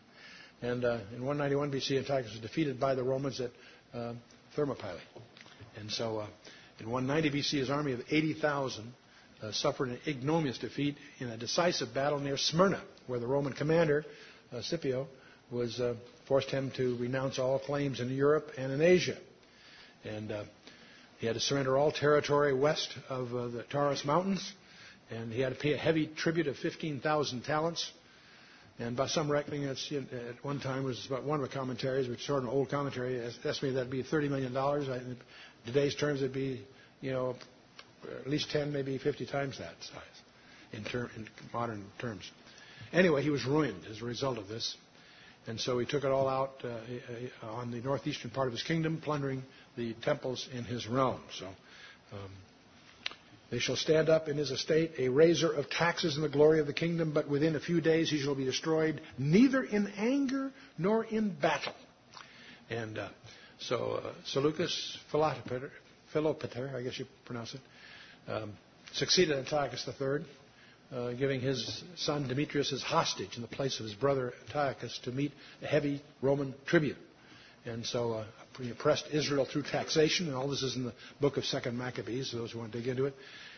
and 0.61 0.83
uh, 0.83 0.99
in 1.15 1.25
191 1.25 1.71
BC, 1.71 1.97
Antiochus 1.97 2.31
was 2.31 2.41
defeated 2.41 2.79
by 2.79 2.93
the 2.93 3.03
Romans 3.03 3.41
at 3.41 3.51
uh, 3.93 4.13
Thermopylae. 4.55 4.99
And 5.77 5.91
so 5.91 6.19
uh, 6.19 6.27
in 6.79 6.89
190 6.89 7.39
BC, 7.39 7.59
his 7.59 7.69
army 7.69 7.93
of 7.93 8.01
80,000 8.09 8.93
uh, 9.41 9.51
suffered 9.51 9.89
an 9.89 9.99
ignominious 10.07 10.57
defeat 10.57 10.97
in 11.19 11.29
a 11.29 11.37
decisive 11.37 11.93
battle 11.93 12.19
near 12.19 12.37
Smyrna, 12.37 12.81
where 13.07 13.19
the 13.19 13.27
Roman 13.27 13.53
commander, 13.53 14.05
uh, 14.51 14.61
Scipio, 14.61 15.07
was 15.51 15.79
uh, 15.79 15.95
forced 16.27 16.49
him 16.51 16.71
to 16.77 16.95
renounce 16.97 17.39
all 17.39 17.59
claims 17.59 17.99
in 17.99 18.09
Europe 18.09 18.51
and 18.57 18.71
in 18.71 18.81
Asia. 18.81 19.17
And 20.03 20.31
uh, 20.31 20.43
he 21.19 21.27
had 21.27 21.33
to 21.33 21.39
surrender 21.39 21.77
all 21.77 21.91
territory 21.91 22.53
west 22.53 22.93
of 23.09 23.33
uh, 23.33 23.47
the 23.47 23.63
Taurus 23.63 24.05
Mountains, 24.05 24.53
and 25.09 25.31
he 25.31 25.41
had 25.41 25.53
to 25.53 25.59
pay 25.59 25.73
a 25.73 25.77
heavy 25.77 26.07
tribute 26.07 26.47
of 26.47 26.57
15,000 26.57 27.43
talents. 27.43 27.91
And 28.79 28.95
by 28.95 29.07
some 29.07 29.31
reckoning, 29.31 29.63
it's, 29.63 29.91
at 29.91 30.43
one 30.43 30.59
time 30.59 30.83
was 30.83 31.03
about 31.07 31.23
one 31.23 31.41
of 31.41 31.49
the 31.49 31.55
commentaries, 31.55 32.07
which 32.07 32.19
is 32.19 32.25
sort 32.27 32.39
of 32.43 32.49
an 32.49 32.53
old 32.55 32.69
commentary, 32.69 33.19
estimated 33.19 33.75
that'd 33.75 33.89
be 33.89 34.03
30 34.03 34.29
million 34.29 34.53
dollars. 34.53 34.87
In 34.87 35.17
today's 35.65 35.95
terms, 35.95 36.21
it'd 36.21 36.33
be, 36.33 36.63
you 37.01 37.11
know, 37.11 37.35
at 38.19 38.27
least 38.29 38.51
10, 38.51 38.71
maybe 38.71 38.97
50 38.99 39.25
times 39.25 39.57
that 39.57 39.73
size 39.81 40.21
in, 40.73 40.85
in 41.15 41.27
modern 41.53 41.83
terms. 41.99 42.29
anyway, 42.93 43.23
he 43.23 43.29
was 43.31 43.45
ruined 43.45 43.83
as 43.89 44.01
a 44.01 44.05
result 44.05 44.37
of 44.37 44.47
this. 44.47 44.75
And 45.47 45.59
so 45.59 45.79
he 45.79 45.85
took 45.85 46.03
it 46.03 46.11
all 46.11 46.27
out 46.27 46.61
uh, 46.63 46.67
uh, 46.67 47.51
on 47.51 47.71
the 47.71 47.79
northeastern 47.79 48.31
part 48.31 48.47
of 48.47 48.53
his 48.53 48.63
kingdom, 48.63 48.99
plundering 49.01 49.43
the 49.77 49.93
temples 50.03 50.47
in 50.53 50.65
his 50.65 50.87
realm. 50.87 51.21
So 51.31 51.45
um, 51.45 52.29
they 53.49 53.59
shall 53.59 53.77
stand 53.77 54.09
up 54.09 54.27
in 54.27 54.35
his 54.35 54.51
estate 54.51 54.91
a 54.97 55.07
raiser 55.07 55.49
of 55.49 55.69
taxes 55.69 56.17
in 56.17 56.21
the 56.21 56.29
glory 56.29 56.59
of 56.59 56.67
the 56.67 56.73
kingdom, 56.73 57.13
but 57.13 57.29
within 57.29 57.55
a 57.55 57.61
few 57.61 57.79
days 57.79 58.09
he 58.09 58.19
shall 58.21 58.35
be 58.35 58.43
destroyed, 58.43 58.99
neither 59.17 59.63
in 59.63 59.87
anger 59.97 60.51
nor 60.77 61.05
in 61.05 61.29
battle. 61.29 61.73
And 62.69 62.97
uh, 62.97 63.07
so 63.59 64.01
uh, 64.03 64.13
Seleucus 64.25 64.97
Philopator, 65.13 65.69
Philopator, 66.13 66.75
I 66.75 66.83
guess 66.83 66.99
you 66.99 67.05
pronounce 67.25 67.53
it, 67.53 67.61
um, 68.29 68.51
succeeded 68.91 69.37
Antiochus 69.37 69.87
III 69.87 70.25
uh, 70.93 71.11
giving 71.13 71.41
his 71.41 71.83
son 71.95 72.27
Demetrius 72.27 72.71
as 72.71 72.81
hostage 72.81 73.35
in 73.35 73.41
the 73.41 73.47
place 73.47 73.79
of 73.79 73.85
his 73.85 73.93
brother 73.93 74.33
Antiochus 74.47 74.99
to 75.03 75.11
meet 75.11 75.31
a 75.61 75.67
heavy 75.67 76.01
Roman 76.21 76.53
tribute. 76.65 76.97
And 77.65 77.85
so 77.85 78.13
uh, 78.13 78.25
he 78.61 78.71
oppressed 78.71 79.07
Israel 79.11 79.45
through 79.45 79.63
taxation, 79.63 80.27
and 80.27 80.35
all 80.35 80.47
this 80.47 80.63
is 80.63 80.75
in 80.75 80.85
the 80.85 80.93
book 81.19 81.37
of 81.37 81.45
Second 81.45 81.77
Maccabees, 81.77 82.31
those 82.31 82.51
who 82.51 82.59
want 82.59 82.71
to 82.71 82.79
dig 82.79 82.87
into 82.87 83.05
it. 83.05 83.13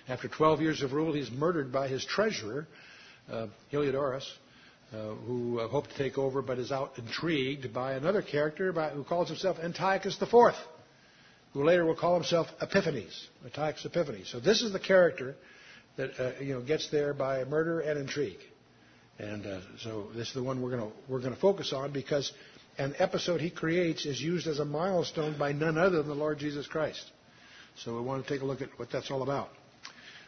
After 0.07 0.27
12 0.27 0.61
years 0.61 0.81
of 0.81 0.93
rule, 0.93 1.13
he's 1.13 1.29
murdered 1.29 1.71
by 1.71 1.87
his 1.87 2.03
treasurer, 2.03 2.67
uh, 3.31 3.47
Heliodorus, 3.71 4.27
uh, 4.91 5.13
who 5.25 5.59
uh, 5.59 5.67
hoped 5.67 5.91
to 5.91 5.97
take 5.97 6.17
over, 6.17 6.41
but 6.41 6.57
is 6.57 6.71
out 6.71 6.97
intrigued 6.97 7.71
by 7.71 7.93
another 7.93 8.23
character 8.23 8.73
by, 8.73 8.89
who 8.89 9.03
calls 9.03 9.27
himself 9.27 9.59
Antiochus 9.59 10.19
IV, 10.19 10.55
who 11.53 11.63
later 11.63 11.85
will 11.85 11.95
call 11.95 12.15
himself 12.15 12.47
Epiphanes, 12.59 13.27
Antiochus 13.45 13.85
Epiphanes. 13.85 14.31
So 14.31 14.39
this 14.39 14.63
is 14.63 14.73
the 14.73 14.79
character 14.79 15.35
that 15.97 16.11
uh, 16.19 16.31
you 16.41 16.53
know 16.53 16.61
gets 16.61 16.89
there 16.89 17.13
by 17.13 17.43
murder 17.45 17.79
and 17.79 17.99
intrigue. 17.99 18.39
And 19.17 19.45
uh, 19.45 19.59
so 19.79 20.07
this 20.15 20.29
is 20.29 20.33
the 20.33 20.43
one 20.43 20.61
we're 20.61 20.77
going 20.77 20.89
to 20.89 20.97
we're 21.07 21.19
going 21.19 21.33
to 21.33 21.39
focus 21.39 21.73
on 21.73 21.91
because 21.91 22.31
an 22.77 22.95
episode 22.97 23.41
he 23.41 23.49
creates 23.49 24.05
is 24.05 24.21
used 24.21 24.47
as 24.47 24.59
a 24.59 24.65
milestone 24.65 25.37
by 25.37 25.51
none 25.51 25.77
other 25.77 25.97
than 25.97 26.07
the 26.07 26.15
Lord 26.15 26.39
Jesus 26.39 26.65
Christ. 26.65 27.03
So 27.83 27.95
we 27.95 28.01
want 28.01 28.25
to 28.25 28.33
take 28.33 28.41
a 28.41 28.45
look 28.45 28.61
at 28.61 28.69
what 28.77 28.89
that's 28.91 29.11
all 29.11 29.21
about. 29.21 29.49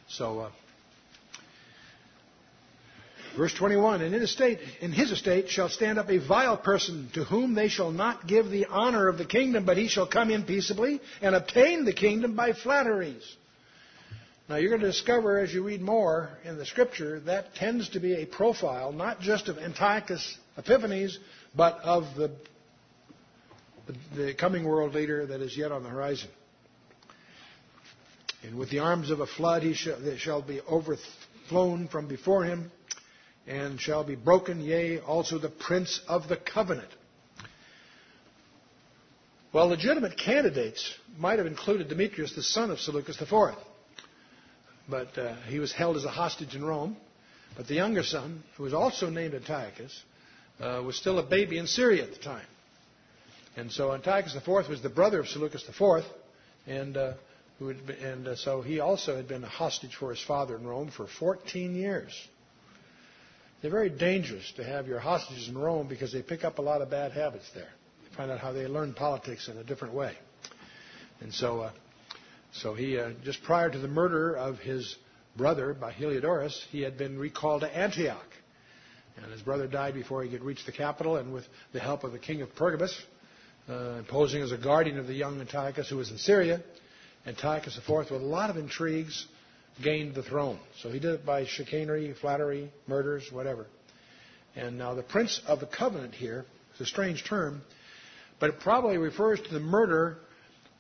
So, 0.10 0.40
uh, 0.40 0.52
verse 3.38 3.54
21, 3.54 4.02
and 4.02 4.14
in, 4.14 4.22
estate, 4.22 4.60
in 4.82 4.92
his 4.92 5.12
estate 5.12 5.50
shall 5.50 5.70
stand 5.70 5.98
up 5.98 6.10
a 6.10 6.18
vile 6.18 6.58
person 6.58 7.10
to 7.14 7.24
whom 7.24 7.56
they 7.56 7.70
shall 7.70 7.92
not 7.92 8.28
give 8.28 8.50
the 8.50 8.66
honor 8.66 9.08
of 9.08 9.18
the 9.18 9.26
kingdom, 9.26 9.66
but 9.66 9.78
he 9.78 9.88
shall 9.88 10.08
come 10.08 10.32
in 10.32 10.44
peaceably 10.44 11.00
and 11.22 11.36
obtain 11.36 11.86
the 11.86 11.94
kingdom 11.94 12.36
by 12.36 12.52
flatteries. 12.52 13.24
Now, 14.50 14.58
you're 14.58 14.70
going 14.70 14.82
to 14.82 14.88
discover 14.88 15.40
as 15.40 15.54
you 15.54 15.64
read 15.64 15.82
more 15.82 16.30
in 16.44 16.58
the 16.58 16.66
scripture 16.66 17.20
that 17.22 17.56
tends 17.56 17.90
to 17.90 18.00
be 18.00 18.16
a 18.16 18.26
profile 18.26 18.92
not 18.92 19.22
just 19.22 19.48
of 19.48 19.58
Antiochus 19.58 20.38
Epiphanes, 20.58 21.18
but 21.56 21.80
of 21.84 22.04
the, 22.16 22.32
the, 24.16 24.34
coming 24.34 24.66
world 24.66 24.94
leader 24.94 25.26
that 25.26 25.42
is 25.42 25.56
yet 25.56 25.72
on 25.72 25.84
the 25.84 25.90
horizon. 25.90 26.30
And 28.44 28.58
with 28.58 28.70
the 28.72 28.80
arms 28.80 29.12
of 29.12 29.20
a 29.20 29.28
flood 29.28 29.64
he 29.64 29.74
shall, 29.74 30.00
shall 30.18 30.42
be 30.42 30.60
overflown 30.62 31.88
from 31.88 32.08
before 32.08 32.44
him, 32.44 32.72
and 33.48 33.80
shall 33.80 34.04
be 34.04 34.16
broken, 34.16 34.62
yea, 34.62 35.00
also 35.00 35.38
the 35.38 35.50
prince 35.50 36.02
of 36.08 36.28
the 36.28 36.38
covenant. 36.38 36.90
Well, 39.54 39.68
legitimate 39.68 40.18
candidates 40.18 40.94
might 41.18 41.38
have 41.38 41.48
included 41.48 41.90
Demetrius, 41.90 42.34
the 42.36 42.44
son 42.44 42.72
of 42.72 42.80
Seleucus 42.80 43.22
IV 43.22 43.56
but 44.90 45.18
uh, 45.18 45.36
he 45.48 45.60
was 45.60 45.72
held 45.72 45.98
as 45.98 46.06
a 46.06 46.10
hostage 46.10 46.56
in 46.56 46.64
Rome. 46.64 46.98
But 47.56 47.68
the 47.68 47.76
younger 47.76 48.04
son, 48.04 48.44
who 48.56 48.64
was 48.64 48.74
also 48.74 49.10
named 49.10 49.34
Antiochus, 49.34 50.04
uh, 50.60 50.82
was 50.86 50.96
still 50.96 51.20
a 51.20 51.24
baby 51.24 51.58
in 51.58 51.68
Syria 51.68 52.04
at 52.04 52.12
the 52.12 52.20
time. 52.20 52.46
And 53.58 53.72
so 53.72 53.92
Antiochus 53.94 54.36
IV 54.36 54.70
was 54.70 54.82
the 54.82 54.90
brother 54.90 55.20
of 55.20 55.28
Seleucus 55.28 55.68
IV, 55.68 56.06
and, 56.66 56.96
uh, 56.96 57.14
been, 57.60 57.80
and 58.02 58.28
uh, 58.30 58.36
so 58.36 58.62
he 58.62 58.80
also 58.80 59.16
had 59.16 59.28
been 59.28 59.44
a 59.44 59.50
hostage 59.50 59.96
for 59.96 60.10
his 60.10 60.22
father 60.22 60.56
in 60.56 60.66
Rome 60.66 60.90
for 60.90 61.08
14 61.08 61.76
years. 61.76 62.14
They're 63.62 63.72
very 63.72 63.90
dangerous 63.90 64.52
to 64.56 64.64
have 64.64 64.88
your 64.88 65.00
hostages 65.00 65.48
in 65.48 65.58
Rome 65.58 65.88
because 65.88 66.12
they 66.12 66.22
pick 66.22 66.44
up 66.44 66.58
a 66.58 66.62
lot 66.62 66.82
of 66.82 66.90
bad 66.90 67.12
habits 67.12 67.50
there. 67.54 67.70
They 68.10 68.16
find 68.16 68.32
out 68.32 68.40
how 68.40 68.54
they 68.54 68.66
learn 68.68 68.94
politics 68.94 69.50
in 69.50 69.58
a 69.58 69.64
different 69.64 69.94
way. 69.94 70.14
And 71.20 71.34
so 71.34 71.60
uh, 71.60 71.72
so 72.54 72.74
he, 72.74 72.98
uh, 72.98 73.12
just 73.24 73.44
prior 73.44 73.70
to 73.70 73.78
the 73.78 73.88
murder 73.88 74.36
of 74.36 74.60
his 74.60 74.96
brother 75.36 75.74
by 75.74 75.92
Heliodorus, 75.92 76.66
he 76.72 76.82
had 76.82 76.98
been 76.98 77.18
recalled 77.18 77.62
to 77.62 77.78
Antioch. 77.78 78.26
And 79.18 79.32
his 79.32 79.42
brother 79.42 79.68
died 79.68 79.94
before 79.94 80.24
he 80.24 80.30
could 80.30 80.44
reach 80.44 80.66
the 80.66 80.72
capital, 80.72 81.18
and 81.18 81.34
with 81.34 81.46
the 81.74 81.80
help 81.80 82.04
of 82.04 82.12
the 82.12 82.20
king 82.20 82.42
of 82.42 82.54
Pergamus, 82.56 82.98
uh, 83.70 84.02
posing 84.08 84.42
as 84.42 84.52
a 84.52 84.58
guardian 84.58 84.98
of 84.98 85.08
the 85.08 85.14
young 85.14 85.40
Antiochus 85.40 85.90
who 85.90 85.98
was 85.98 86.12
in 86.12 86.18
Syria, 86.18 86.62
Antiochus 87.26 87.78
IV, 87.78 88.12
with 88.12 88.12
a 88.12 88.18
lot 88.18 88.50
of 88.50 88.58
intrigues, 88.58 89.28
gained 89.82 90.16
the 90.16 90.24
throne. 90.24 90.60
So 90.82 90.90
he 90.90 91.00
did 91.00 91.14
it 91.14 91.26
by 91.26 91.46
chicanery, 91.46 92.14
flattery, 92.20 92.72
murders, 92.88 93.32
whatever. 93.32 93.68
And 94.56 94.78
now 94.78 94.96
the 94.96 95.04
prince 95.04 95.42
of 95.48 95.60
the 95.60 95.68
covenant 95.68 96.14
here 96.14 96.46
is 96.76 96.82
a 96.82 96.86
strange 96.86 97.24
term, 97.24 97.62
but 98.40 98.50
it 98.50 98.60
probably 98.60 98.98
refers 98.98 99.40
to 99.40 99.54
the 99.54 99.60
murder 99.60 100.18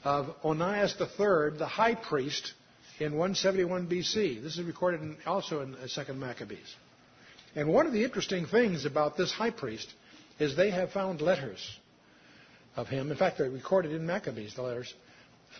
of 0.03 0.27
Onias 0.43 0.95
III, 0.99 1.57
the 1.57 1.67
high 1.67 1.95
priest, 1.95 2.53
in 3.01 3.13
171 3.13 3.87
BC. 3.87 4.41
This 4.43 4.57
is 4.57 4.63
recorded 4.63 5.01
in, 5.01 5.17
also 5.25 5.61
in 5.61 5.75
uh, 5.75 5.87
Second 5.87 6.19
Maccabees. 6.19 6.75
And 7.55 7.67
one 7.67 7.87
of 7.87 7.93
the 7.93 8.03
interesting 8.03 8.45
things 8.45 8.85
about 8.85 9.17
this 9.17 9.31
high 9.31 9.49
priest 9.49 9.91
is 10.39 10.55
they 10.55 10.69
have 10.69 10.91
found 10.91 11.19
letters 11.19 11.59
of 12.75 12.87
him. 12.87 13.11
In 13.11 13.17
fact, 13.17 13.37
they're 13.37 13.49
recorded 13.49 13.91
in 13.91 14.05
Maccabees, 14.05 14.55
the 14.55 14.61
letters, 14.61 14.93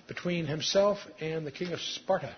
between 0.08 0.46
himself 0.46 1.00
and 1.20 1.46
the 1.46 1.52
king 1.52 1.74
of 1.74 1.82
Sparta. 1.82 2.36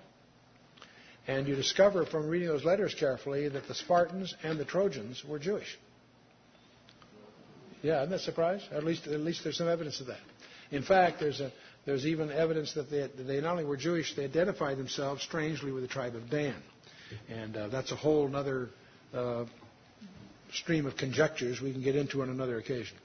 And 1.27 1.47
you 1.47 1.55
discover 1.55 2.05
from 2.05 2.27
reading 2.27 2.47
those 2.47 2.65
letters 2.65 2.95
carefully 2.97 3.47
that 3.47 3.67
the 3.67 3.75
Spartans 3.75 4.33
and 4.43 4.59
the 4.59 4.65
Trojans 4.65 5.23
were 5.23 5.39
Jewish. 5.39 5.77
Yeah, 7.81 7.99
isn't 7.99 8.11
that 8.11 8.21
surprise? 8.21 8.61
At 8.71 8.83
least, 8.83 9.07
at 9.07 9.19
least 9.19 9.43
there's 9.43 9.57
some 9.57 9.67
evidence 9.67 9.99
of 9.99 10.07
that. 10.07 10.19
In 10.71 10.81
fact, 10.81 11.19
there's 11.19 11.39
a, 11.39 11.51
there's 11.86 12.05
even 12.05 12.31
evidence 12.31 12.73
that 12.75 12.89
they, 12.89 13.07
they 13.23 13.41
not 13.41 13.51
only 13.51 13.65
were 13.65 13.77
Jewish, 13.77 14.15
they 14.15 14.23
identified 14.23 14.77
themselves 14.77 15.21
strangely 15.21 15.71
with 15.71 15.84
the 15.84 15.89
tribe 15.89 16.15
of 16.15 16.29
Dan. 16.29 16.55
And 17.29 17.57
uh, 17.57 17.67
that's 17.67 17.91
a 17.91 17.95
whole 17.95 18.34
other 18.36 18.69
uh, 19.13 19.45
stream 20.53 20.86
of 20.86 20.95
conjectures 20.95 21.61
we 21.61 21.73
can 21.73 21.84
get 21.84 21.95
into 21.95 22.21
on 22.21 22.29
another 22.29 22.57
occasion. 22.57 22.97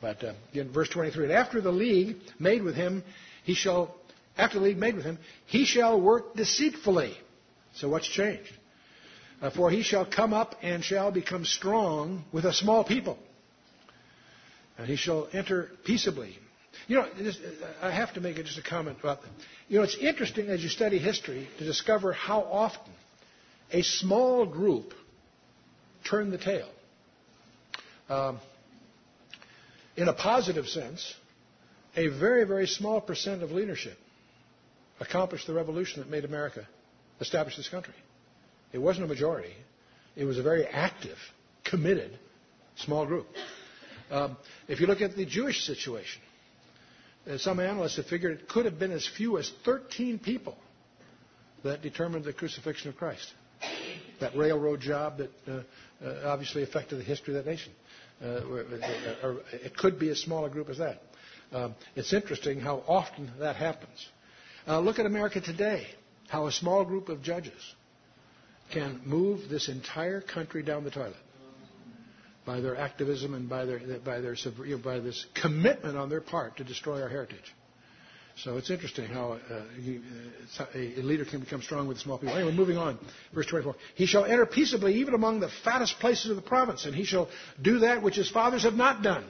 But 0.00 0.22
uh, 0.22 0.34
again, 0.52 0.72
verse 0.72 0.90
23, 0.90 1.24
and 1.24 1.32
after 1.32 1.60
the 1.60 1.72
league 1.72 2.16
made 2.38 2.62
with 2.62 2.74
him, 2.74 3.02
he 3.44 3.54
shall, 3.54 3.94
after 4.36 4.58
the 4.58 4.66
league 4.66 4.76
made 4.76 4.94
with 4.94 5.04
him, 5.04 5.18
he 5.46 5.64
shall 5.64 5.98
work 6.00 6.34
deceitfully. 6.34 7.16
So 7.76 7.88
what's 7.88 8.06
changed? 8.06 8.52
Uh, 9.40 9.50
for 9.50 9.70
he 9.70 9.82
shall 9.82 10.04
come 10.04 10.34
up 10.34 10.54
and 10.62 10.84
shall 10.84 11.10
become 11.10 11.44
strong 11.44 12.24
with 12.30 12.44
a 12.44 12.52
small 12.52 12.84
people. 12.84 13.18
And 14.78 14.86
he 14.86 14.96
shall 14.96 15.28
enter 15.32 15.70
peaceably 15.84 16.38
you 16.86 16.96
know, 16.96 17.06
just, 17.18 17.40
I 17.82 17.90
have 17.90 18.14
to 18.14 18.20
make 18.20 18.36
just 18.36 18.58
a 18.58 18.62
comment 18.62 18.98
about 19.00 19.22
that. 19.22 19.30
You 19.68 19.78
know, 19.78 19.84
it's 19.84 19.96
interesting 19.96 20.48
as 20.48 20.62
you 20.62 20.68
study 20.68 20.98
history 20.98 21.48
to 21.58 21.64
discover 21.64 22.12
how 22.12 22.40
often 22.42 22.92
a 23.72 23.82
small 23.82 24.46
group 24.46 24.94
turn 26.08 26.30
the 26.30 26.38
tail. 26.38 26.68
Um, 28.08 28.38
in 29.96 30.08
a 30.08 30.12
positive 30.12 30.66
sense, 30.68 31.14
a 31.96 32.08
very, 32.08 32.44
very 32.44 32.66
small 32.66 33.00
percent 33.00 33.42
of 33.42 33.50
leadership 33.50 33.96
accomplished 35.00 35.46
the 35.46 35.54
revolution 35.54 36.00
that 36.00 36.08
made 36.10 36.24
America 36.24 36.66
establish 37.20 37.56
this 37.56 37.68
country. 37.68 37.94
It 38.72 38.78
wasn't 38.78 39.06
a 39.06 39.08
majority. 39.08 39.52
It 40.14 40.24
was 40.24 40.38
a 40.38 40.42
very 40.42 40.66
active, 40.66 41.16
committed, 41.64 42.16
small 42.76 43.06
group. 43.06 43.26
Um, 44.10 44.36
if 44.68 44.80
you 44.80 44.86
look 44.86 45.00
at 45.00 45.16
the 45.16 45.26
Jewish 45.26 45.64
situation, 45.64 46.22
some 47.38 47.60
analysts 47.60 47.96
have 47.96 48.06
figured 48.06 48.38
it 48.38 48.48
could 48.48 48.64
have 48.64 48.78
been 48.78 48.92
as 48.92 49.06
few 49.06 49.38
as 49.38 49.50
13 49.64 50.18
people 50.18 50.56
that 51.64 51.82
determined 51.82 52.24
the 52.24 52.32
crucifixion 52.32 52.88
of 52.88 52.96
Christ. 52.96 53.32
That 54.20 54.36
railroad 54.36 54.80
job 54.80 55.18
that 55.18 55.30
uh, 55.48 55.60
uh, 56.04 56.22
obviously 56.24 56.62
affected 56.62 56.98
the 56.98 57.02
history 57.02 57.36
of 57.36 57.44
that 57.44 57.50
nation. 57.50 57.72
Uh, 58.22 58.26
uh 58.26 59.34
it 59.52 59.76
could 59.76 59.98
be 59.98 60.08
as 60.08 60.18
small 60.20 60.44
a 60.44 60.50
group 60.50 60.70
as 60.70 60.78
that. 60.78 61.02
Um, 61.52 61.74
it's 61.94 62.12
interesting 62.12 62.60
how 62.60 62.82
often 62.88 63.30
that 63.38 63.56
happens. 63.56 64.08
Uh, 64.66 64.80
look 64.80 64.98
at 64.98 65.06
America 65.06 65.40
today, 65.40 65.86
how 66.28 66.46
a 66.46 66.52
small 66.52 66.84
group 66.84 67.08
of 67.08 67.22
judges 67.22 67.74
can 68.72 69.00
move 69.04 69.48
this 69.48 69.68
entire 69.68 70.20
country 70.20 70.62
down 70.62 70.84
the 70.84 70.90
toilet 70.90 71.14
by 72.46 72.60
their 72.60 72.76
activism 72.76 73.34
and 73.34 73.48
by 73.48 73.64
their, 73.64 73.80
by 74.04 74.20
their 74.20 74.36
by 74.82 75.00
this 75.00 75.26
commitment 75.34 75.98
on 75.98 76.08
their 76.08 76.20
part 76.20 76.56
to 76.56 76.64
destroy 76.64 77.02
our 77.02 77.08
heritage. 77.08 77.54
So 78.38 78.58
it's 78.58 78.68
interesting 78.70 79.06
how 79.06 79.38
uh, 79.50 79.54
uh, 79.54 80.64
a 80.74 81.02
leader 81.02 81.24
can 81.24 81.40
become 81.40 81.62
strong 81.62 81.88
with 81.88 81.98
small 81.98 82.18
people. 82.18 82.36
Anyway, 82.36 82.52
moving 82.52 82.76
on. 82.76 82.98
Verse 83.34 83.46
24. 83.46 83.74
He 83.94 84.04
shall 84.04 84.26
enter 84.26 84.44
peaceably 84.44 84.96
even 84.96 85.14
among 85.14 85.40
the 85.40 85.48
fattest 85.64 85.98
places 86.00 86.30
of 86.30 86.36
the 86.36 86.42
province, 86.42 86.84
and 86.84 86.94
he 86.94 87.04
shall 87.04 87.30
do 87.60 87.80
that 87.80 88.02
which 88.02 88.16
his 88.16 88.30
fathers 88.30 88.64
have 88.64 88.74
not 88.74 89.02
done, 89.02 89.24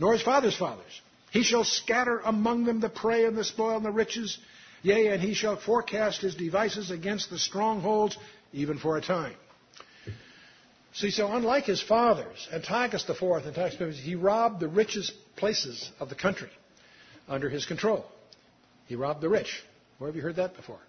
nor 0.00 0.12
his 0.12 0.22
fathers' 0.22 0.56
fathers. 0.56 1.00
He 1.30 1.44
shall 1.44 1.62
scatter 1.62 2.20
among 2.24 2.64
them 2.64 2.80
the 2.80 2.88
prey 2.88 3.26
and 3.26 3.36
the 3.36 3.44
spoil 3.44 3.76
and 3.76 3.84
the 3.84 3.92
riches. 3.92 4.38
Yea, 4.82 5.08
and 5.08 5.22
he 5.22 5.34
shall 5.34 5.56
forecast 5.56 6.20
his 6.20 6.34
devices 6.34 6.90
against 6.90 7.30
the 7.30 7.38
strongholds, 7.38 8.16
even 8.52 8.78
for 8.78 8.96
a 8.96 9.00
time. 9.00 9.34
See, 10.94 11.10
so 11.10 11.30
unlike 11.32 11.64
his 11.64 11.82
fathers, 11.82 12.48
Antiochus 12.52 13.08
IV, 13.08 13.20
and 13.22 13.46
Antiochus 13.46 13.98
he 13.98 14.14
robbed 14.14 14.60
the 14.60 14.68
richest 14.68 15.12
places 15.36 15.90
of 16.00 16.08
the 16.08 16.14
country 16.14 16.50
under 17.28 17.48
his 17.48 17.66
control. 17.66 18.06
He 18.86 18.96
robbed 18.96 19.20
the 19.20 19.28
rich. 19.28 19.62
Where 19.98 20.08
have 20.08 20.16
you 20.16 20.22
heard 20.22 20.36
that 20.36 20.56
before? 20.56 20.80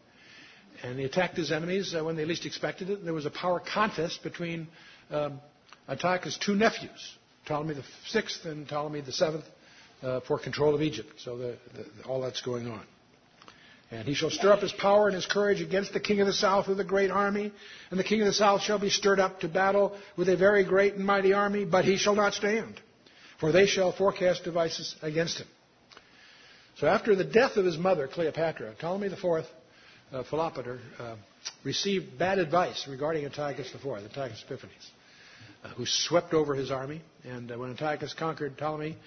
And 0.84 0.98
he 0.98 1.06
attacked 1.06 1.36
his 1.36 1.52
enemies 1.52 1.94
uh, 1.94 2.04
when 2.04 2.16
they 2.16 2.26
least 2.26 2.46
expected 2.46 2.90
it. 2.90 3.00
And 3.00 3.08
There 3.08 3.14
was 3.14 3.26
a 3.26 3.32
power 3.32 3.60
contest 3.60 4.24
between 4.24 4.68
um, 5.12 5.42
Antiochus' 5.90 6.38
two 6.38 6.56
nephews, 6.56 7.18
Ptolemy 7.46 7.76
VI 8.14 8.24
and 8.46 8.68
Ptolemy 8.68 9.02
VII, 9.02 9.44
uh, 10.02 10.22
for 10.22 10.40
control 10.40 10.74
of 10.74 10.82
Egypt. 10.82 11.10
So 11.18 11.38
the, 11.38 11.58
the, 11.74 12.08
all 12.08 12.22
that's 12.22 12.42
going 12.42 12.68
on. 12.68 12.86
And 13.92 14.08
he 14.08 14.14
shall 14.14 14.30
stir 14.30 14.52
up 14.52 14.62
his 14.62 14.72
power 14.72 15.08
and 15.08 15.16
his 15.16 15.26
courage 15.26 15.62
against 15.62 15.94
the 15.94 16.00
king 16.00 16.22
of 16.22 16.28
the 16.28 16.34
south 16.34 16.68
with 16.68 16.80
a 16.80 16.84
great 16.84 17.10
army. 17.10 17.52
And 17.90 18.00
the 18.00 18.04
king 18.04 18.22
of 18.22 18.28
the 18.28 18.34
south 18.34 18.62
shall 18.62 18.78
be 18.78 18.92
stirred 18.92 19.20
up 19.20 19.40
to 19.40 19.48
battle 19.48 19.98
with 20.16 20.30
a 20.30 20.38
very 20.38 20.64
great 20.64 20.94
and 20.94 21.06
mighty 21.06 21.34
army, 21.34 21.66
but 21.66 21.86
he 21.86 21.98
shall 21.98 22.16
not 22.16 22.34
stand. 22.34 22.80
For 23.40 23.52
they 23.52 23.66
shall 23.66 23.92
forecast 23.92 24.44
devices 24.44 24.96
against 25.02 25.40
him. 25.40 25.48
So 26.78 26.88
after 26.88 27.16
the 27.16 27.24
death 27.24 27.58
of 27.58 27.66
his 27.66 27.78
mother, 27.78 28.08
Cleopatra, 28.08 28.76
Ptolemy 28.80 29.08
IV, 29.08 29.46
uh, 30.14 30.24
Philopator, 30.24 30.80
uh, 30.98 31.16
received 31.64 32.18
bad 32.18 32.40
advice 32.40 32.88
regarding 32.88 33.26
Antiochus 33.26 33.74
IV, 33.74 33.82
the 33.82 34.04
Antiochus 34.06 34.44
Epiphanes, 34.46 34.92
uh, 35.64 35.70
who 35.70 35.86
swept 35.86 36.34
over 36.34 36.56
his 36.56 36.72
army. 36.72 37.02
And 37.24 37.52
uh, 37.52 37.58
when 37.58 37.72
Antiochus 37.72 38.14
conquered 38.14 38.58
Ptolemy, 38.58 38.98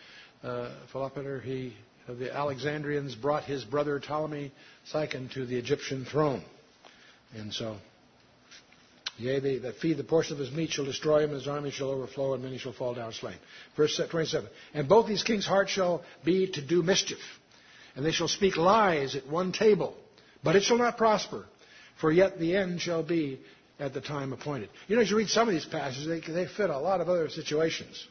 uh, 0.42 0.70
Philopator, 0.92 1.42
he, 1.42 1.74
the 2.08 2.34
Alexandrians 2.34 3.14
brought 3.14 3.44
his 3.44 3.64
brother 3.64 4.00
Ptolemy 4.00 4.52
II 4.94 5.28
to 5.34 5.46
the 5.46 5.56
Egyptian 5.56 6.04
throne. 6.04 6.42
And 7.34 7.52
so, 7.52 7.76
yea, 9.18 9.40
they 9.40 9.58
that 9.58 9.76
feed 9.76 9.96
the 9.96 10.04
portion 10.04 10.34
of 10.34 10.38
his 10.38 10.50
meat 10.52 10.70
shall 10.70 10.84
destroy 10.84 11.18
him, 11.20 11.30
and 11.30 11.38
his 11.38 11.48
army 11.48 11.70
shall 11.70 11.90
overflow, 11.90 12.34
and 12.34 12.42
many 12.42 12.58
shall 12.58 12.72
fall 12.72 12.94
down 12.94 13.12
slain. 13.12 13.36
Verse 13.76 14.00
27. 14.10 14.48
And 14.74 14.88
both 14.88 15.06
these 15.06 15.22
kings' 15.22 15.46
hearts 15.46 15.70
shall 15.70 16.02
be 16.24 16.50
to 16.52 16.60
do 16.60 16.82
mischief 16.82 17.20
and 17.94 18.04
they 18.04 18.12
shall 18.12 18.28
speak 18.28 18.56
lies 18.56 19.14
at 19.16 19.26
one 19.26 19.52
table, 19.52 19.94
but 20.42 20.56
it 20.56 20.62
shall 20.62 20.78
not 20.78 20.96
prosper, 20.96 21.46
for 22.00 22.10
yet 22.10 22.38
the 22.38 22.56
end 22.56 22.80
shall 22.80 23.02
be 23.02 23.40
at 23.78 23.94
the 23.94 24.00
time 24.00 24.32
appointed. 24.32 24.68
You 24.88 24.96
know, 24.96 25.02
as 25.02 25.10
you 25.10 25.16
read 25.16 25.28
some 25.28 25.48
of 25.48 25.54
these 25.54 25.66
passages, 25.66 26.06
they, 26.06 26.20
they 26.20 26.46
fit 26.46 26.70
a 26.70 26.78
lot 26.78 27.00
of 27.00 27.08
other 27.08 27.28
situations. 27.28 28.06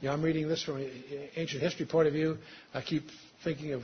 You 0.00 0.08
know, 0.08 0.14
I'm 0.14 0.22
reading 0.22 0.48
this 0.48 0.62
from 0.62 0.76
an 0.76 0.90
ancient 1.36 1.62
history 1.62 1.86
point 1.86 2.08
of 2.08 2.14
view. 2.14 2.38
I 2.72 2.80
keep 2.80 3.04
thinking 3.44 3.72
of 3.72 3.82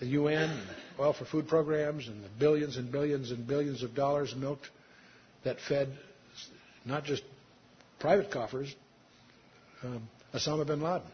the 0.00 0.06
UN, 0.06 0.50
and 0.50 0.60
oil 0.98 1.12
for 1.12 1.24
food 1.24 1.46
programs, 1.48 2.08
and 2.08 2.24
the 2.24 2.28
billions 2.38 2.76
and 2.76 2.90
billions 2.90 3.30
and 3.30 3.46
billions 3.46 3.82
of 3.82 3.94
dollars 3.94 4.34
milked 4.34 4.68
that 5.44 5.58
fed 5.60 5.88
not 6.84 7.04
just 7.04 7.22
private 8.00 8.30
coffers, 8.30 8.74
um, 9.84 10.02
Osama 10.34 10.66
bin 10.66 10.80
Laden. 10.80 11.06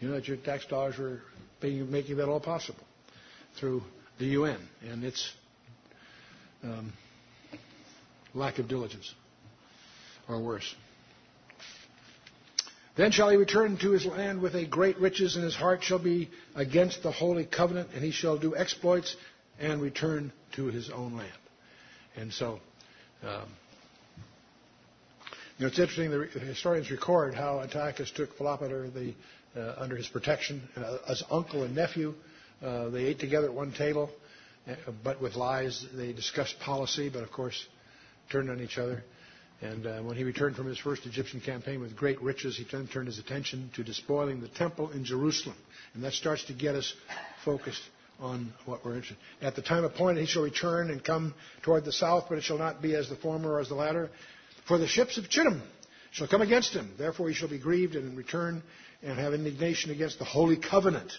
You 0.00 0.08
know 0.08 0.14
that 0.14 0.28
your 0.28 0.36
tax 0.36 0.66
dollars 0.66 0.98
were 0.98 1.20
being, 1.60 1.90
making 1.90 2.16
that 2.18 2.28
all 2.28 2.40
possible 2.40 2.84
through 3.58 3.82
the 4.18 4.26
UN 4.26 4.58
and 4.90 5.04
its 5.04 5.32
um, 6.62 6.92
lack 8.34 8.58
of 8.58 8.68
diligence, 8.68 9.14
or 10.28 10.40
worse. 10.40 10.74
Then 12.96 13.12
shall 13.12 13.28
he 13.28 13.36
return 13.36 13.76
to 13.78 13.90
his 13.90 14.06
land 14.06 14.40
with 14.40 14.54
a 14.54 14.66
great 14.66 14.98
riches, 14.98 15.36
and 15.36 15.44
his 15.44 15.54
heart 15.54 15.84
shall 15.84 15.98
be 15.98 16.30
against 16.54 17.02
the 17.02 17.12
holy 17.12 17.44
covenant, 17.44 17.90
and 17.94 18.02
he 18.02 18.10
shall 18.10 18.38
do 18.38 18.56
exploits 18.56 19.14
and 19.58 19.82
return 19.82 20.32
to 20.52 20.66
his 20.66 20.90
own 20.90 21.16
land. 21.16 21.32
And 22.16 22.32
so, 22.32 22.60
um, 23.22 23.44
you 25.58 25.64
know, 25.64 25.66
it's 25.66 25.78
interesting. 25.78 26.10
The 26.10 26.40
historians 26.40 26.90
record 26.90 27.34
how 27.34 27.60
Antiochus 27.60 28.10
took 28.10 28.36
Philopator 28.38 28.92
the 28.92 29.14
uh, 29.56 29.74
under 29.78 29.96
his 29.96 30.08
protection 30.08 30.62
uh, 30.76 30.98
as 31.08 31.22
uncle 31.30 31.62
and 31.62 31.74
nephew. 31.74 32.14
Uh, 32.62 32.88
they 32.88 33.04
ate 33.04 33.18
together 33.18 33.48
at 33.48 33.54
one 33.54 33.72
table, 33.72 34.10
but 35.02 35.20
with 35.20 35.34
lies. 35.34 35.84
They 35.94 36.12
discussed 36.12 36.58
policy, 36.60 37.08
but 37.08 37.22
of 37.22 37.30
course 37.30 37.66
turned 38.30 38.50
on 38.50 38.60
each 38.60 38.78
other. 38.78 39.02
And 39.62 39.86
uh, 39.86 40.00
when 40.02 40.16
he 40.16 40.24
returned 40.24 40.54
from 40.54 40.66
his 40.66 40.78
first 40.78 41.06
Egyptian 41.06 41.40
campaign 41.40 41.80
with 41.80 41.96
great 41.96 42.20
riches, 42.20 42.56
he 42.56 42.64
turned 42.64 43.06
his 43.06 43.18
attention 43.18 43.70
to 43.74 43.82
despoiling 43.82 44.40
the 44.40 44.48
temple 44.48 44.90
in 44.90 45.04
Jerusalem. 45.04 45.56
And 45.94 46.04
that 46.04 46.12
starts 46.12 46.44
to 46.46 46.52
get 46.52 46.74
us 46.74 46.92
focused 47.44 47.80
on 48.20 48.52
what 48.66 48.84
we're 48.84 48.94
interested 48.94 49.16
in. 49.40 49.46
At 49.46 49.56
the 49.56 49.62
time 49.62 49.84
appointed, 49.84 50.20
he 50.20 50.26
shall 50.26 50.42
return 50.42 50.90
and 50.90 51.02
come 51.02 51.34
toward 51.62 51.84
the 51.84 51.92
south, 51.92 52.26
but 52.28 52.38
it 52.38 52.44
shall 52.44 52.58
not 52.58 52.82
be 52.82 52.94
as 52.94 53.08
the 53.08 53.16
former 53.16 53.52
or 53.52 53.60
as 53.60 53.68
the 53.68 53.74
latter. 53.74 54.10
For 54.68 54.78
the 54.78 54.86
ships 54.86 55.16
of 55.16 55.28
Chittim 55.30 55.62
shall 56.12 56.28
come 56.28 56.42
against 56.42 56.74
him. 56.74 56.92
Therefore 56.98 57.28
he 57.28 57.34
shall 57.34 57.48
be 57.48 57.58
grieved 57.58 57.94
and 57.94 58.16
return 58.16 58.62
and 59.02 59.18
have 59.18 59.32
indignation 59.32 59.90
against 59.90 60.18
the 60.18 60.24
holy 60.24 60.56
covenant. 60.56 61.12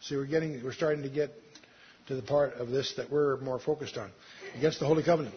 See, 0.00 0.16
we're 0.16 0.26
getting, 0.26 0.62
we're 0.62 0.72
starting 0.72 1.02
to 1.02 1.08
get 1.08 1.30
to 2.06 2.14
the 2.14 2.22
part 2.22 2.54
of 2.54 2.68
this 2.68 2.94
that 2.96 3.10
we're 3.10 3.36
more 3.38 3.58
focused 3.58 3.96
on. 3.96 4.10
Against 4.56 4.80
the 4.80 4.86
holy 4.86 5.02
covenant. 5.02 5.34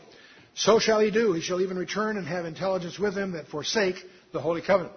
So 0.54 0.80
shall 0.80 1.00
he 1.00 1.12
do. 1.12 1.34
He 1.34 1.42
shall 1.42 1.62
even 1.62 1.78
return 1.78 2.18
and 2.18 2.28
have 2.28 2.46
intelligence 2.46 3.00
with 3.00 3.16
him 3.16 3.32
that 3.32 3.48
forsake 3.48 3.96
the 4.34 4.42
holy 4.42 4.62
covenant. 4.62 4.96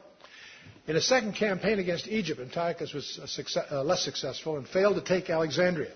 In 0.86 0.96
a 0.96 1.00
second 1.00 1.34
campaign 1.34 1.78
against 1.78 2.08
Egypt, 2.08 2.40
Antiochus 2.40 2.92
was 2.92 3.20
success, 3.26 3.64
uh, 3.70 3.82
less 3.82 4.04
successful 4.04 4.58
and 4.58 4.68
failed 4.68 4.96
to 4.96 5.00
take 5.00 5.30
Alexandria. 5.30 5.92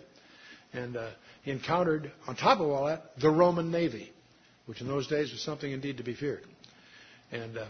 And 0.73 0.97
uh, 0.97 1.11
he 1.43 1.51
encountered, 1.51 2.11
on 2.27 2.37
top 2.37 2.61
of 2.61 2.69
all 2.69 2.87
that, 2.87 3.19
the 3.21 3.31
Roman 3.31 3.71
navy, 3.71 4.13
which 4.67 4.81
in 4.81 4.87
those 4.87 5.07
days 5.07 5.31
was 5.31 5.43
something 5.43 5.71
indeed 5.71 5.99
to 5.99 6.05
be 6.05 6.15
feared. 6.15 6.45
And 7.31 7.59
uh, 7.59 7.67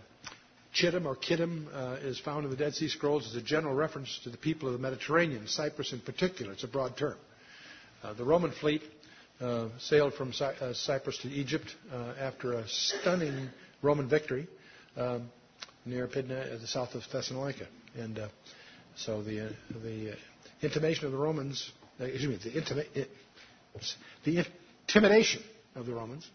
Chittim 0.75 1.07
or 1.07 1.17
Kittim 1.17 1.67
uh, 1.73 1.97
is 2.07 2.21
found 2.21 2.45
in 2.45 2.51
the 2.51 2.57
Dead 2.57 2.75
Sea 2.75 2.89
Scrolls 2.89 3.27
as 3.27 3.35
a 3.35 3.43
general 3.43 3.75
reference 3.75 4.21
to 4.23 4.31
the 4.31 4.37
people 4.37 4.69
of 4.69 4.75
the 4.75 4.81
Mediterranean, 4.81 5.49
Cyprus 5.49 5.93
in 5.93 6.01
particular. 6.01 6.53
It's 6.53 6.65
a 6.65 6.69
broad 6.69 6.97
term. 6.97 7.17
Uh, 8.03 8.13
the 8.13 8.25
Roman 8.25 8.53
fleet 8.53 8.83
uh, 9.41 9.69
sailed 9.79 10.15
from 10.15 10.33
Cy- 10.33 10.55
uh, 10.61 10.73
Cyprus 10.73 11.19
to 11.19 11.29
Egypt 11.29 11.75
uh, 11.93 12.15
after 12.19 12.55
a 12.55 12.69
stunning 12.69 13.49
Roman 13.83 14.09
victory 14.09 14.49
um, 14.97 15.31
near 15.85 16.07
Pydna, 16.07 16.53
at 16.55 16.61
the 16.61 16.67
south 16.67 16.95
of 16.95 17.03
Thessalonica. 17.13 17.67
And 17.97 18.19
uh, 18.19 18.29
so 18.97 19.23
the, 19.23 19.55
the 19.83 20.15
intimation 20.63 21.07
of 21.07 21.13
the 21.13 21.19
Romans, 21.19 21.71
excuse 22.01 22.27
me, 22.45 22.51
the, 22.51 22.61
intima- 22.61 23.07
the 24.25 24.45
intimidation 24.87 25.43
of 25.75 25.87
the 25.87 25.95
Romans 25.95 26.29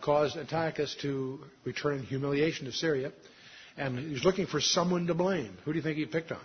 caused 0.00 0.36
Antiochus 0.36 0.96
to 1.02 1.38
return 1.64 1.98
in 1.98 2.02
humiliation 2.04 2.66
to 2.66 2.72
Syria 2.72 3.12
and 3.78 3.98
he's 3.98 4.24
looking 4.24 4.46
for 4.46 4.60
someone 4.60 5.06
to 5.06 5.14
blame. 5.14 5.56
Who 5.64 5.72
do 5.72 5.78
you 5.78 5.82
think 5.82 5.96
he 5.96 6.04
picked 6.04 6.32
on? 6.32 6.40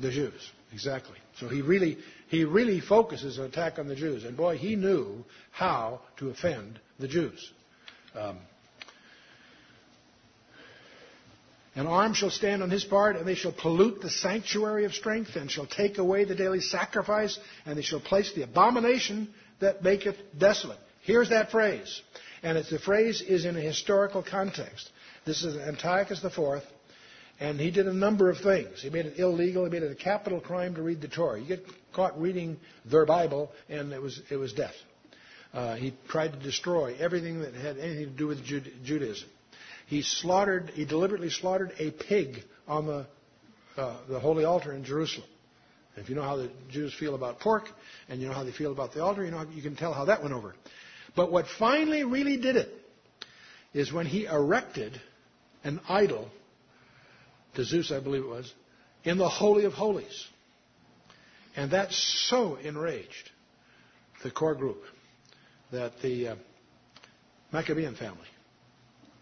The 0.00 0.10
Jews. 0.10 0.50
Exactly. 0.72 1.16
So 1.38 1.48
he 1.48 1.62
really, 1.62 1.98
he 2.28 2.44
really 2.44 2.80
focuses 2.80 3.38
an 3.38 3.44
attack 3.44 3.78
on 3.78 3.86
the 3.86 3.94
Jews. 3.94 4.24
And 4.24 4.36
boy, 4.36 4.56
he 4.56 4.74
knew 4.74 5.24
how 5.52 6.00
to 6.18 6.30
offend 6.30 6.80
the 6.98 7.06
Jews. 7.06 7.52
Um, 8.14 8.38
An 11.76 11.88
arm 11.88 12.14
shall 12.14 12.30
stand 12.30 12.62
on 12.62 12.70
his 12.70 12.84
part, 12.84 13.16
and 13.16 13.26
they 13.26 13.34
shall 13.34 13.52
pollute 13.52 14.00
the 14.00 14.10
sanctuary 14.10 14.84
of 14.84 14.94
strength, 14.94 15.34
and 15.34 15.50
shall 15.50 15.66
take 15.66 15.98
away 15.98 16.24
the 16.24 16.34
daily 16.34 16.60
sacrifice, 16.60 17.36
and 17.66 17.76
they 17.76 17.82
shall 17.82 18.00
place 18.00 18.32
the 18.32 18.42
abomination 18.42 19.28
that 19.60 19.82
maketh 19.82 20.16
desolate. 20.38 20.78
Here's 21.02 21.30
that 21.30 21.50
phrase. 21.50 22.00
And 22.44 22.56
the 22.58 22.78
phrase 22.78 23.22
is 23.22 23.44
in 23.44 23.56
a 23.56 23.60
historical 23.60 24.22
context. 24.22 24.88
This 25.24 25.42
is 25.42 25.56
Antiochus 25.56 26.22
IV, 26.22 26.62
and 27.40 27.58
he 27.58 27.70
did 27.70 27.86
a 27.86 27.92
number 27.92 28.30
of 28.30 28.38
things. 28.38 28.82
He 28.82 28.90
made 28.90 29.06
it 29.06 29.18
illegal. 29.18 29.64
He 29.64 29.70
made 29.70 29.82
it 29.82 29.90
a 29.90 29.96
capital 29.96 30.40
crime 30.40 30.74
to 30.76 30.82
read 30.82 31.00
the 31.00 31.08
Torah. 31.08 31.40
You 31.40 31.46
get 31.46 31.66
caught 31.92 32.20
reading 32.20 32.58
their 32.84 33.06
Bible, 33.06 33.50
and 33.68 33.92
it 33.92 34.00
was 34.00 34.20
it 34.30 34.36
was 34.36 34.52
death. 34.52 34.74
Uh, 35.52 35.76
he 35.76 35.94
tried 36.08 36.32
to 36.32 36.38
destroy 36.38 36.96
everything 36.98 37.40
that 37.40 37.54
had 37.54 37.78
anything 37.78 38.06
to 38.06 38.16
do 38.16 38.26
with 38.26 38.44
Judaism. 38.44 39.28
He 39.86 40.02
slaughtered. 40.02 40.70
He 40.74 40.84
deliberately 40.84 41.30
slaughtered 41.30 41.72
a 41.78 41.90
pig 41.90 42.42
on 42.66 42.86
the 42.86 43.06
uh, 43.76 43.96
the 44.08 44.20
holy 44.20 44.44
altar 44.44 44.72
in 44.72 44.84
Jerusalem. 44.84 45.28
If 45.96 46.08
you 46.08 46.16
know 46.16 46.22
how 46.22 46.36
the 46.36 46.50
Jews 46.70 46.92
feel 46.94 47.14
about 47.14 47.40
pork, 47.40 47.68
and 48.08 48.20
you 48.20 48.28
know 48.28 48.34
how 48.34 48.44
they 48.44 48.52
feel 48.52 48.72
about 48.72 48.94
the 48.94 49.02
altar, 49.02 49.24
you 49.24 49.30
know 49.30 49.44
you 49.52 49.62
can 49.62 49.76
tell 49.76 49.92
how 49.92 50.06
that 50.06 50.22
went 50.22 50.34
over. 50.34 50.54
But 51.16 51.30
what 51.30 51.46
finally 51.58 52.04
really 52.04 52.36
did 52.36 52.56
it 52.56 52.68
is 53.72 53.92
when 53.92 54.06
he 54.06 54.26
erected 54.26 55.00
an 55.62 55.80
idol 55.88 56.28
to 57.54 57.64
Zeus, 57.64 57.90
I 57.90 58.00
believe 58.00 58.22
it 58.22 58.28
was, 58.28 58.52
in 59.04 59.18
the 59.18 59.28
Holy 59.28 59.64
of 59.64 59.72
Holies. 59.72 60.26
And 61.56 61.70
that 61.70 61.92
so 61.92 62.56
enraged 62.56 63.30
the 64.22 64.30
core 64.30 64.54
group 64.54 64.82
that 65.70 65.92
the 66.02 66.28
uh, 66.28 66.36
Maccabean 67.52 67.94
family 67.94 68.26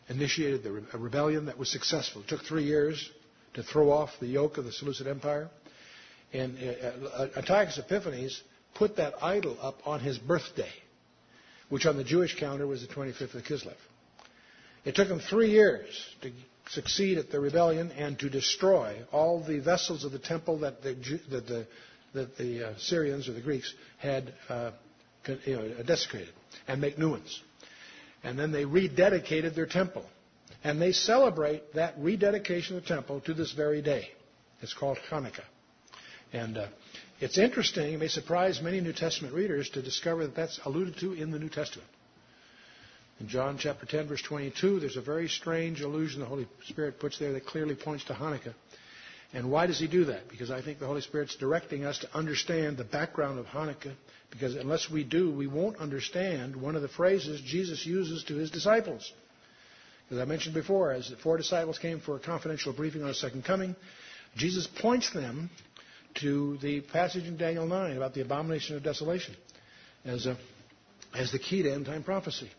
initiated 0.08 0.62
the 0.62 0.72
re- 0.72 0.82
a 0.92 0.98
rebellion 0.98 1.46
that 1.46 1.58
was 1.58 1.70
successful. 1.70 2.22
It 2.22 2.28
took 2.28 2.42
three 2.42 2.64
years 2.64 3.10
to 3.54 3.62
throw 3.62 3.90
off 3.90 4.10
the 4.20 4.26
yoke 4.26 4.58
of 4.58 4.64
the 4.64 4.72
Seleucid 4.72 5.06
Empire. 5.06 5.50
And 6.32 6.56
uh, 6.56 7.06
uh, 7.08 7.28
Antiochus 7.36 7.78
Epiphanes 7.78 8.42
put 8.74 8.96
that 8.96 9.14
idol 9.22 9.58
up 9.60 9.86
on 9.86 10.00
his 10.00 10.18
birthday, 10.18 10.72
which 11.68 11.84
on 11.84 11.96
the 11.96 12.04
Jewish 12.04 12.38
calendar 12.38 12.66
was 12.66 12.86
the 12.86 12.92
25th 12.94 13.34
of 13.34 13.42
Kislev. 13.42 13.76
It 14.84 14.94
took 14.94 15.08
him 15.08 15.20
three 15.20 15.50
years 15.50 15.86
to 16.22 16.32
succeed 16.74 17.18
at 17.18 17.30
the 17.30 17.38
rebellion 17.38 17.90
and 17.92 18.18
to 18.18 18.30
destroy 18.30 18.96
all 19.12 19.42
the 19.42 19.60
vessels 19.60 20.04
of 20.04 20.12
the 20.12 20.18
temple 20.18 20.60
that 20.60 20.82
the, 20.82 20.94
that 21.30 21.46
the, 21.46 21.66
that 22.14 22.36
the 22.36 22.68
uh, 22.68 22.72
Syrians 22.78 23.28
or 23.28 23.32
the 23.32 23.40
Greeks 23.40 23.72
had 23.98 24.32
uh, 24.48 24.70
you 25.44 25.56
know, 25.56 25.82
desecrated 25.86 26.32
and 26.66 26.80
make 26.80 26.98
new 26.98 27.10
ones. 27.10 27.42
And 28.24 28.38
then 28.38 28.52
they 28.52 28.64
rededicated 28.64 29.54
their 29.54 29.66
temple. 29.66 30.04
And 30.64 30.80
they 30.80 30.92
celebrate 30.92 31.74
that 31.74 31.94
rededication 31.98 32.76
of 32.76 32.82
the 32.82 32.88
temple 32.88 33.20
to 33.22 33.34
this 33.34 33.52
very 33.52 33.82
day. 33.82 34.08
It's 34.60 34.74
called 34.74 34.98
Hanukkah. 35.10 35.44
And 36.32 36.56
uh, 36.56 36.66
it's 37.20 37.36
interesting, 37.36 37.92
it 37.94 38.00
may 38.00 38.08
surprise 38.08 38.62
many 38.62 38.80
New 38.80 38.92
Testament 38.92 39.34
readers 39.34 39.68
to 39.70 39.82
discover 39.82 40.26
that 40.26 40.36
that's 40.36 40.60
alluded 40.64 40.96
to 40.98 41.12
in 41.12 41.30
the 41.30 41.38
New 41.38 41.48
Testament. 41.48 41.88
In 43.22 43.28
John 43.28 43.56
chapter 43.56 43.86
10, 43.86 44.08
verse 44.08 44.22
22, 44.22 44.80
there's 44.80 44.96
a 44.96 45.00
very 45.00 45.28
strange 45.28 45.80
allusion 45.80 46.18
the 46.18 46.26
Holy 46.26 46.48
Spirit 46.66 46.98
puts 46.98 47.20
there 47.20 47.32
that 47.34 47.46
clearly 47.46 47.76
points 47.76 48.02
to 48.06 48.14
Hanukkah. 48.14 48.52
And 49.32 49.48
why 49.48 49.68
does 49.68 49.78
he 49.78 49.86
do 49.86 50.06
that? 50.06 50.28
Because 50.28 50.50
I 50.50 50.60
think 50.60 50.80
the 50.80 50.88
Holy 50.88 51.02
Spirit's 51.02 51.36
directing 51.36 51.84
us 51.84 51.98
to 51.98 52.12
understand 52.16 52.78
the 52.78 52.84
background 52.84 53.38
of 53.38 53.46
Hanukkah. 53.46 53.94
Because 54.32 54.56
unless 54.56 54.90
we 54.90 55.04
do, 55.04 55.30
we 55.30 55.46
won't 55.46 55.76
understand 55.76 56.56
one 56.56 56.74
of 56.74 56.82
the 56.82 56.88
phrases 56.88 57.40
Jesus 57.40 57.86
uses 57.86 58.24
to 58.24 58.34
his 58.34 58.50
disciples. 58.50 59.12
As 60.10 60.18
I 60.18 60.24
mentioned 60.24 60.56
before, 60.56 60.90
as 60.90 61.08
the 61.08 61.16
four 61.16 61.36
disciples 61.36 61.78
came 61.78 62.00
for 62.00 62.16
a 62.16 62.20
confidential 62.20 62.72
briefing 62.72 63.02
on 63.02 63.08
his 63.08 63.20
second 63.20 63.44
coming, 63.44 63.76
Jesus 64.34 64.66
points 64.66 65.12
them 65.12 65.48
to 66.16 66.58
the 66.60 66.80
passage 66.80 67.28
in 67.28 67.36
Daniel 67.36 67.68
9 67.68 67.96
about 67.96 68.14
the 68.14 68.22
abomination 68.22 68.74
of 68.74 68.82
desolation 68.82 69.36
as, 70.04 70.26
a, 70.26 70.36
as 71.14 71.30
the 71.30 71.38
key 71.38 71.62
to 71.62 71.72
end 71.72 71.86
time 71.86 72.02
prophecy. 72.02 72.50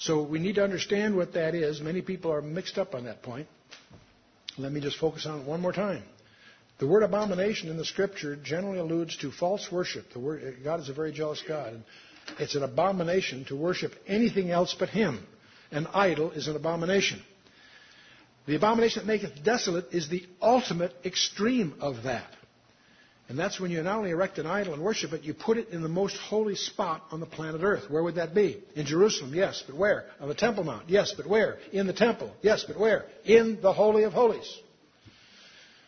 So 0.00 0.22
we 0.22 0.38
need 0.38 0.54
to 0.54 0.64
understand 0.64 1.14
what 1.14 1.34
that 1.34 1.54
is. 1.54 1.80
Many 1.82 2.00
people 2.00 2.32
are 2.32 2.40
mixed 2.40 2.78
up 2.78 2.94
on 2.94 3.04
that 3.04 3.22
point. 3.22 3.46
Let 4.56 4.72
me 4.72 4.80
just 4.80 4.96
focus 4.96 5.26
on 5.26 5.40
it 5.40 5.46
one 5.46 5.60
more 5.60 5.74
time. 5.74 6.02
The 6.78 6.86
word 6.86 7.02
abomination 7.02 7.68
in 7.68 7.76
the 7.76 7.84
scripture 7.84 8.34
generally 8.34 8.78
alludes 8.78 9.18
to 9.18 9.30
false 9.30 9.70
worship. 9.70 10.10
The 10.14 10.18
word, 10.18 10.56
God 10.64 10.80
is 10.80 10.88
a 10.88 10.94
very 10.94 11.12
jealous 11.12 11.42
God. 11.46 11.74
And 11.74 11.84
it's 12.38 12.54
an 12.54 12.62
abomination 12.62 13.44
to 13.46 13.56
worship 13.56 13.92
anything 14.06 14.50
else 14.50 14.74
but 14.78 14.88
Him. 14.88 15.20
An 15.70 15.86
idol 15.92 16.30
is 16.30 16.48
an 16.48 16.56
abomination. 16.56 17.20
The 18.46 18.56
abomination 18.56 19.02
that 19.02 19.06
maketh 19.06 19.44
desolate 19.44 19.92
is 19.92 20.08
the 20.08 20.24
ultimate 20.40 20.94
extreme 21.04 21.74
of 21.80 22.04
that. 22.04 22.34
And 23.30 23.38
that's 23.38 23.60
when 23.60 23.70
you 23.70 23.80
not 23.80 23.96
only 23.96 24.10
erect 24.10 24.38
an 24.38 24.46
idol 24.46 24.74
and 24.74 24.82
worship 24.82 25.12
it, 25.12 25.22
you 25.22 25.34
put 25.34 25.56
it 25.56 25.68
in 25.68 25.82
the 25.82 25.88
most 25.88 26.16
holy 26.16 26.56
spot 26.56 27.04
on 27.12 27.20
the 27.20 27.26
planet 27.26 27.60
Earth. 27.62 27.88
Where 27.88 28.02
would 28.02 28.16
that 28.16 28.34
be? 28.34 28.60
In 28.74 28.86
Jerusalem, 28.86 29.32
yes, 29.32 29.62
but 29.64 29.76
where? 29.76 30.06
On 30.20 30.26
the 30.26 30.34
Temple 30.34 30.64
Mount, 30.64 30.90
yes, 30.90 31.14
but 31.16 31.28
where? 31.28 31.58
In 31.72 31.86
the 31.86 31.92
temple, 31.92 32.34
yes, 32.42 32.64
but 32.66 32.76
where? 32.76 33.04
In 33.24 33.60
the 33.62 33.72
Holy 33.72 34.02
of 34.02 34.12
Holies. 34.12 34.52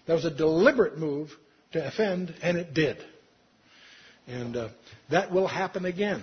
That 0.06 0.14
was 0.14 0.24
a 0.24 0.30
deliberate 0.30 0.98
move 0.98 1.32
to 1.72 1.84
offend, 1.84 2.32
and 2.42 2.56
it 2.56 2.74
did. 2.74 2.98
And 4.28 4.56
uh, 4.56 4.68
that 5.10 5.32
will 5.32 5.48
happen 5.48 5.84
again. 5.84 6.22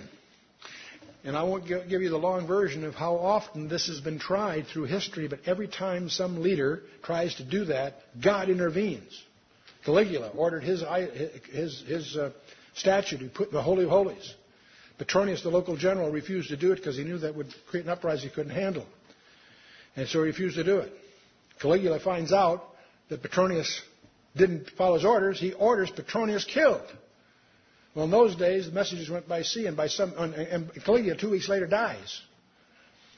And 1.22 1.36
I 1.36 1.42
won't 1.42 1.66
give 1.66 2.00
you 2.00 2.08
the 2.08 2.16
long 2.16 2.46
version 2.46 2.82
of 2.82 2.94
how 2.94 3.16
often 3.16 3.68
this 3.68 3.88
has 3.88 4.00
been 4.00 4.18
tried 4.18 4.68
through 4.68 4.84
history, 4.84 5.28
but 5.28 5.40
every 5.44 5.68
time 5.68 6.08
some 6.08 6.40
leader 6.40 6.80
tries 7.02 7.34
to 7.34 7.44
do 7.44 7.66
that, 7.66 7.96
God 8.22 8.48
intervenes. 8.48 9.22
Caligula 9.84 10.30
ordered 10.36 10.62
his, 10.62 10.82
his, 11.50 11.82
his 11.86 12.16
uh, 12.16 12.30
statue 12.74 13.18
to 13.18 13.24
be 13.24 13.30
put 13.30 13.48
in 13.48 13.54
the 13.54 13.62
Holy 13.62 13.84
of 13.84 13.90
Holies. 13.90 14.34
Petronius, 14.98 15.42
the 15.42 15.48
local 15.48 15.76
general, 15.76 16.10
refused 16.10 16.50
to 16.50 16.56
do 16.56 16.72
it 16.72 16.76
because 16.76 16.96
he 16.96 17.04
knew 17.04 17.18
that 17.18 17.34
would 17.34 17.54
create 17.70 17.86
an 17.86 17.90
uprising 17.90 18.28
he 18.28 18.34
couldn't 18.34 18.54
handle. 18.54 18.86
And 19.96 20.06
so 20.06 20.18
he 20.18 20.26
refused 20.26 20.56
to 20.56 20.64
do 20.64 20.78
it. 20.78 20.92
Caligula 21.60 22.00
finds 22.00 22.32
out 22.32 22.64
that 23.08 23.22
Petronius 23.22 23.80
didn't 24.36 24.70
follow 24.76 24.94
his 24.94 25.04
orders. 25.04 25.40
He 25.40 25.52
orders 25.52 25.90
Petronius 25.90 26.44
killed. 26.44 26.86
Well, 27.94 28.04
in 28.04 28.10
those 28.10 28.36
days, 28.36 28.66
the 28.66 28.72
messages 28.72 29.10
went 29.10 29.26
by 29.26 29.42
sea, 29.42 29.66
and 29.66 29.76
by 29.76 29.88
some, 29.88 30.12
and 30.16 30.70
Caligula 30.84 31.16
two 31.16 31.30
weeks 31.30 31.48
later 31.48 31.66
dies. 31.66 32.20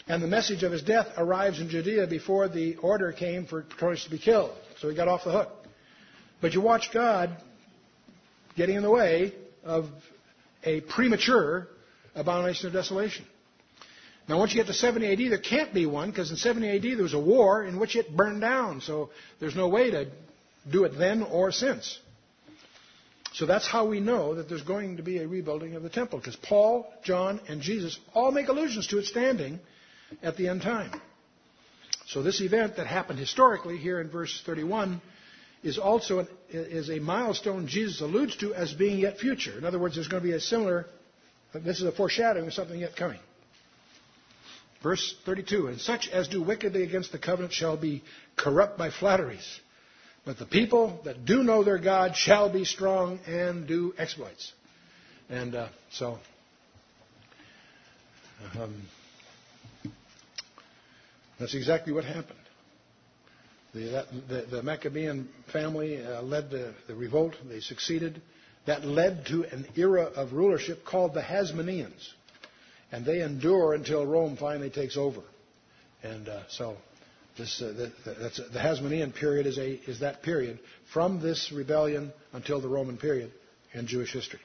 And 0.09 0.23
the 0.23 0.29
message 0.29 0.63
of 0.63 0.73
his 0.73 0.83
death 0.83 1.09
arrives 1.17 1.61
in 1.61 1.69
Judea 1.69 2.07
before 2.07 2.49
the 2.49 2.77
order 2.77 3.13
came 3.13 3.47
for 3.47 3.63
Petronius 3.63 4.05
to 4.05 4.11
be 4.11 4.19
killed. 4.19 4.53
So 4.81 4.89
he 4.89 4.97
got 4.97 5.09
off 5.09 5.25
the 5.25 5.33
hook. 5.33 5.51
But 6.43 6.53
you 6.53 6.61
watch 6.61 6.91
God 6.93 7.35
getting 8.57 8.77
in 8.77 8.83
the 8.83 8.91
way 8.91 9.33
of 9.65 9.89
a 10.65 10.81
premature 10.83 11.69
abomination 12.15 12.67
of 12.67 12.73
desolation. 12.75 13.25
Now, 14.29 14.39
once 14.39 14.53
you 14.53 14.61
get 14.61 14.67
to 14.67 14.75
70 14.75 15.13
AD, 15.13 15.33
there 15.33 15.39
can't 15.39 15.73
be 15.73 15.87
one 15.87 16.11
because 16.11 16.31
in 16.31 16.37
70 16.37 16.69
AD 16.77 16.83
there 16.83 17.03
was 17.03 17.15
a 17.15 17.19
war 17.19 17.65
in 17.65 17.79
which 17.79 17.97
it 17.97 18.15
burned 18.15 18.41
down. 18.41 18.81
So 18.81 19.11
there's 19.41 19.57
no 19.57 19.69
way 19.69 19.91
to 19.93 20.11
do 20.71 20.85
it 20.85 20.99
then 20.99 21.23
or 21.23 21.53
since. 21.53 21.99
So 23.35 23.47
that's 23.47 23.67
how 23.67 23.87
we 23.87 24.01
know 24.01 24.35
that 24.35 24.49
there's 24.49 24.63
going 24.63 24.99
to 24.99 25.03
be 25.03 25.19
a 25.19 25.27
rebuilding 25.27 25.75
of 25.75 25.83
the 25.83 25.89
temple 25.89 26.19
because 26.19 26.37
Paul, 26.37 26.93
John, 27.03 27.41
and 27.49 27.63
Jesus 27.63 27.99
all 28.15 28.31
make 28.31 28.49
allusions 28.49 28.89
to 28.89 28.99
it 28.99 29.07
standing 29.07 29.59
at 30.23 30.37
the 30.37 30.49
end 30.49 30.63
time. 30.63 31.01
So 32.07 32.23
this 32.23 32.41
event 32.41 32.77
that 32.77 32.87
happened 32.87 33.19
historically 33.19 33.79
here 33.79 34.01
in 34.01 34.11
verse 34.11 34.43
31 34.45 35.01
is 35.63 35.79
also 35.79 36.21
an, 36.21 36.29
is 36.51 36.91
a 36.91 36.99
milestone 36.99 37.67
Jesus 37.67 38.01
alludes 38.01 38.37
to 38.37 38.55
as 38.55 38.73
being 38.73 38.99
yet 38.99 39.19
future. 39.19 39.57
In 39.57 39.65
other 39.65 39.79
words, 39.79 39.95
there's 39.95 40.09
going 40.09 40.23
to 40.23 40.29
be 40.29 40.35
a 40.35 40.41
similar, 40.41 40.87
this 41.55 41.79
is 41.79 41.85
a 41.85 41.93
foreshadowing 41.93 42.47
of 42.47 42.53
something 42.53 42.79
yet 42.79 42.97
coming. 42.97 43.21
Verse 44.83 45.15
32, 45.25 45.69
and 45.69 45.81
such 45.81 46.09
as 46.09 46.27
do 46.27 46.43
wickedly 46.43 46.83
against 46.83 47.13
the 47.13 47.19
covenant 47.19 47.53
shall 47.53 47.77
be 47.77 48.03
corrupt 48.37 48.77
by 48.77 48.91
flatteries. 48.91 49.61
But 50.25 50.39
the 50.39 50.47
people 50.47 51.01
that 51.05 51.25
do 51.25 51.43
know 51.43 51.63
their 51.63 51.79
God 51.79 52.17
shall 52.17 52.53
be 52.53 52.65
strong 52.65 53.21
and 53.27 53.67
do 53.67 53.95
exploits. 53.97 54.53
And 55.29 55.55
uh, 55.55 55.69
so, 55.93 56.19
um, 58.59 58.83
that's 61.39 61.55
exactly 61.55 61.93
what 61.93 62.05
happened. 62.05 62.39
The, 63.75 64.07
the, 64.29 64.47
the 64.51 64.63
Maccabean 64.63 65.29
family 65.51 66.05
uh, 66.05 66.23
led 66.23 66.51
the, 66.51 66.75
the, 66.87 66.95
revolt. 66.95 67.35
They 67.49 67.61
succeeded. 67.61 68.21
That 68.67 68.85
led 68.85 69.27
to 69.27 69.45
an 69.45 69.67
era 69.77 70.05
of 70.05 70.35
rulership 70.35 70.85
called 70.85 71.15
the 71.15 71.23
Hasmoneans. 71.23 72.09
And 72.93 73.07
they 73.07 73.23
endure 73.23 73.73
until 73.73 74.05
Rome 74.05 74.37
finally 74.37 74.69
takes 74.69 74.97
over. 74.99 75.23
And 76.03 76.29
uh, 76.29 76.43
so 76.51 76.77
this, 77.39 77.63
uh, 77.63 77.73
the, 78.05 78.59
Hasmonean 78.59 79.15
period 79.15 79.47
is, 79.47 79.57
a, 79.57 79.81
is 79.91 80.01
that 80.01 80.23
period 80.23 80.59
from 80.93 81.23
this 81.23 81.51
rebellion 81.51 82.13
until 82.35 82.61
the 82.61 82.69
Roman 82.69 82.99
period 82.99 83.33
in 83.73 83.87
Jewish 83.87 84.13
history. 84.13 84.41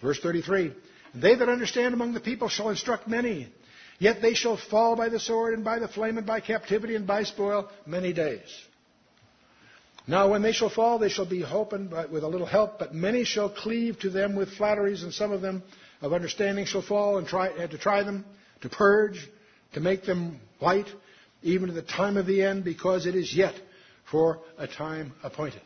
Verse 0.00 0.18
33 0.20 0.72
They 1.14 1.34
that 1.34 1.48
understand 1.48 1.92
among 1.92 2.14
the 2.14 2.20
people 2.20 2.48
shall 2.48 2.70
instruct 2.70 3.06
many. 3.06 3.52
Yet 4.00 4.22
they 4.22 4.32
shall 4.32 4.56
fall 4.56 4.96
by 4.96 5.10
the 5.10 5.20
sword 5.20 5.52
and 5.52 5.62
by 5.62 5.78
the 5.78 5.86
flame 5.86 6.16
and 6.16 6.26
by 6.26 6.40
captivity 6.40 6.96
and 6.96 7.06
by 7.06 7.22
spoil 7.24 7.68
many 7.86 8.14
days. 8.14 8.48
Now 10.08 10.30
when 10.30 10.40
they 10.40 10.52
shall 10.52 10.70
fall, 10.70 10.98
they 10.98 11.10
shall 11.10 11.28
be 11.28 11.42
holpen 11.42 12.10
with 12.10 12.24
a 12.24 12.28
little 12.28 12.46
help, 12.46 12.78
but 12.78 12.94
many 12.94 13.24
shall 13.24 13.50
cleave 13.50 14.00
to 14.00 14.08
them 14.08 14.34
with 14.34 14.56
flatteries, 14.56 15.02
and 15.02 15.12
some 15.12 15.32
of 15.32 15.42
them 15.42 15.62
of 16.00 16.14
understanding 16.14 16.64
shall 16.64 16.80
fall 16.80 17.18
and 17.18 17.26
try 17.26 17.52
to 17.66 17.78
try 17.78 18.02
them, 18.02 18.24
to 18.62 18.70
purge, 18.70 19.28
to 19.74 19.80
make 19.80 20.04
them 20.04 20.40
white, 20.58 20.88
even 21.42 21.68
to 21.68 21.74
the 21.74 21.82
time 21.82 22.16
of 22.16 22.24
the 22.24 22.42
end, 22.42 22.64
because 22.64 23.04
it 23.04 23.14
is 23.14 23.36
yet 23.36 23.54
for 24.10 24.40
a 24.56 24.66
time 24.66 25.12
appointed. 25.22 25.60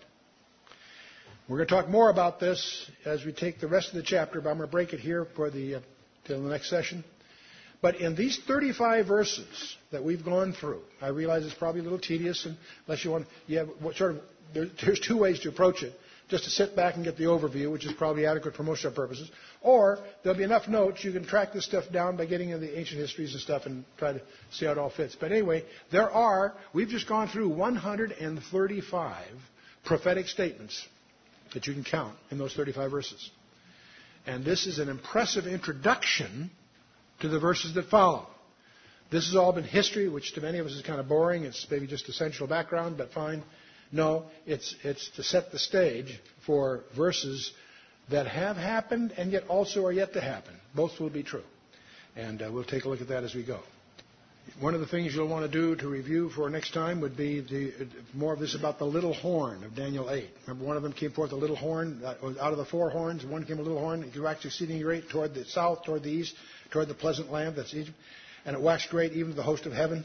We're 1.49 1.59
going 1.59 1.69
to 1.69 1.75
talk 1.75 1.89
more 1.89 2.11
about 2.11 2.41
this 2.41 2.91
as 3.05 3.25
we 3.25 3.33
take 3.33 3.61
the 3.61 3.69
rest 3.69 3.91
of 3.91 3.95
the 3.95 4.03
chapter, 4.03 4.41
but 4.41 4.51
I'm 4.51 4.57
going 4.57 4.69
to 4.69 4.73
break 4.73 4.93
it 4.93 5.01
here 5.01 5.29
for 5.37 5.51
the 5.51 5.77
uh, 5.77 5.81
till 6.27 6.43
the 6.43 6.49
next 6.49 6.69
session. 6.69 7.05
But 7.85 7.97
in 7.97 8.15
these 8.15 8.41
35 8.49 9.07
verses 9.07 9.77
that 9.93 10.03
we've 10.03 10.25
gone 10.25 10.55
through, 10.55 10.81
I 11.03 11.09
realize 11.09 11.45
it's 11.45 11.53
probably 11.53 11.81
a 11.81 11.83
little 11.83 11.99
tedious, 11.99 12.47
and 12.47 12.57
unless 12.87 13.05
you 13.05 13.11
want, 13.11 13.27
you 13.47 13.59
have 13.59 13.69
what 13.79 13.97
sort 13.97 14.13
of, 14.13 14.23
there, 14.55 14.69
there's 14.83 15.01
two 15.01 15.19
ways 15.19 15.41
to 15.41 15.51
approach 15.51 15.83
it. 15.83 15.93
Just 16.31 16.45
to 16.45 16.51
sit 16.51 16.75
back 16.75 16.95
and 16.95 17.05
get 17.05 17.19
the 17.19 17.25
overview, 17.25 17.71
which 17.71 17.85
is 17.85 17.93
probably 17.93 18.25
adequate 18.25 18.55
for 18.57 18.63
most 18.63 18.87
of 18.87 18.93
our 18.93 18.97
purposes. 18.97 19.31
Or 19.61 19.99
there'll 20.23 20.39
be 20.39 20.45
enough 20.45 20.67
notes 20.67 21.05
you 21.05 21.13
can 21.13 21.27
track 21.27 21.53
this 21.53 21.67
stuff 21.67 21.85
down 21.93 22.17
by 22.17 22.25
getting 22.25 22.49
into 22.49 22.67
the 22.67 22.79
ancient 22.79 22.99
histories 22.99 23.35
and 23.35 23.43
stuff 23.43 23.67
and 23.67 23.85
try 23.99 24.15
to 24.15 24.23
see 24.51 24.65
how 24.65 24.73
it 24.73 24.79
all 24.79 24.89
fits. 24.89 25.15
But 25.15 25.31
anyway, 25.31 25.63
there 25.93 26.11
are, 26.11 26.55
we've 26.73 26.89
just 26.89 27.07
gone 27.07 27.29
through 27.29 27.51
135 27.51 29.27
prophetic 29.85 30.29
statements 30.29 30.89
that 31.53 31.67
you 31.67 31.75
can 31.75 31.85
count 31.85 32.17
in 32.31 32.39
those 32.39 32.55
35 32.55 32.91
verses. 32.91 33.31
And 34.27 34.43
this 34.43 34.67
is 34.67 34.79
an 34.79 34.89
impressive 34.89 35.47
introduction 35.47 36.51
to 37.21 37.29
the 37.29 37.39
verses 37.39 37.75
that 37.75 37.87
follow. 37.87 38.27
This 39.11 39.27
has 39.27 39.37
all 39.37 39.53
been 39.53 39.65
history, 39.65 40.09
which 40.09 40.33
to 40.35 40.41
many 40.41 40.59
of 40.59 40.67
us 40.67 40.73
is 40.73 40.83
kind 40.83 40.99
of 40.99 41.09
boring. 41.09 41.45
It's 41.45 41.67
maybe 41.71 41.87
just 41.87 42.09
essential 42.09 42.47
background, 42.47 42.97
but 42.97 43.13
fine. 43.13 43.43
No, 43.93 44.25
it's, 44.47 44.75
it's 44.83 45.09
to 45.11 45.23
set 45.23 45.53
the 45.53 45.59
stage 45.59 46.21
for 46.47 46.83
verses 46.97 47.53
that 48.11 48.27
have 48.27 48.57
happened 48.57 49.13
and 49.17 49.31
yet 49.31 49.47
also 49.49 49.85
are 49.87 49.93
yet 49.93 50.15
to 50.15 50.21
happen. 50.21 50.55
Both 50.75 50.99
will 50.99 51.11
be 51.11 51.23
true. 51.23 51.45
And 52.17 52.43
uh, 52.43 52.51
we'll 52.53 52.65
take 52.65 52.85
a 52.85 52.89
look 52.89 53.01
at 53.01 53.09
that 53.09 53.25
as 53.25 53.35
we 53.35 53.45
go. 53.45 53.61
One 54.61 54.75
of 54.75 54.81
the 54.81 54.87
things 54.87 55.15
you'll 55.15 55.29
want 55.29 55.51
to 55.51 55.51
do 55.51 55.75
to 55.77 55.89
review 55.89 56.29
for 56.31 56.51
next 56.51 56.75
time 56.75 57.01
would 57.01 57.17
be 57.17 57.41
the, 57.41 57.89
more 58.13 58.33
of 58.33 58.41
this 58.41 58.55
about 58.55 58.79
the 58.79 58.85
little 58.85 59.15
horn 59.15 59.65
of 59.65 59.75
Daniel 59.75 60.11
8. 60.11 60.29
Remember, 60.47 60.67
one 60.67 60.77
of 60.77 60.83
them 60.83 60.93
came 60.93 61.13
forth 61.13 61.33
a 61.33 61.37
little 61.37 61.57
horn 61.57 62.03
out 62.05 62.53
of 62.53 62.59
the 62.59 62.65
four 62.65 62.91
horns. 62.91 63.25
One 63.25 63.45
came 63.45 63.59
a 63.59 63.63
little 63.63 63.79
horn. 63.79 64.03
It 64.03 64.21
waxed 64.21 64.45
exceedingly 64.45 64.83
great 64.83 65.09
toward 65.09 65.35
the 65.35 65.45
south, 65.47 65.85
toward 65.85 66.03
the 66.03 66.11
east, 66.11 66.35
toward 66.71 66.89
the 66.89 66.95
pleasant 66.95 67.31
land. 67.31 67.57
That's 67.57 67.75
Egypt. 67.75 67.97
And 68.45 68.57
it 68.57 68.63
waxed 68.63 68.91
great 68.91 69.13
even 69.13 69.31
to 69.31 69.37
the 69.37 69.43
host 69.43 69.67
of 69.67 69.73
heaven. 69.73 70.05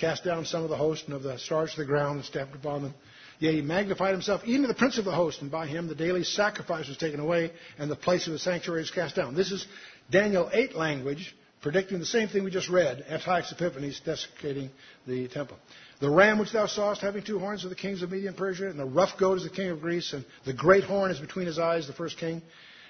Cast 0.00 0.24
down 0.24 0.44
some 0.44 0.64
of 0.64 0.70
the 0.70 0.76
host 0.76 1.04
and 1.06 1.14
of 1.14 1.22
the 1.22 1.38
stars 1.38 1.72
to 1.72 1.80
the 1.80 1.86
ground 1.86 2.16
and 2.16 2.24
stamped 2.24 2.54
upon 2.54 2.82
them. 2.82 2.94
Yea, 3.38 3.52
he 3.52 3.62
magnified 3.62 4.12
himself 4.12 4.42
even 4.44 4.62
to 4.62 4.68
the 4.68 4.74
prince 4.74 4.98
of 4.98 5.04
the 5.04 5.12
host, 5.12 5.40
and 5.40 5.50
by 5.50 5.66
him 5.66 5.88
the 5.88 5.94
daily 5.94 6.24
sacrifice 6.24 6.88
was 6.88 6.96
taken 6.96 7.20
away, 7.20 7.52
and 7.78 7.90
the 7.90 7.96
place 7.96 8.26
of 8.26 8.32
the 8.32 8.38
sanctuary 8.38 8.80
was 8.82 8.90
cast 8.90 9.16
down. 9.16 9.34
This 9.34 9.52
is 9.52 9.66
Daniel 10.10 10.50
8 10.52 10.74
language 10.74 11.34
predicting 11.64 11.98
the 11.98 12.04
same 12.04 12.28
thing 12.28 12.44
we 12.44 12.50
just 12.50 12.68
read, 12.68 13.02
Antiochus 13.08 13.52
Epiphanes 13.52 14.00
desecrating 14.04 14.70
the 15.06 15.28
temple. 15.28 15.56
The 15.98 16.10
ram 16.10 16.38
which 16.38 16.52
thou 16.52 16.66
sawest 16.66 17.00
having 17.00 17.24
two 17.24 17.38
horns 17.38 17.64
are 17.64 17.70
the 17.70 17.74
kings 17.74 18.02
of 18.02 18.10
Media 18.10 18.28
and 18.28 18.36
Persia, 18.36 18.68
and 18.68 18.78
the 18.78 18.84
rough 18.84 19.18
goat 19.18 19.38
is 19.38 19.44
the 19.44 19.50
king 19.50 19.70
of 19.70 19.80
Greece, 19.80 20.12
and 20.12 20.26
the 20.44 20.52
great 20.52 20.84
horn 20.84 21.10
is 21.10 21.18
between 21.18 21.46
his 21.46 21.58
eyes, 21.58 21.86
the 21.86 21.94
first 21.94 22.18
king. 22.18 22.42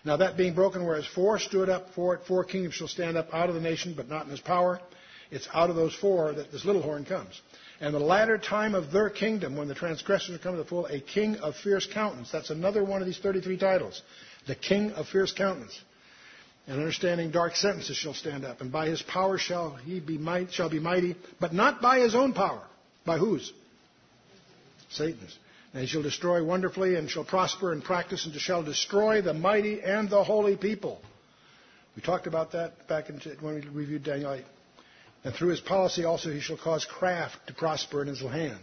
Now 0.05 0.19
that 0.19 0.37
being 0.37 0.55
broken, 0.55 0.85
whereas 0.85 1.07
four 1.07 1.39
stood 1.39 1.69
up 1.69 1.95
for 1.95 2.15
it, 2.15 2.27
four 2.27 2.45
kingdoms 2.45 2.75
shall 2.75 2.89
stand 2.89 3.17
up 3.17 3.33
out 3.33 3.49
of 3.49 3.55
the 3.55 3.61
nation, 3.61 3.95
but 3.97 4.09
not 4.09 4.25
in 4.25 4.31
his 4.31 4.41
power. 4.41 4.81
It's 5.31 5.49
out 5.53 5.71
of 5.71 5.77
those 5.77 5.95
four 5.95 6.33
that 6.35 6.53
this 6.53 6.65
little 6.65 6.83
horn 6.83 7.05
comes. 7.05 7.41
And 7.81 7.95
the 7.95 7.99
latter 7.99 8.39
time 8.39 8.75
of 8.75 8.93
their 8.93 9.11
kingdom, 9.11 9.57
when 9.57 9.67
the 9.67 9.75
transgressors 9.75 10.39
come 10.43 10.53
to 10.53 10.63
the 10.63 10.69
full, 10.69 10.87
a 10.87 11.01
king 11.01 11.37
of 11.37 11.57
fierce 11.57 11.87
countenance. 11.93 12.31
That's 12.31 12.51
another 12.51 12.85
one 12.85 13.01
of 13.01 13.07
these 13.07 13.19
33 13.19 13.57
titles. 13.57 14.03
The 14.47 14.55
king 14.55 14.93
of 14.93 15.09
fierce 15.09 15.33
countenance 15.33 15.79
and 16.67 16.79
understanding 16.79 17.31
dark 17.31 17.57
sentences 17.57 17.97
shall 17.97 18.15
stand 18.15 18.45
up, 18.45 18.61
and 18.61 18.71
by 18.71 18.87
his 18.89 19.03
power 19.03 19.39
shall 19.39 19.75
he 19.75 20.01
be 20.01 20.19
might, 20.19 20.53
shall 20.53 20.71
be 20.71 20.81
mighty, 20.81 21.17
but 21.41 21.53
not 21.53 21.83
by 21.83 22.01
his 22.01 22.15
own 22.15 22.33
power. 22.33 22.63
By 23.05 23.19
whose? 23.19 23.53
Satan's. 24.91 25.37
And 25.75 25.83
he 25.83 25.89
shall 25.89 26.03
destroy 26.03 26.43
wonderfully, 26.43 26.95
and 26.95 27.11
shall 27.11 27.25
prosper 27.25 27.73
and 27.73 27.83
practice, 27.83 28.27
and 28.27 28.35
shall 28.37 28.63
destroy 28.63 29.21
the 29.23 29.35
mighty 29.35 29.83
and 29.83 30.09
the 30.09 30.23
holy 30.23 30.57
people. 30.57 31.03
We 31.97 32.03
talked 32.03 32.29
about 32.29 32.53
that 32.53 32.87
back 32.87 33.11
in, 33.11 33.21
when 33.41 33.57
we 33.57 33.69
reviewed 33.69 34.05
Daniel 34.05 34.35
8. 34.35 34.45
And 35.25 35.35
through 35.35 35.49
his 35.49 35.61
policy 35.61 36.05
also 36.05 36.31
he 36.31 36.41
shall 36.41 36.57
cause 36.57 36.85
craft 36.85 37.49
to 37.49 37.55
prosper 37.55 38.03
in 38.03 38.09
his 38.09 38.21
hand. 38.21 38.61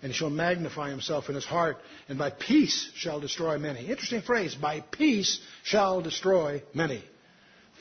And 0.00 0.12
he 0.12 0.16
shall 0.16 0.30
magnify 0.30 0.90
himself 0.90 1.28
in 1.28 1.34
his 1.34 1.44
heart, 1.44 1.78
and 2.08 2.18
by 2.18 2.30
peace 2.30 2.88
shall 2.94 3.18
destroy 3.18 3.58
many. 3.58 3.88
Interesting 3.88 4.22
phrase. 4.22 4.54
By 4.54 4.80
peace 4.80 5.40
shall 5.64 6.02
destroy 6.02 6.62
many. 6.72 7.02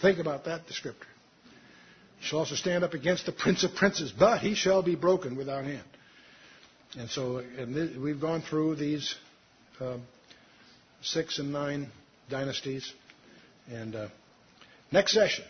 Think 0.02 0.18
about 0.18 0.46
that 0.46 0.62
descriptor. 0.66 1.06
He 2.20 2.26
shall 2.26 2.40
also 2.40 2.56
stand 2.56 2.84
up 2.84 2.96
against 2.96 3.28
the 3.28 3.34
prince 3.34 3.64
of 3.64 3.76
princes, 3.76 4.12
but 4.18 4.40
he 4.40 4.56
shall 4.56 4.82
be 4.82 4.96
broken 4.96 5.36
without 5.36 5.66
hand. 5.66 5.84
And 6.98 7.10
so 7.10 7.38
and 7.38 7.74
this, 7.74 7.98
we've 7.98 8.22
gone 8.22 8.42
through 8.42 8.76
these 8.76 9.16
uh, 9.80 9.98
six 11.02 11.40
and 11.40 11.52
nine 11.52 11.90
dynasties. 12.30 12.92
And 13.72 13.96
uh, 13.96 14.08
next 14.92 15.14
session, 15.14 15.46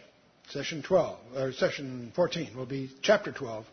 session 0.49 0.83
12, 0.83 1.19
or 1.35 1.51
session 1.51 2.11
14, 2.15 2.55
will 2.55 2.65
be 2.65 2.89
chapter 3.01 3.31
12, 3.31 3.65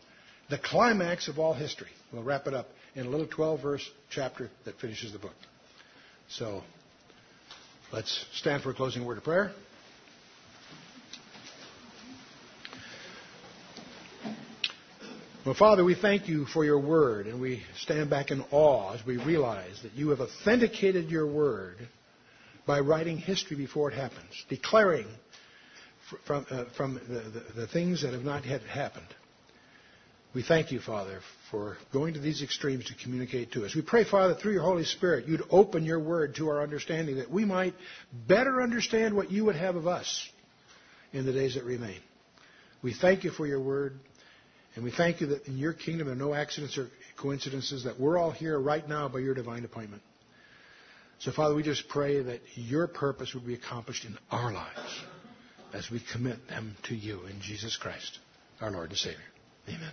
the 0.49 0.57
climax 0.57 1.27
of 1.27 1.39
all 1.39 1.53
history. 1.53 1.89
We'll 2.11 2.23
wrap 2.23 2.47
it 2.47 2.53
up 2.53 2.67
in 2.95 3.05
a 3.05 3.09
little 3.09 3.27
12 3.27 3.61
verse 3.61 3.89
chapter 4.09 4.49
that 4.65 4.79
finishes 4.79 5.13
the 5.13 5.19
book. 5.19 5.35
So 6.29 6.63
let's 7.93 8.25
stand 8.33 8.63
for 8.63 8.71
a 8.71 8.73
closing 8.73 9.05
word 9.05 9.17
of 9.17 9.23
prayer. 9.23 9.51
Well, 15.43 15.55
Father, 15.55 15.83
we 15.83 15.95
thank 15.95 16.27
you 16.29 16.45
for 16.45 16.63
your 16.63 16.79
word, 16.79 17.25
and 17.25 17.41
we 17.41 17.63
stand 17.79 18.11
back 18.11 18.29
in 18.29 18.43
awe 18.51 18.93
as 18.93 19.03
we 19.03 19.17
realize 19.17 19.81
that 19.81 19.93
you 19.93 20.09
have 20.09 20.19
authenticated 20.19 21.09
your 21.09 21.25
word 21.25 21.77
by 22.67 22.79
writing 22.81 23.17
history 23.17 23.57
before 23.57 23.89
it 23.89 23.95
happens, 23.95 24.45
declaring 24.49 25.07
from, 26.27 26.45
uh, 26.51 26.65
from 26.77 26.93
the, 26.93 27.21
the, 27.21 27.61
the 27.61 27.67
things 27.67 28.03
that 28.03 28.13
have 28.13 28.21
not 28.21 28.45
yet 28.45 28.61
happened. 28.61 29.07
We 30.35 30.43
thank 30.43 30.71
you, 30.71 30.79
Father, 30.79 31.21
for 31.49 31.77
going 31.91 32.13
to 32.13 32.19
these 32.19 32.43
extremes 32.43 32.85
to 32.85 33.03
communicate 33.03 33.53
to 33.53 33.65
us. 33.65 33.73
We 33.73 33.81
pray, 33.81 34.03
Father, 34.03 34.35
through 34.35 34.53
your 34.53 34.61
Holy 34.61 34.85
Spirit, 34.85 35.27
you'd 35.27 35.41
open 35.49 35.85
your 35.85 35.99
word 35.99 36.35
to 36.35 36.49
our 36.49 36.61
understanding 36.61 37.15
that 37.15 37.31
we 37.31 37.45
might 37.45 37.73
better 38.27 38.61
understand 38.61 39.15
what 39.15 39.31
you 39.31 39.45
would 39.45 39.55
have 39.55 39.75
of 39.75 39.87
us 39.87 40.29
in 41.13 41.25
the 41.25 41.33
days 41.33 41.55
that 41.55 41.63
remain. 41.63 41.99
We 42.83 42.93
thank 42.93 43.23
you 43.23 43.31
for 43.31 43.47
your 43.47 43.59
word. 43.59 43.99
And 44.75 44.83
we 44.83 44.91
thank 44.91 45.21
you 45.21 45.27
that 45.27 45.47
in 45.47 45.57
your 45.57 45.73
kingdom 45.73 46.07
there 46.07 46.15
are 46.15 46.19
no 46.19 46.33
accidents 46.33 46.77
or 46.77 46.89
coincidences, 47.17 47.83
that 47.83 47.99
we're 47.99 48.17
all 48.17 48.31
here 48.31 48.57
right 48.57 48.87
now 48.87 49.09
by 49.09 49.19
your 49.19 49.33
divine 49.33 49.65
appointment. 49.65 50.01
So, 51.19 51.31
Father, 51.31 51.53
we 51.53 51.61
just 51.61 51.87
pray 51.87 52.21
that 52.21 52.41
your 52.55 52.87
purpose 52.87 53.33
would 53.33 53.45
be 53.45 53.53
accomplished 53.53 54.05
in 54.05 54.17
our 54.31 54.51
lives 54.51 55.01
as 55.73 55.89
we 55.91 56.01
commit 56.11 56.47
them 56.47 56.75
to 56.83 56.95
you 56.95 57.25
in 57.27 57.41
Jesus 57.41 57.77
Christ, 57.77 58.19
our 58.59 58.71
Lord 58.71 58.89
and 58.89 58.97
Savior. 58.97 59.19
Amen. 59.67 59.91